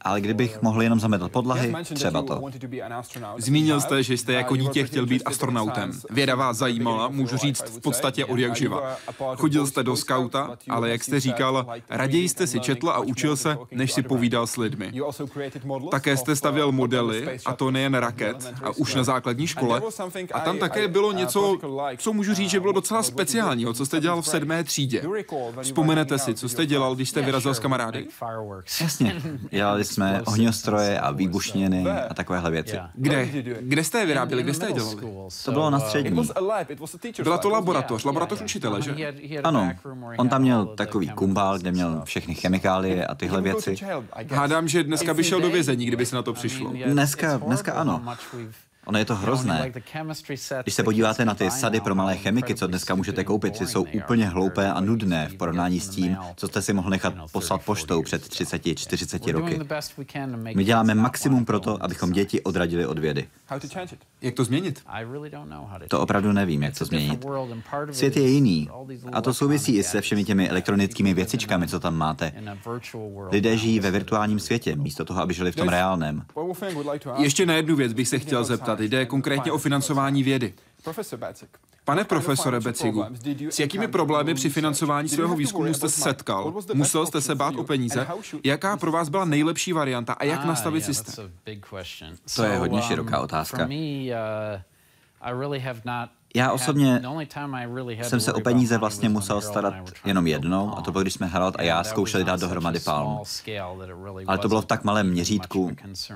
Ale 0.00 0.20
kdybych 0.20 0.62
mohl 0.62 0.82
jenom 0.82 1.00
zametat 1.00 1.32
podlahy, 1.32 1.74
třeba 1.94 2.22
to. 2.22 2.42
Zmínil 3.38 3.80
jste, 3.80 4.02
že 4.02 4.14
jste 4.14 4.32
jako 4.32 4.56
dítě 4.56 4.84
chtěl 4.84 5.06
být 5.06 5.22
astronautem. 5.24 5.92
Věda 6.10 6.34
vás 6.34 6.56
zajímala, 6.56 7.08
můžu 7.08 7.36
říct, 7.36 7.62
v 7.62 7.80
podstatě 7.80 8.24
od 8.24 8.38
jak 8.38 8.56
živa. 8.56 8.96
Chodil 9.36 9.66
jste 9.66 9.82
do 9.82 9.96
skauta, 9.96 10.56
ale 10.68 10.90
jak 10.90 11.04
jste 11.04 11.20
říkal, 11.20 11.66
raději 11.90 12.28
jste 12.28 12.46
si 12.46 12.60
četl 12.60 12.90
a 12.90 13.00
učil 13.00 13.36
se, 13.36 13.58
než 13.70 13.92
si 13.92 14.02
povídal 14.02 14.46
s 14.46 14.56
lidmi. 14.56 14.92
Také 15.90 16.16
jste 16.16 16.36
stavěl 16.36 16.72
modely, 16.72 17.38
a 17.46 17.54
to 17.54 17.70
nejen 17.70 17.94
raket, 17.94 18.51
a 18.64 18.70
už 18.76 18.94
na 18.94 19.04
základní 19.04 19.46
škole. 19.46 19.82
A 20.32 20.40
tam 20.40 20.58
také 20.58 20.88
bylo 20.88 21.12
něco, 21.12 21.58
co 21.96 22.12
můžu 22.12 22.34
říct, 22.34 22.50
že 22.50 22.60
bylo 22.60 22.72
docela 22.72 23.02
speciálního, 23.02 23.72
co 23.72 23.86
jste 23.86 24.00
dělal 24.00 24.22
v 24.22 24.26
sedmé 24.26 24.64
třídě. 24.64 25.02
Vzpomenete 25.62 26.18
si, 26.18 26.34
co 26.34 26.48
jste 26.48 26.66
dělal, 26.66 26.94
když 26.94 27.10
jste 27.10 27.22
vyrazil 27.22 27.54
s 27.54 27.58
kamarády? 27.58 28.06
Jasně, 28.80 29.22
dělali 29.50 29.84
jsme 29.84 30.22
ohňostroje 30.26 31.00
a 31.00 31.10
výbušniny 31.10 31.84
a 31.90 32.14
takovéhle 32.14 32.50
věci. 32.50 32.78
Kde? 32.94 33.26
Kde 33.60 33.84
jste 33.84 33.98
je 33.98 34.06
vyráběli? 34.06 34.42
Kde 34.42 34.54
jste 34.54 34.66
je 34.66 34.72
dělali? 34.72 34.96
To 35.44 35.52
bylo 35.52 35.70
na 35.70 35.80
střední. 35.80 36.28
Byla 37.22 37.38
to 37.38 37.48
laboratoř, 37.48 38.04
laboratoř 38.04 38.40
učitele, 38.42 38.82
že? 38.82 39.14
Ano, 39.44 39.72
on 40.18 40.28
tam 40.28 40.42
měl 40.42 40.66
takový 40.66 41.08
kumbál, 41.08 41.58
kde 41.58 41.72
měl 41.72 42.02
všechny 42.04 42.34
chemikálie 42.34 43.06
a 43.06 43.14
tyhle 43.14 43.40
věci. 43.40 43.76
Hádám, 44.30 44.68
že 44.68 44.84
dneska 44.84 45.14
by 45.14 45.24
šel 45.24 45.40
do 45.40 45.50
vězení, 45.50 45.86
kdyby 45.86 46.06
se 46.06 46.16
na 46.16 46.22
to 46.22 46.32
přišlo. 46.32 46.72
Dneska, 46.86 47.36
dneska 47.36 47.72
ano. 47.72 48.02
we've 48.42 48.66
Ono 48.86 48.98
je 48.98 49.04
to 49.04 49.14
hrozné. 49.14 49.72
Když 50.62 50.74
se 50.74 50.82
podíváte 50.82 51.24
na 51.24 51.34
ty 51.34 51.50
sady 51.50 51.80
pro 51.80 51.94
malé 51.94 52.16
chemiky, 52.16 52.54
co 52.54 52.66
dneska 52.66 52.94
můžete 52.94 53.24
koupit, 53.24 53.58
ty 53.58 53.66
jsou 53.66 53.86
úplně 53.94 54.26
hloupé 54.26 54.72
a 54.72 54.80
nudné 54.80 55.28
v 55.28 55.34
porovnání 55.34 55.80
s 55.80 55.88
tím, 55.88 56.16
co 56.36 56.48
jste 56.48 56.62
si 56.62 56.72
mohl 56.72 56.90
nechat 56.90 57.14
poslat 57.32 57.64
poštou 57.64 58.02
před 58.02 58.22
30-40 58.22 59.32
roky. 59.32 59.60
My 60.54 60.64
děláme 60.64 60.94
maximum 60.94 61.44
pro 61.44 61.60
to, 61.60 61.84
abychom 61.84 62.12
děti 62.12 62.42
odradili 62.42 62.86
od 62.86 62.98
vědy. 62.98 63.28
Jak 64.22 64.34
to 64.34 64.44
změnit? 64.44 64.82
To 65.88 66.00
opravdu 66.00 66.32
nevím, 66.32 66.62
jak 66.62 66.78
to 66.78 66.84
změnit. 66.84 67.26
Svět 67.92 68.16
je 68.16 68.28
jiný. 68.28 68.68
A 69.12 69.20
to 69.20 69.34
souvisí 69.34 69.76
i 69.76 69.82
se 69.82 70.00
všemi 70.00 70.24
těmi 70.24 70.48
elektronickými 70.48 71.14
věcičkami, 71.14 71.68
co 71.68 71.80
tam 71.80 71.96
máte. 71.96 72.32
Lidé 73.30 73.56
žijí 73.56 73.80
ve 73.80 73.90
virtuálním 73.90 74.40
světě, 74.40 74.76
místo 74.76 75.04
toho, 75.04 75.22
aby 75.22 75.34
žili 75.34 75.52
v 75.52 75.56
tom 75.56 75.68
reálném. 75.68 76.22
Ještě 77.18 77.46
na 77.46 77.54
jednu 77.54 77.76
věc 77.76 77.92
bych 77.92 78.08
se 78.08 78.18
chtěl 78.18 78.44
zeptat. 78.44 78.71
Jde 78.80 79.06
konkrétně 79.06 79.52
o 79.52 79.58
financování 79.58 80.22
vědy. 80.22 80.54
Pane 81.84 82.04
profesore 82.04 82.60
Becigu, 82.60 83.04
s 83.50 83.58
jakými 83.58 83.88
problémy 83.88 84.34
při 84.34 84.50
financování 84.50 85.08
svého 85.08 85.36
výzkumu 85.36 85.74
jste 85.74 85.88
se 85.88 86.00
setkal? 86.00 86.54
Musel 86.74 87.06
jste 87.06 87.20
se 87.20 87.34
bát 87.34 87.54
o 87.56 87.64
peníze? 87.64 88.06
Jaká 88.44 88.76
pro 88.76 88.92
vás 88.92 89.08
byla 89.08 89.24
nejlepší 89.24 89.72
varianta 89.72 90.12
a 90.12 90.24
jak 90.24 90.44
nastavit 90.44 90.84
systém? 90.84 91.32
To 92.36 92.44
je 92.44 92.56
hodně 92.56 92.82
široká 92.82 93.20
otázka. 93.20 93.68
Já 96.34 96.52
osobně 96.52 97.02
jsem 98.02 98.20
se 98.20 98.32
o 98.32 98.40
peníze 98.40 98.78
vlastně 98.78 99.08
musel 99.08 99.40
starat 99.40 99.74
jenom 100.04 100.26
jednou, 100.26 100.78
a 100.78 100.80
to 100.82 100.92
bylo, 100.92 101.02
když 101.02 101.14
jsme 101.14 101.26
Harald 101.26 101.56
a 101.58 101.62
já 101.62 101.84
zkoušeli 101.84 102.24
dát 102.24 102.40
dohromady 102.40 102.80
palm. 102.80 103.22
Ale 104.26 104.38
to 104.38 104.48
bylo 104.48 104.62
v 104.62 104.66
tak 104.66 104.84
malém 104.84 105.10
měřítku, 105.10 105.70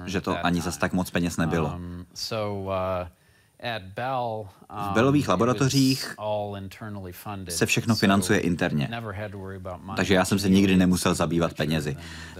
že 0.06 0.20
to 0.20 0.46
ani 0.46 0.60
zas 0.60 0.76
tak 0.78 0.92
moc 0.92 1.10
peněz 1.10 1.36
nebylo. 1.36 1.78
V 4.90 4.92
Bellových 4.94 5.28
laboratořích 5.28 6.14
se 7.48 7.66
všechno 7.66 7.94
financuje 7.94 8.38
interně, 8.38 8.88
takže 9.96 10.14
já 10.14 10.24
jsem 10.24 10.38
se 10.38 10.48
nikdy 10.48 10.76
nemusel 10.76 11.14
zabývat 11.14 11.54
penězi. 11.54 11.96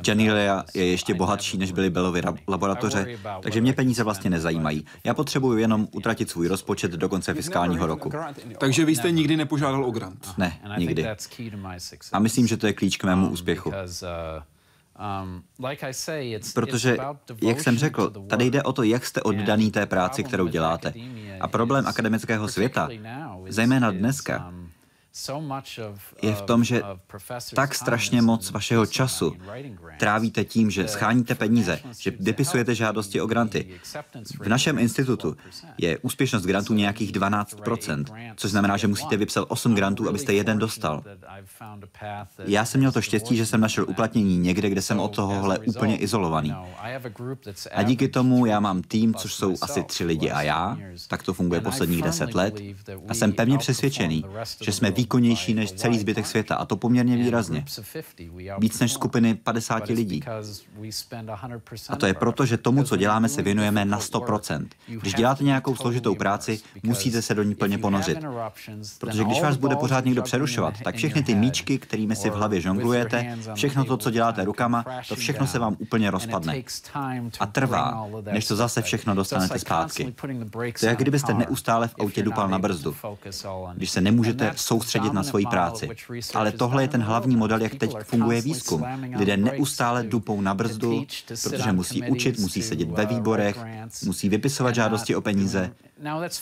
Janilia 0.09 0.65
je 0.75 0.87
ještě 0.87 1.15
bohatší, 1.15 1.59
než 1.59 1.73
byly 1.73 1.91
Bellovy 1.91 2.23
laboratoře, 2.49 3.07
takže 3.43 3.61
mě 3.61 3.73
peníze 3.73 4.03
vlastně 4.05 4.31
nezajímají. 4.31 4.85
Já 5.05 5.15
potřebuji 5.15 5.57
jenom 5.57 5.89
utratit 5.93 6.31
svůj 6.31 6.49
rozpočet 6.49 6.91
do 6.91 7.09
konce 7.09 7.35
fiskálního 7.35 7.87
roku. 7.87 8.11
Takže 8.59 8.85
vy 8.85 8.97
jste 8.97 9.11
nikdy 9.11 9.37
nepožádal 9.37 9.85
o 9.85 9.91
grant? 9.91 10.35
Ne, 10.39 10.61
nikdy. 10.79 11.07
A 12.13 12.19
myslím, 12.19 12.47
že 12.47 12.57
to 12.57 12.67
je 12.67 12.73
klíč 12.73 12.97
k 12.97 13.05
mému 13.05 13.29
úspěchu. 13.29 13.73
Um, 15.23 15.43
Protože, 16.55 16.97
jak 17.43 17.61
jsem 17.61 17.79
řekl, 17.79 18.11
tady 18.29 18.45
jde 18.45 18.63
o 18.63 18.73
to, 18.73 18.83
jak 18.83 19.07
jste 19.07 19.23
oddaný 19.23 19.71
té 19.71 19.87
práci, 19.87 20.25
kterou 20.25 20.47
děláte. 20.47 20.95
A 21.41 21.49
problém 21.49 21.87
akademického 21.87 22.49
světa, 22.49 22.89
zejména 23.49 23.91
dneska, 23.91 24.49
um, 24.49 24.66
je 26.23 26.35
v 26.35 26.43
tom, 26.43 26.65
že 26.65 26.83
tak 27.55 27.75
strašně 27.75 28.23
moc 28.23 28.51
vašeho 28.51 28.87
času 28.87 29.37
trávíte 29.99 30.45
tím, 30.45 30.71
že 30.71 30.89
scháníte 30.89 31.35
peníze, 31.35 31.81
že 31.99 32.13
vypisujete 32.21 32.75
žádosti 32.75 33.21
o 33.21 33.27
granty. 33.27 33.67
V 34.41 34.49
našem 34.49 34.79
institutu 34.79 35.37
je 35.79 35.99
úspěšnost 35.99 36.43
grantů 36.43 36.75
nějakých 36.75 37.13
12%, 37.13 38.05
což 38.37 38.51
znamená, 38.51 38.77
že 38.77 38.87
musíte 38.87 39.17
vypsat 39.17 39.45
8 39.49 39.75
grantů, 39.75 40.09
abyste 40.09 40.35
jeden 40.35 40.59
dostal. 40.59 41.03
Já 42.45 42.65
jsem 42.65 42.79
měl 42.79 42.93
to 42.93 43.03
štěstí, 43.03 43.37
že 43.37 43.47
jsem 43.47 43.61
našel 43.61 43.85
uplatnění 43.89 44.39
někde, 44.39 44.71
kde 44.71 44.83
jsem 44.83 45.01
od 45.01 45.17
tohohle 45.17 45.59
úplně 45.59 45.97
izolovaný. 45.97 46.55
A 47.73 47.83
díky 47.83 48.09
tomu 48.09 48.47
já 48.47 48.61
mám 48.61 48.83
tým, 48.83 49.15
což 49.15 49.35
jsou 49.35 49.55
asi 49.61 49.83
tři 49.83 50.05
lidi 50.05 50.31
a 50.31 50.43
já, 50.43 50.79
tak 51.09 51.23
to 51.23 51.35
funguje 51.35 51.61
posledních 51.61 52.03
deset 52.03 52.35
let, 52.35 52.61
a 53.09 53.15
jsem 53.15 53.33
pevně 53.33 53.59
přesvědčený, 53.59 54.25
že 54.61 54.73
jsme 54.73 54.91
výkonnější 55.07 55.55
než 55.55 55.73
celý 55.73 55.99
zbytek 55.99 56.27
světa, 56.27 56.55
a 56.55 56.65
to 56.65 56.77
poměrně 56.77 57.17
výrazně. 57.17 57.65
Víc 58.59 58.81
než 58.81 58.93
skupiny 58.93 59.35
50 59.35 59.89
lidí. 59.89 60.23
A 61.89 61.97
to 61.97 62.07
je 62.07 62.15
proto, 62.15 62.47
že 62.47 62.57
tomu, 62.57 62.85
co 62.85 62.97
děláme, 62.97 63.29
se 63.29 63.43
věnujeme 63.43 63.85
na 63.85 63.99
100%. 64.01 64.67
Když 64.87 65.15
děláte 65.15 65.45
nějakou 65.45 65.77
složitou 65.77 66.15
práci, 66.15 66.61
musíte 66.83 67.23
se 67.23 67.35
do 67.35 67.43
ní 67.43 67.55
plně 67.55 67.79
ponořit. 67.79 68.19
Protože 68.99 69.25
když 69.25 69.43
vás 69.43 69.57
bude 69.57 69.77
pořád 69.77 70.05
někdo 70.05 70.23
přerušovat, 70.23 70.75
tak 70.85 70.97
všechny 70.97 71.23
ty 71.23 71.35
míčky, 71.35 71.79
kterými 71.79 72.17
si 72.17 72.31
v 72.31 72.35
hlavě 72.35 72.61
žonglujete, 72.61 73.39
všechno 73.55 73.85
to, 73.85 73.97
co 73.97 74.11
děláte 74.11 74.45
rukama, 74.45 74.85
to 75.09 75.17
všechno 75.17 75.47
se 75.47 75.59
vám 75.59 75.77
úplně 75.79 76.11
rozpadne. 76.11 76.63
A 77.41 77.47
trvá, 77.47 78.09
než 78.33 78.47
to 78.47 78.57
zase 78.57 78.83
všechno 78.83 79.15
dostanete 79.15 79.59
zpátky. 79.59 80.15
To 80.81 80.87
je, 80.87 80.91
jak 80.91 80.99
kdybyste 80.99 81.35
neustále 81.35 81.89
v 81.89 81.95
autě 82.01 82.23
dupal 82.23 82.49
na 82.49 82.59
brzdu. 82.59 82.97
Když 83.75 83.91
se 83.91 84.01
nemůžete 84.01 84.53
soustředit 84.57 84.96
na 85.13 85.23
svoji 85.23 85.47
práci. 85.47 85.89
Ale 86.35 86.53
tohle 86.53 86.85
je 86.85 86.89
ten 86.89 87.03
hlavní 87.03 87.37
model, 87.37 87.63
jak 87.63 87.75
teď 87.75 87.97
funguje 88.03 88.41
výzkum. 88.41 88.85
Lidé 89.17 89.37
neustále 89.37 90.03
dupou 90.03 90.41
na 90.41 90.55
brzdu, 90.55 91.07
protože 91.43 91.73
musí 91.73 92.03
učit, 92.03 92.39
musí 92.39 92.63
sedět 92.63 92.91
ve 92.91 93.07
výborech, 93.07 93.59
musí 94.05 94.29
vypisovat 94.29 94.75
žádosti 94.75 95.15
o 95.15 95.21
peníze 95.21 95.71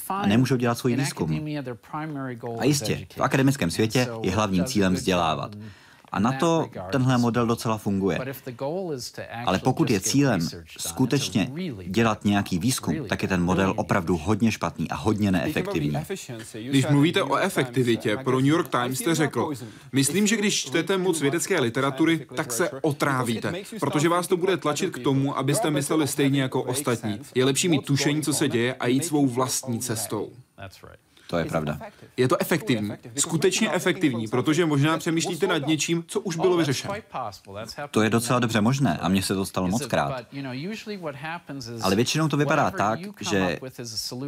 a 0.08 0.26
nemůžou 0.26 0.56
dělat 0.56 0.78
svůj 0.78 0.96
výzkum. 0.96 1.46
A 2.58 2.64
jistě, 2.64 3.06
v 3.16 3.20
akademickém 3.22 3.70
světě 3.70 4.08
je 4.22 4.30
hlavním 4.30 4.64
cílem 4.64 4.94
vzdělávat. 4.94 5.56
A 6.14 6.20
na 6.20 6.32
to 6.32 6.68
tenhle 6.92 7.18
model 7.18 7.46
docela 7.46 7.78
funguje. 7.78 8.18
Ale 9.46 9.58
pokud 9.58 9.90
je 9.90 10.00
cílem 10.00 10.40
skutečně 10.78 11.50
dělat 11.86 12.24
nějaký 12.24 12.58
výzkum, 12.58 13.06
tak 13.08 13.22
je 13.22 13.28
ten 13.28 13.42
model 13.42 13.74
opravdu 13.76 14.16
hodně 14.16 14.52
špatný 14.52 14.90
a 14.90 14.94
hodně 14.94 15.32
neefektivní. 15.32 15.96
Když 16.68 16.86
mluvíte 16.86 17.22
o 17.22 17.36
efektivitě, 17.36 18.16
pro 18.16 18.36
New 18.36 18.46
York 18.46 18.68
Times 18.68 18.98
jste 18.98 19.14
řekl, 19.14 19.50
myslím, 19.92 20.26
že 20.26 20.36
když 20.36 20.64
čtete 20.64 20.98
moc 20.98 21.20
vědecké 21.20 21.60
literatury, 21.60 22.26
tak 22.36 22.52
se 22.52 22.70
otrávíte, 22.70 23.54
protože 23.80 24.08
vás 24.08 24.26
to 24.26 24.36
bude 24.36 24.56
tlačit 24.56 24.90
k 24.90 24.98
tomu, 24.98 25.38
abyste 25.38 25.70
mysleli 25.70 26.08
stejně 26.08 26.42
jako 26.42 26.62
ostatní. 26.62 27.20
Je 27.34 27.44
lepší 27.44 27.68
mít 27.68 27.86
tušení, 27.86 28.22
co 28.22 28.32
se 28.32 28.48
děje 28.48 28.74
a 28.74 28.86
jít 28.86 29.04
svou 29.04 29.26
vlastní 29.26 29.80
cestou. 29.80 30.30
To 31.26 31.38
je 31.38 31.44
pravda. 31.44 31.78
Je 32.16 32.28
to 32.28 32.40
efektivní, 32.40 32.92
skutečně 33.18 33.72
efektivní, 33.72 34.28
protože 34.28 34.66
možná 34.66 34.98
přemýšlíte 34.98 35.46
nad 35.46 35.66
něčím, 35.66 36.04
co 36.06 36.20
už 36.20 36.36
bylo 36.36 36.56
vyřešeno. 36.56 36.94
To 37.90 38.02
je 38.02 38.10
docela 38.10 38.38
dobře 38.38 38.60
možné 38.60 38.98
a 38.98 39.08
mně 39.08 39.22
se 39.22 39.34
to 39.34 39.46
stalo 39.46 39.68
moc 39.68 39.86
krát. 39.86 40.26
Ale 41.82 41.96
většinou 41.96 42.28
to 42.28 42.36
vypadá 42.36 42.70
tak, 42.70 43.00
že 43.20 43.58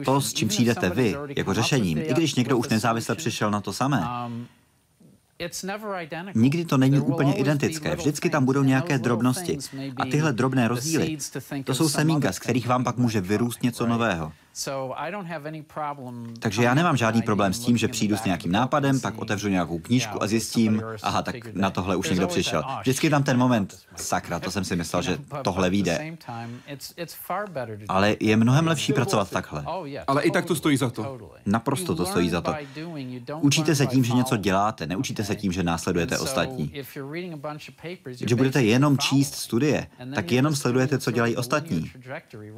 to, 0.05 0.20
s 0.20 0.32
čím 0.32 0.49
přijdete 0.49 0.90
vy, 0.90 1.16
jako 1.36 1.55
řešením, 1.55 1.99
i 1.99 2.14
když 2.14 2.34
někdo 2.34 2.59
už 2.59 2.68
nezávisle 2.68 3.14
přišel 3.14 3.51
na 3.51 3.61
to 3.61 3.72
samé, 3.72 4.05
Nikdy 6.34 6.64
to 6.64 6.76
není 6.78 7.01
úplně 7.01 7.34
identické, 7.34 7.97
vždycky 7.97 8.30
tam 8.30 8.44
budou 8.44 8.62
nějaké 8.62 8.99
drobnosti. 8.99 9.59
A 9.97 10.05
tyhle 10.05 10.32
drobné 10.32 10.68
rozdíly, 10.68 11.18
to 11.64 11.74
jsou 11.74 11.88
semínka, 11.88 12.32
z 12.32 12.38
kterých 12.38 12.66
vám 12.66 12.84
pak 12.84 12.97
může 12.97 13.20
vyrůst 13.20 13.62
něco 13.62 13.86
nového. 13.86 14.32
Takže 16.41 16.63
já 16.63 16.75
nemám 16.75 16.97
žádný 16.97 17.23
problém 17.23 17.53
s 17.53 17.59
tím, 17.59 17.77
že 17.77 17.89
přijdu 17.89 18.17
s 18.17 18.25
nějakým 18.25 18.53
nápadem, 18.53 19.01
pak 19.01 19.19
otevřu 19.19 19.49
nějakou 19.49 19.79
knížku 19.79 20.23
a 20.23 20.27
zjistím, 20.27 20.83
aha, 21.03 21.23
tak 21.23 21.55
na 21.55 21.71
tohle 21.71 21.97
už 21.97 22.11
někdo 22.11 22.27
přišel. 22.27 22.63
Vždycky 22.81 23.11
tam 23.11 23.23
ten 23.23 23.39
moment, 23.39 23.79
sakra, 23.97 24.41
to 24.41 24.51
jsem 24.51 24.65
si 24.65 24.77
myslel, 24.77 25.03
že 25.03 25.19
tohle 25.43 25.71
vyjde. 25.71 26.17
Ale 27.89 28.17
je 28.21 28.37
mnohem 28.37 28.67
lepší 28.67 28.93
pracovat 28.93 29.31
takhle. 29.31 29.65
Ale 30.07 30.23
i 30.23 30.31
tak 30.31 30.45
to 30.45 30.55
stojí 30.55 30.77
za 30.77 30.91
to. 30.91 31.31
Naprosto 31.47 31.95
to 31.95 32.07
stojí 32.07 32.31
za 32.31 32.41
to. 32.41 32.55
Učíte 33.41 33.75
se 33.75 33.87
tím, 33.87 34.05
že 34.05 34.13
něco 34.13 34.37
děláte, 34.37 34.87
neučíte 34.87 35.25
se 35.25 35.37
tím, 35.37 35.53
že 35.53 35.63
následujete 35.63 36.19
ostatní. 36.19 36.73
Když 38.19 38.33
budete 38.33 38.63
jenom 38.63 38.99
číst 38.99 39.35
studie, 39.35 39.87
tak 40.15 40.33
jenom 40.33 40.57
sledujete, 40.57 40.99
co 40.99 41.11
dělají 41.11 41.37
ostatní. 41.37 41.91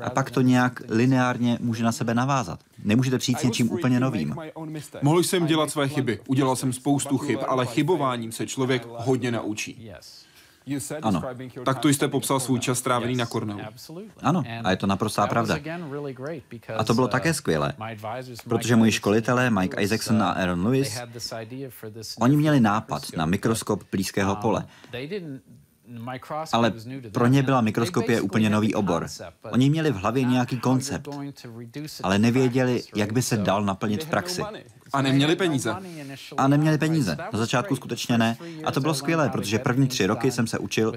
A 0.00 0.10
pak 0.10 0.30
to 0.30 0.40
nějak 0.40 0.82
lineárně 0.88 1.58
může 1.60 1.87
na 1.88 1.92
sebe 1.92 2.14
navázat. 2.14 2.60
Nemůžete 2.84 3.18
přijít 3.18 3.40
s 3.40 3.42
něčím 3.42 3.70
úplně 3.72 4.00
novým. 4.00 4.36
Mohl 5.02 5.22
jsem 5.22 5.46
dělat 5.46 5.70
své 5.70 5.88
chyby, 5.88 6.20
udělal 6.28 6.56
jsem 6.56 6.72
spoustu 6.72 7.18
chyb, 7.18 7.40
ale 7.48 7.66
chybováním 7.66 8.32
se 8.32 8.46
člověk 8.46 8.86
hodně 8.86 9.30
naučí. 9.32 9.90
Ano. 11.02 11.22
Tak 11.64 11.78
to 11.78 11.88
jste 11.88 12.08
popsal 12.08 12.40
svůj 12.40 12.60
čas 12.60 12.78
strávený 12.78 13.16
na 13.16 13.26
Cornellu. 13.26 13.60
Ano, 14.22 14.44
a 14.64 14.70
je 14.70 14.76
to 14.76 14.86
naprostá 14.86 15.26
pravda. 15.26 15.56
A 16.76 16.84
to 16.84 16.94
bylo 16.94 17.08
také 17.08 17.34
skvělé, 17.34 17.72
protože 18.48 18.76
moji 18.76 18.92
školitelé 18.92 19.50
Mike 19.50 19.82
Isaacson 19.82 20.22
a 20.22 20.30
Aaron 20.30 20.66
Lewis, 20.66 21.00
oni 22.20 22.36
měli 22.36 22.60
nápad 22.60 23.02
na 23.16 23.26
mikroskop 23.26 23.82
blízkého 23.92 24.36
pole. 24.36 24.66
Ale 26.52 26.72
pro 27.12 27.26
ně 27.26 27.42
byla 27.42 27.60
mikroskopie 27.60 28.20
úplně 28.20 28.50
nový 28.50 28.74
obor. 28.74 29.06
Oni 29.50 29.70
měli 29.70 29.90
v 29.90 29.96
hlavě 29.96 30.22
nějaký 30.22 30.60
koncept, 30.60 31.08
ale 32.02 32.18
nevěděli, 32.18 32.82
jak 32.94 33.12
by 33.12 33.22
se 33.22 33.36
dal 33.36 33.64
naplnit 33.64 34.04
v 34.04 34.08
praxi. 34.10 34.42
A 34.92 35.02
neměli 35.02 35.36
peníze. 35.36 35.74
A 36.36 36.48
neměli 36.48 36.78
peníze. 36.78 37.16
Na 37.32 37.38
začátku 37.38 37.76
skutečně 37.76 38.18
ne. 38.18 38.36
A 38.64 38.72
to 38.72 38.80
bylo 38.80 38.94
skvělé, 38.94 39.28
protože 39.28 39.58
první 39.58 39.88
tři 39.88 40.06
roky 40.06 40.30
jsem 40.30 40.46
se 40.46 40.58
učil, 40.58 40.94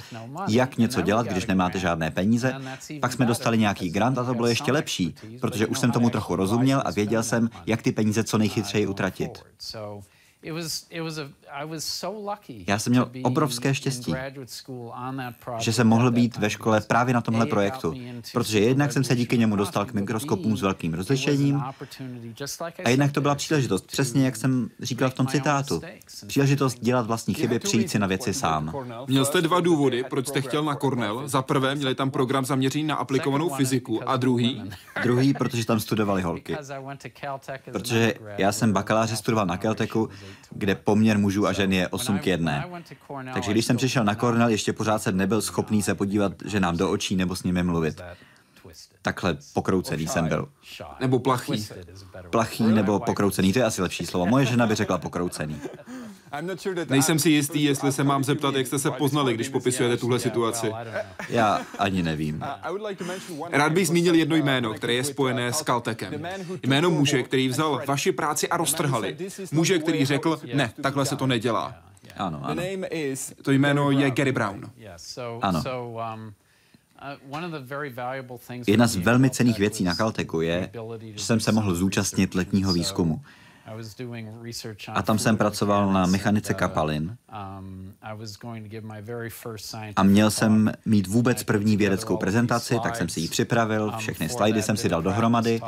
jak 0.49 0.77
něco 0.77 1.01
dělat, 1.01 1.27
když 1.27 1.45
nemáte 1.45 1.79
žádné 1.79 2.11
peníze. 2.11 2.53
Pak 3.01 3.13
jsme 3.13 3.25
dostali 3.25 3.57
nějaký 3.57 3.89
grant 3.89 4.17
a 4.17 4.23
to 4.23 4.33
bylo 4.33 4.47
ještě 4.47 4.71
lepší, 4.71 5.15
protože 5.41 5.67
už 5.67 5.79
jsem 5.79 5.91
tomu 5.91 6.09
trochu 6.09 6.35
rozuměl 6.35 6.81
a 6.85 6.91
věděl 6.91 7.23
jsem, 7.23 7.49
jak 7.65 7.81
ty 7.81 7.91
peníze 7.91 8.23
co 8.23 8.37
nejchytřeji 8.37 8.87
utratit. 8.87 9.43
Já 12.67 12.79
jsem 12.79 12.91
měl 12.91 13.11
obrovské 13.23 13.75
štěstí, 13.75 14.13
že 15.59 15.73
jsem 15.73 15.87
mohl 15.87 16.11
být 16.11 16.37
ve 16.37 16.49
škole 16.49 16.81
právě 16.81 17.13
na 17.13 17.21
tomhle 17.21 17.45
projektu, 17.45 17.93
protože 18.33 18.59
jednak 18.59 18.91
jsem 18.91 19.03
se 19.03 19.15
díky 19.15 19.37
němu 19.37 19.55
dostal 19.55 19.85
k 19.85 19.93
mikroskopům 19.93 20.57
s 20.57 20.61
velkým 20.61 20.93
rozlišením 20.93 21.63
a 22.85 22.89
jednak 22.89 23.11
to 23.11 23.21
byla 23.21 23.35
příležitost, 23.35 23.87
přesně 23.87 24.25
jak 24.25 24.35
jsem 24.35 24.69
říkal 24.79 25.09
v 25.09 25.13
tom 25.13 25.27
citátu, 25.27 25.81
příležitost 26.27 26.79
dělat 26.79 27.07
vlastní 27.07 27.33
chyby, 27.33 27.59
přijít 27.59 27.89
si 27.89 27.99
na 27.99 28.07
věci 28.07 28.33
sám. 28.33 28.73
Měl 29.07 29.25
jste 29.25 29.41
dva 29.41 29.59
důvody, 29.59 30.03
proč 30.09 30.27
jste 30.27 30.41
chtěl 30.41 30.63
na 30.63 30.75
Cornell. 30.75 31.27
Za 31.27 31.41
prvé, 31.41 31.75
měli 31.75 31.95
tam 31.95 32.11
program 32.11 32.45
zaměřený 32.45 32.83
na 32.83 32.95
aplikovanou 32.95 33.49
fyziku 33.49 34.09
a 34.09 34.17
druhý? 34.17 34.61
Druhý, 35.03 35.33
protože 35.33 35.65
tam 35.65 35.79
studovali 35.79 36.21
holky. 36.21 36.57
Protože 37.71 38.13
já 38.37 38.51
jsem 38.51 38.73
bakaláře 38.73 39.15
studoval 39.15 39.45
na 39.45 39.57
Caltechu, 39.57 40.09
kde 40.51 40.75
poměr 40.75 41.17
mužů 41.17 41.40
a 41.47 41.53
žen 41.53 41.73
je 41.73 41.87
8 41.87 42.19
k 42.19 42.27
1. 42.27 42.65
Takže 43.33 43.51
když 43.51 43.65
jsem 43.65 43.77
přišel 43.77 44.03
na 44.03 44.15
Cornell, 44.15 44.49
ještě 44.49 44.73
pořád 44.73 45.01
jsem 45.01 45.17
nebyl 45.17 45.41
schopný 45.41 45.81
se 45.81 45.95
podívat 45.95 46.33
ženám 46.45 46.77
do 46.77 46.91
očí 46.91 47.15
nebo 47.15 47.35
s 47.35 47.43
nimi 47.43 47.63
mluvit. 47.63 48.01
Takhle 49.01 49.37
pokroucený 49.53 50.07
jsem 50.07 50.27
byl. 50.27 50.49
Nebo 50.99 51.19
plachý. 51.19 51.67
Plachý 52.29 52.63
nebo 52.63 52.99
pokroucený, 52.99 53.53
to 53.53 53.59
je 53.59 53.65
asi 53.65 53.81
lepší 53.81 54.05
slovo. 54.05 54.25
Moje 54.25 54.45
žena 54.45 54.67
by 54.67 54.75
řekla 54.75 54.97
pokroucený. 54.97 55.61
Nejsem 56.89 57.19
si 57.19 57.29
jistý, 57.29 57.63
jestli 57.63 57.91
se 57.91 58.03
mám 58.03 58.23
zeptat, 58.23 58.55
jak 58.55 58.67
jste 58.67 58.79
se 58.79 58.91
poznali, 58.91 59.33
když 59.33 59.49
popisujete 59.49 59.97
tuhle 59.97 60.19
situaci. 60.19 60.71
Já 61.29 61.61
ani 61.79 62.03
nevím. 62.03 62.43
Rád 63.51 63.71
bych 63.71 63.87
zmínil 63.87 64.15
jedno 64.15 64.35
jméno, 64.35 64.73
které 64.73 64.93
je 64.93 65.03
spojené 65.03 65.53
s 65.53 65.63
Caltechem. 65.63 66.27
Jméno 66.63 66.89
muže, 66.89 67.23
který 67.23 67.47
vzal 67.47 67.81
vaši 67.87 68.11
práci 68.11 68.49
a 68.49 68.57
roztrhali. 68.57 69.17
Muže, 69.51 69.79
který 69.79 70.05
řekl, 70.05 70.39
ne, 70.53 70.73
takhle 70.81 71.05
se 71.05 71.15
to 71.15 71.27
nedělá. 71.27 71.75
Ano, 72.17 72.41
ano. 72.43 72.61
To 73.41 73.51
jméno 73.51 73.91
je 73.91 74.11
Gary 74.11 74.31
Brown. 74.31 74.71
Ano. 75.41 75.63
Jedna 78.67 78.87
z 78.87 78.95
velmi 78.95 79.29
cených 79.29 79.59
věcí 79.59 79.83
na 79.83 79.95
Caltechu 79.95 80.41
je, 80.41 80.69
že 81.15 81.23
jsem 81.23 81.39
se 81.39 81.51
mohl 81.51 81.75
zúčastnit 81.75 82.35
letního 82.35 82.73
výzkumu. 82.73 83.21
A 84.93 85.01
tam 85.01 85.19
jsem 85.19 85.37
pracoval 85.37 85.93
na 85.93 86.05
mechanice 86.05 86.53
kapalin 86.53 87.17
a 89.95 90.03
měl 90.03 90.31
jsem 90.31 90.71
mít 90.85 91.07
vůbec 91.07 91.43
první 91.43 91.77
vědeckou 91.77 92.17
prezentaci, 92.17 92.79
tak 92.83 92.95
jsem 92.95 93.09
si 93.09 93.19
ji 93.19 93.27
připravil, 93.27 93.93
všechny 93.97 94.29
slajdy 94.29 94.61
jsem 94.61 94.77
si 94.77 94.89
dal 94.89 95.01
dohromady 95.01 95.61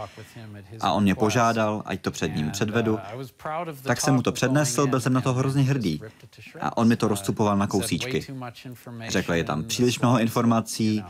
a 0.81 0.91
on 0.91 1.03
mě 1.03 1.15
požádal, 1.15 1.83
ať 1.85 2.01
to 2.01 2.11
před 2.11 2.35
ním 2.35 2.51
předvedu. 2.51 2.99
Tak 3.83 4.01
jsem 4.01 4.13
mu 4.13 4.21
to 4.21 4.31
přednesl, 4.31 4.87
byl 4.87 5.01
jsem 5.01 5.13
na 5.13 5.21
to 5.21 5.33
hrozně 5.33 5.63
hrdý. 5.63 6.01
A 6.59 6.77
on 6.77 6.87
mi 6.87 6.95
to 6.95 7.07
rozcupoval 7.07 7.57
na 7.57 7.67
kousíčky. 7.67 8.25
Řekl, 9.07 9.33
je 9.33 9.43
tam 9.43 9.63
příliš 9.63 9.99
mnoho 9.99 10.19
informací, 10.19 11.03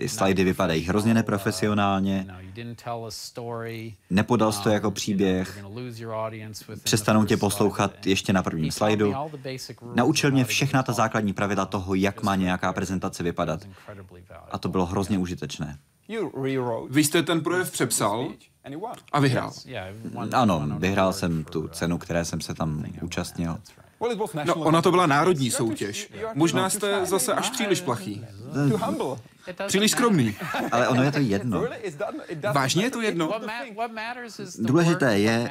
ty 0.00 0.08
slajdy 0.08 0.44
vypadají 0.44 0.82
hrozně 0.84 1.14
neprofesionálně, 1.14 2.26
nepodal 4.10 4.52
jsi 4.52 4.62
to 4.62 4.68
jako 4.68 4.90
příběh, 4.90 5.64
přestanou 6.82 7.24
tě 7.24 7.36
poslouchat 7.36 8.06
ještě 8.06 8.32
na 8.32 8.42
prvním 8.42 8.70
slajdu. 8.70 9.14
Naučil 9.94 10.30
mě 10.30 10.44
všechna 10.44 10.82
ta 10.82 10.92
základní 10.92 11.32
pravidla 11.32 11.66
toho, 11.66 11.94
jak 11.94 12.22
má 12.22 12.36
nějaká 12.36 12.72
prezentace 12.72 13.22
vypadat. 13.22 13.60
A 14.50 14.58
to 14.58 14.68
bylo 14.68 14.86
hrozně 14.86 15.18
užitečné. 15.18 15.78
Vy 16.90 17.04
jste 17.04 17.22
ten 17.22 17.40
projev 17.40 17.70
přepsal 17.70 18.28
a 19.12 19.20
vyhrál. 19.20 19.52
Ano, 20.32 20.66
vyhrál 20.78 21.12
jsem 21.12 21.44
tu 21.44 21.68
cenu, 21.68 21.98
které 21.98 22.24
jsem 22.24 22.40
se 22.40 22.54
tam 22.54 22.84
účastnil. 23.02 23.58
No, 24.44 24.54
ona 24.54 24.82
to 24.82 24.90
byla 24.90 25.06
národní 25.06 25.50
soutěž. 25.50 26.12
Možná 26.34 26.70
jste 26.70 27.06
zase 27.06 27.32
až 27.32 27.50
příliš 27.50 27.80
plachý. 27.80 28.24
Příliš 29.66 29.90
skromný. 29.90 30.36
Ale 30.72 30.88
ono 30.88 31.02
je 31.02 31.12
to 31.12 31.18
jedno. 31.18 31.64
Vážně 32.52 32.84
je 32.84 32.90
to 32.90 33.00
jedno? 33.00 33.40
Důležité 34.58 35.18
je, 35.18 35.50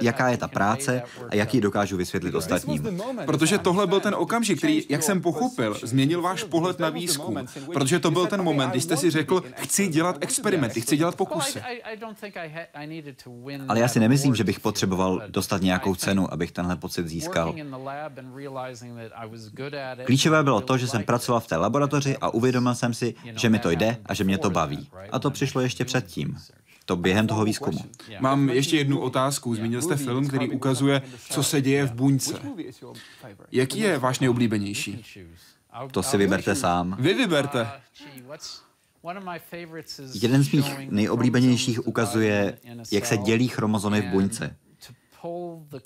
jaká 0.00 0.28
je 0.28 0.36
ta 0.36 0.48
práce 0.48 1.02
a 1.30 1.34
jak 1.34 1.54
ji 1.54 1.60
dokážu 1.60 1.96
vysvětlit 1.96 2.34
ostatním. 2.34 3.00
Protože 3.26 3.58
tohle 3.58 3.86
byl 3.86 4.00
ten 4.00 4.14
okamžik, 4.14 4.58
který, 4.58 4.82
jak 4.88 5.02
jsem 5.02 5.20
pochopil, 5.20 5.76
změnil 5.82 6.22
váš 6.22 6.44
pohled 6.44 6.78
na 6.78 6.88
výzkum. 6.88 7.46
Protože 7.72 7.98
to 7.98 8.10
byl 8.10 8.26
ten 8.26 8.42
moment, 8.42 8.70
kdy 8.70 8.80
jste 8.80 8.96
si 8.96 9.10
řekl, 9.10 9.42
chci 9.56 9.88
dělat 9.88 10.16
experimenty, 10.20 10.80
chci 10.80 10.96
dělat 10.96 11.16
pokusy. 11.16 11.62
Ale 13.68 13.80
já 13.80 13.88
si 13.88 14.00
nemyslím, 14.00 14.34
že 14.34 14.44
bych 14.44 14.60
potřeboval 14.60 15.22
dostat 15.28 15.62
nějakou 15.62 15.94
cenu, 15.94 16.32
abych 16.32 16.52
tenhle 16.52 16.76
pocit 16.76 17.08
získal. 17.08 17.54
Klíčové 20.04 20.42
bylo 20.42 20.60
to, 20.60 20.78
že 20.78 20.88
jsem 20.88 21.02
pracoval 21.02 21.40
v 21.40 21.46
té 21.46 21.56
laboratoři 21.56 22.16
a 22.16 22.30
uvědomil 22.30 22.74
jsem 22.74 22.94
si, 22.94 23.14
že 23.24 23.48
mi 23.48 23.58
to 23.58 23.70
jde 23.70 23.96
a 24.06 24.14
že 24.14 24.24
mě 24.24 24.38
to 24.38 24.50
baví. 24.50 24.88
A 25.12 25.18
to 25.18 25.30
přišlo 25.30 25.60
ještě 25.60 25.84
předtím. 25.84 26.36
To 26.84 26.96
během 26.96 27.26
toho 27.26 27.44
výzkumu. 27.44 27.78
Mám 28.20 28.48
ještě 28.48 28.76
jednu 28.76 29.00
otázku. 29.00 29.54
Zmínil 29.54 29.82
jste 29.82 29.96
film, 29.96 30.28
který 30.28 30.50
ukazuje, 30.50 31.02
co 31.30 31.42
se 31.42 31.62
děje 31.62 31.86
v 31.86 31.92
buňce. 31.92 32.34
Jaký 33.52 33.78
je 33.78 33.98
váš 33.98 34.20
nejoblíbenější? 34.20 35.04
To 35.90 36.02
si 36.02 36.16
vyberte 36.16 36.54
sám. 36.54 36.96
Vy 37.00 37.14
vyberte. 37.14 37.68
Jeden 40.14 40.44
z 40.44 40.52
mých 40.52 40.90
nejoblíbenějších 40.90 41.86
ukazuje, 41.86 42.58
jak 42.92 43.06
se 43.06 43.16
dělí 43.16 43.48
chromozomy 43.48 44.00
v 44.00 44.04
buňce. 44.04 44.56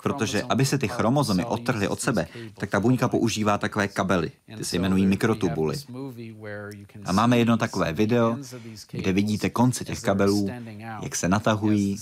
Protože 0.03 0.43
aby 0.43 0.65
se 0.65 0.77
ty 0.77 0.87
chromozomy 0.87 1.45
odtrhly 1.45 1.87
od 1.87 2.01
sebe, 2.01 2.27
tak 2.57 2.69
ta 2.69 2.79
buňka 2.79 3.07
používá 3.07 3.57
takové 3.57 3.87
kabely, 3.87 4.31
ty 4.57 4.65
se 4.65 4.75
jmenují 4.75 5.05
mikrotubuly. 5.05 5.77
A 7.05 7.11
máme 7.11 7.37
jedno 7.37 7.57
takové 7.57 7.93
video, 7.93 8.37
kde 8.91 9.13
vidíte 9.13 9.49
konce 9.49 9.85
těch 9.85 10.01
kabelů, 10.01 10.49
jak 11.01 11.15
se 11.15 11.29
natahují 11.29 11.97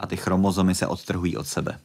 a 0.00 0.06
ty 0.06 0.16
chromozomy 0.16 0.74
se 0.74 0.86
odtrhují 0.86 1.36
od 1.36 1.46
sebe. 1.46 1.78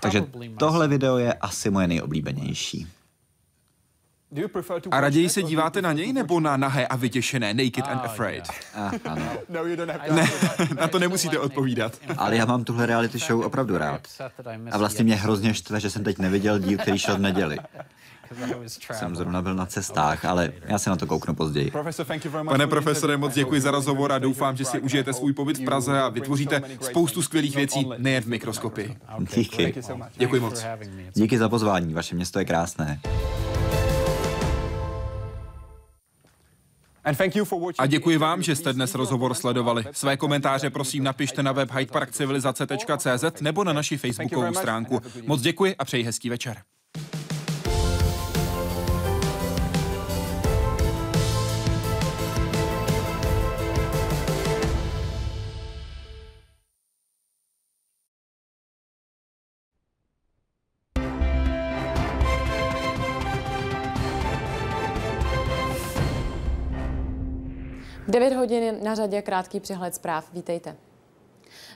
Takže 0.00 0.26
tohle 0.58 0.88
video 0.88 1.18
je 1.18 1.34
asi 1.34 1.70
moje 1.70 1.88
nejoblíbenější. 1.88 2.86
A 4.90 5.00
raději 5.00 5.28
se 5.28 5.42
díváte 5.42 5.82
na 5.82 5.92
něj 5.92 6.12
nebo 6.12 6.40
na 6.40 6.56
nahé 6.56 6.86
a 6.86 6.96
vytěšené 6.96 7.54
Naked 7.54 7.84
and 7.88 7.98
Afraid? 8.04 8.44
Ah, 8.74 8.90
ano. 9.04 9.24
Ne, 10.12 10.28
na 10.80 10.88
to 10.88 10.98
nemusíte 10.98 11.38
odpovídat. 11.38 11.92
Ale 12.16 12.36
já 12.36 12.44
mám 12.44 12.64
tuhle 12.64 12.86
reality 12.86 13.18
show 13.18 13.40
opravdu 13.40 13.78
rád. 13.78 14.00
A 14.70 14.78
vlastně 14.78 15.04
mě 15.04 15.14
hrozně 15.14 15.54
štve, 15.54 15.80
že 15.80 15.90
jsem 15.90 16.04
teď 16.04 16.18
neviděl 16.18 16.58
díl, 16.58 16.78
který 16.78 16.98
šel 16.98 17.16
v 17.16 17.20
neděli. 17.20 17.58
Jsem 18.92 19.16
zrovna 19.16 19.42
byl 19.42 19.54
na 19.54 19.66
cestách, 19.66 20.24
ale 20.24 20.52
já 20.64 20.78
se 20.78 20.90
na 20.90 20.96
to 20.96 21.06
kouknu 21.06 21.34
později. 21.34 21.72
Pane 22.44 22.66
profesore, 22.66 23.16
moc 23.16 23.34
děkuji 23.34 23.60
za 23.60 23.70
rozhovor 23.70 24.12
a 24.12 24.18
doufám, 24.18 24.56
že 24.56 24.64
si 24.64 24.80
užijete 24.80 25.12
svůj 25.12 25.32
pobyt 25.32 25.58
v 25.58 25.64
Praze 25.64 26.00
a 26.00 26.08
vytvoříte 26.08 26.62
spoustu 26.80 27.22
skvělých 27.22 27.56
věcí, 27.56 27.88
nejen 27.98 28.22
v 28.22 28.26
mikroskopii. 28.26 28.96
Díky. 29.34 29.74
Děkuji 30.16 30.40
moc. 30.40 30.64
Díky 31.14 31.38
za 31.38 31.48
pozvání, 31.48 31.94
vaše 31.94 32.14
město 32.14 32.38
je 32.38 32.44
krásné. 32.44 33.00
A 37.78 37.86
děkuji 37.86 38.16
vám, 38.16 38.42
že 38.42 38.56
jste 38.56 38.72
dnes 38.72 38.94
rozhovor 38.94 39.34
sledovali. 39.34 39.84
Své 39.92 40.16
komentáře 40.16 40.70
prosím 40.70 41.04
napište 41.04 41.42
na 41.42 41.52
web 41.52 41.70
hydeparkcivilizace.cz 41.70 43.40
nebo 43.40 43.64
na 43.64 43.72
naši 43.72 43.96
facebookovou 43.96 44.54
stránku. 44.54 45.00
Moc 45.26 45.40
děkuji 45.40 45.76
a 45.76 45.84
přeji 45.84 46.04
hezký 46.04 46.30
večer. 46.30 46.56
9 68.12 68.32
hodin 68.32 68.78
na 68.82 68.94
řadě 68.94 69.22
krátký 69.22 69.60
přehled 69.60 69.94
zpráv. 69.94 70.32
Vítejte. 70.32 70.76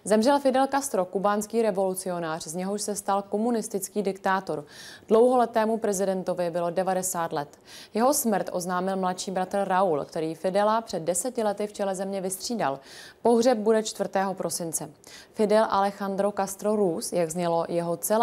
Zemřel 0.05 0.41
Fidel 0.41 0.67
Castro, 0.67 1.05
kubánský 1.05 1.63
revolucionář, 1.63 2.47
z 2.47 2.55
něhož 2.55 2.83
se 2.83 2.95
stal 2.95 3.23
komunistický 3.23 4.03
diktátor. 4.03 4.65
Dlouholetému 5.09 5.79
prezidentovi 5.79 6.51
bylo 6.51 6.71
90 6.71 7.33
let. 7.33 7.49
Jeho 7.95 8.15
smrt 8.15 8.51
oznámil 8.53 8.97
mladší 8.97 9.31
bratr 9.31 9.59
Raul, 9.65 10.05
který 10.05 10.35
Fidela 10.35 10.81
před 10.81 11.03
deseti 11.03 11.43
lety 11.43 11.67
v 11.67 11.73
čele 11.73 11.95
země 11.95 12.21
vystřídal. 12.21 12.81
Pohřeb 13.23 13.59
bude 13.59 13.83
4. 13.83 14.11
prosince. 14.33 14.91
Fidel 15.35 15.67
Alejandro 15.71 16.33
Castro 16.33 16.77
Ruz, 16.77 17.13
jak 17.13 17.31
znělo 17.31 17.65
jeho 17.69 17.97
celé 17.97 18.15